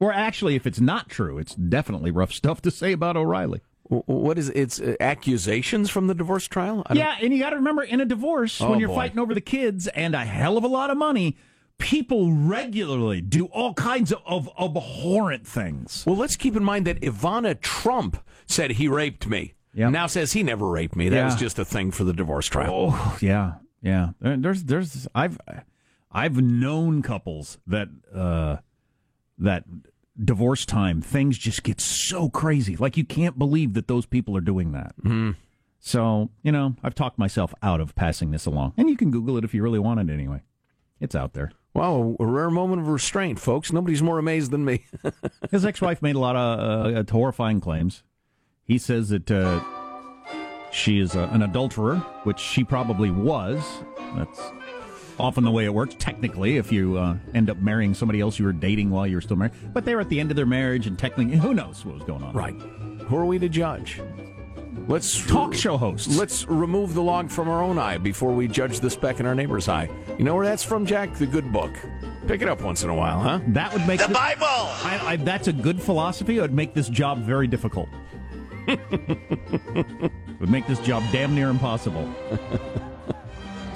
or 0.00 0.12
actually, 0.12 0.56
if 0.56 0.66
it's 0.66 0.80
not 0.80 1.08
true, 1.08 1.38
it's 1.38 1.54
definitely 1.54 2.10
rough 2.10 2.32
stuff 2.32 2.60
to 2.62 2.72
say 2.72 2.90
about 2.90 3.16
O'Reilly. 3.16 3.60
What 3.90 4.38
is 4.38 4.48
it? 4.50 4.56
it's 4.56 4.80
uh, 4.80 4.94
accusations 5.00 5.90
from 5.90 6.06
the 6.06 6.14
divorce 6.14 6.46
trial? 6.46 6.86
Yeah, 6.92 7.16
and 7.20 7.32
you 7.32 7.40
got 7.40 7.50
to 7.50 7.56
remember, 7.56 7.82
in 7.82 8.00
a 8.00 8.04
divorce, 8.04 8.60
Oh, 8.60 8.70
when 8.70 8.78
you're 8.80 8.88
boy. 8.88 8.94
fighting 8.94 9.18
over 9.18 9.34
the 9.34 9.40
kids 9.40 9.88
and 9.88 10.14
a 10.14 10.24
hell 10.24 10.56
of 10.56 10.62
a 10.62 10.68
lot 10.68 10.90
of 10.90 10.96
money, 10.96 11.36
people 11.78 12.32
regularly 12.32 13.20
do 13.20 13.46
all 13.46 13.74
kinds 13.74 14.12
of, 14.12 14.22
of 14.26 14.48
abhorrent 14.60 15.46
things. 15.46 16.04
Well, 16.06 16.16
let's 16.16 16.36
keep 16.36 16.54
in 16.54 16.62
mind 16.62 16.86
that 16.86 17.00
Ivana 17.00 17.60
Trump 17.60 18.22
said 18.46 18.72
he 18.72 18.86
raped 18.86 19.26
me. 19.26 19.54
Now 19.74 20.06
says 20.06 20.32
he 20.32 20.42
never 20.42 20.68
raped 20.68 20.94
me. 20.94 21.08
That 21.08 21.16
Yeah. 21.16 21.24
was 21.26 21.36
just 21.36 21.58
a 21.58 21.64
thing 21.64 21.90
for 21.90 22.04
the 22.04 22.12
divorce 22.12 22.46
trial. 22.46 22.90
Oh 22.92 23.18
yeah, 23.20 23.54
yeah. 23.82 24.10
There's 24.20 24.64
there's 24.64 25.06
I've 25.14 25.38
I've 26.12 26.36
known 26.40 27.02
couples 27.02 27.56
that 27.68 27.88
uh 28.14 28.56
that 29.38 29.64
divorce 30.22 30.66
time 30.66 31.00
things 31.00 31.38
just 31.38 31.62
get 31.62 31.80
so 31.80 32.28
crazy. 32.28 32.76
Like 32.76 32.96
you 32.96 33.04
can't 33.04 33.38
believe 33.38 33.74
that 33.74 33.88
those 33.88 34.06
people 34.06 34.36
are 34.36 34.42
doing 34.42 34.72
that. 34.72 34.94
Mm. 35.02 35.36
So 35.78 36.30
you 36.42 36.52
know, 36.52 36.76
I've 36.82 36.94
talked 36.94 37.18
myself 37.18 37.54
out 37.62 37.80
of 37.80 37.94
passing 37.94 38.30
this 38.30 38.46
along, 38.46 38.74
and 38.76 38.88
you 38.88 38.96
can 38.96 39.10
Google 39.10 39.36
it 39.38 39.44
if 39.44 39.54
you 39.54 39.62
really 39.62 39.78
want 39.78 40.00
it. 40.00 40.12
Anyway, 40.12 40.42
it's 41.00 41.14
out 41.14 41.32
there. 41.32 41.52
Wow, 41.72 42.16
a 42.18 42.26
rare 42.26 42.50
moment 42.50 42.82
of 42.82 42.88
restraint, 42.88 43.38
folks. 43.38 43.72
Nobody's 43.72 44.02
more 44.02 44.18
amazed 44.18 44.50
than 44.50 44.64
me. 44.64 44.86
His 45.50 45.64
ex-wife 45.64 46.02
made 46.02 46.16
a 46.16 46.18
lot 46.18 46.34
of 46.34 46.96
uh, 46.96 47.12
horrifying 47.12 47.60
claims. 47.60 48.02
He 48.64 48.76
says 48.76 49.10
that 49.10 49.30
uh, 49.30 49.60
she 50.72 50.98
is 50.98 51.14
uh, 51.14 51.28
an 51.30 51.42
adulterer, 51.42 51.98
which 52.24 52.40
she 52.40 52.64
probably 52.64 53.10
was. 53.10 53.62
That's 54.16 54.40
often 55.20 55.44
the 55.44 55.50
way 55.50 55.64
it 55.64 55.74
works. 55.74 55.94
Technically, 55.98 56.56
if 56.56 56.72
you 56.72 56.96
uh, 56.98 57.16
end 57.34 57.50
up 57.50 57.58
marrying 57.58 57.94
somebody 57.94 58.20
else 58.20 58.38
you 58.38 58.44
were 58.44 58.52
dating 58.52 58.90
while 58.90 59.06
you 59.06 59.16
were 59.16 59.20
still 59.20 59.36
married, 59.36 59.52
but 59.72 59.84
they 59.84 59.94
were 59.94 60.00
at 60.00 60.08
the 60.08 60.18
end 60.20 60.30
of 60.30 60.36
their 60.36 60.46
marriage, 60.46 60.86
and 60.86 60.98
technically, 60.98 61.36
who 61.36 61.54
knows 61.54 61.84
what 61.84 61.94
was 61.94 62.04
going 62.04 62.22
on? 62.22 62.32
Right. 62.34 62.54
Who 62.54 63.16
are 63.16 63.24
we 63.26 63.38
to 63.38 63.48
judge? 63.48 64.00
Let's 64.88 65.24
talk 65.26 65.54
show 65.54 65.76
hosts. 65.76 66.16
Let's 66.16 66.48
remove 66.48 66.94
the 66.94 67.02
log 67.02 67.30
from 67.30 67.48
our 67.48 67.62
own 67.62 67.78
eye 67.78 67.98
before 67.98 68.32
we 68.32 68.48
judge 68.48 68.80
the 68.80 68.90
speck 68.90 69.20
in 69.20 69.26
our 69.26 69.34
neighbor's 69.34 69.68
eye. 69.68 69.88
You 70.18 70.24
know 70.24 70.34
where 70.34 70.44
that's 70.44 70.64
from, 70.64 70.84
Jack? 70.86 71.14
The 71.16 71.26
good 71.26 71.52
book. 71.52 71.70
Pick 72.26 72.42
it 72.42 72.48
up 72.48 72.62
once 72.62 72.82
in 72.82 72.90
a 72.90 72.94
while, 72.94 73.20
huh? 73.20 73.40
That 73.48 73.72
would 73.72 73.86
make 73.86 74.00
The 74.00 74.06
thi- 74.08 74.14
Bible! 74.14 74.44
I, 74.46 75.00
I, 75.04 75.16
that's 75.16 75.48
a 75.48 75.52
good 75.52 75.80
philosophy. 75.80 76.38
It 76.38 76.40
would 76.40 76.54
make 76.54 76.74
this 76.74 76.88
job 76.88 77.18
very 77.22 77.46
difficult. 77.46 77.88
it 78.68 80.12
would 80.40 80.50
make 80.50 80.66
this 80.66 80.78
job 80.80 81.02
damn 81.12 81.34
near 81.34 81.48
impossible. 81.48 82.08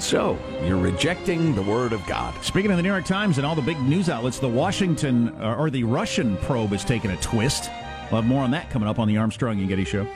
So, 0.05 0.38
you're 0.62 0.76
rejecting 0.76 1.55
the 1.55 1.62
word 1.62 1.94
of 1.94 2.05
God. 2.05 2.34
Speaking 2.44 2.70
of 2.70 2.76
the 2.76 2.82
New 2.82 2.90
York 2.90 3.07
Times 3.07 3.38
and 3.38 3.46
all 3.46 3.55
the 3.55 3.62
big 3.62 3.80
news 3.80 4.11
outlets, 4.11 4.38
the 4.38 4.46
Washington 4.46 5.30
uh, 5.40 5.57
or 5.59 5.70
the 5.70 5.82
Russian 5.82 6.36
probe 6.36 6.72
has 6.72 6.84
taken 6.84 7.11
a 7.11 7.16
twist. 7.16 7.70
We'll 8.11 8.20
have 8.20 8.26
more 8.26 8.42
on 8.42 8.50
that 8.50 8.68
coming 8.68 8.86
up 8.86 8.98
on 8.98 9.09
the 9.09 9.16
Armstrong 9.16 9.59
and 9.61 9.66
Getty 9.66 9.84
Show. 9.84 10.07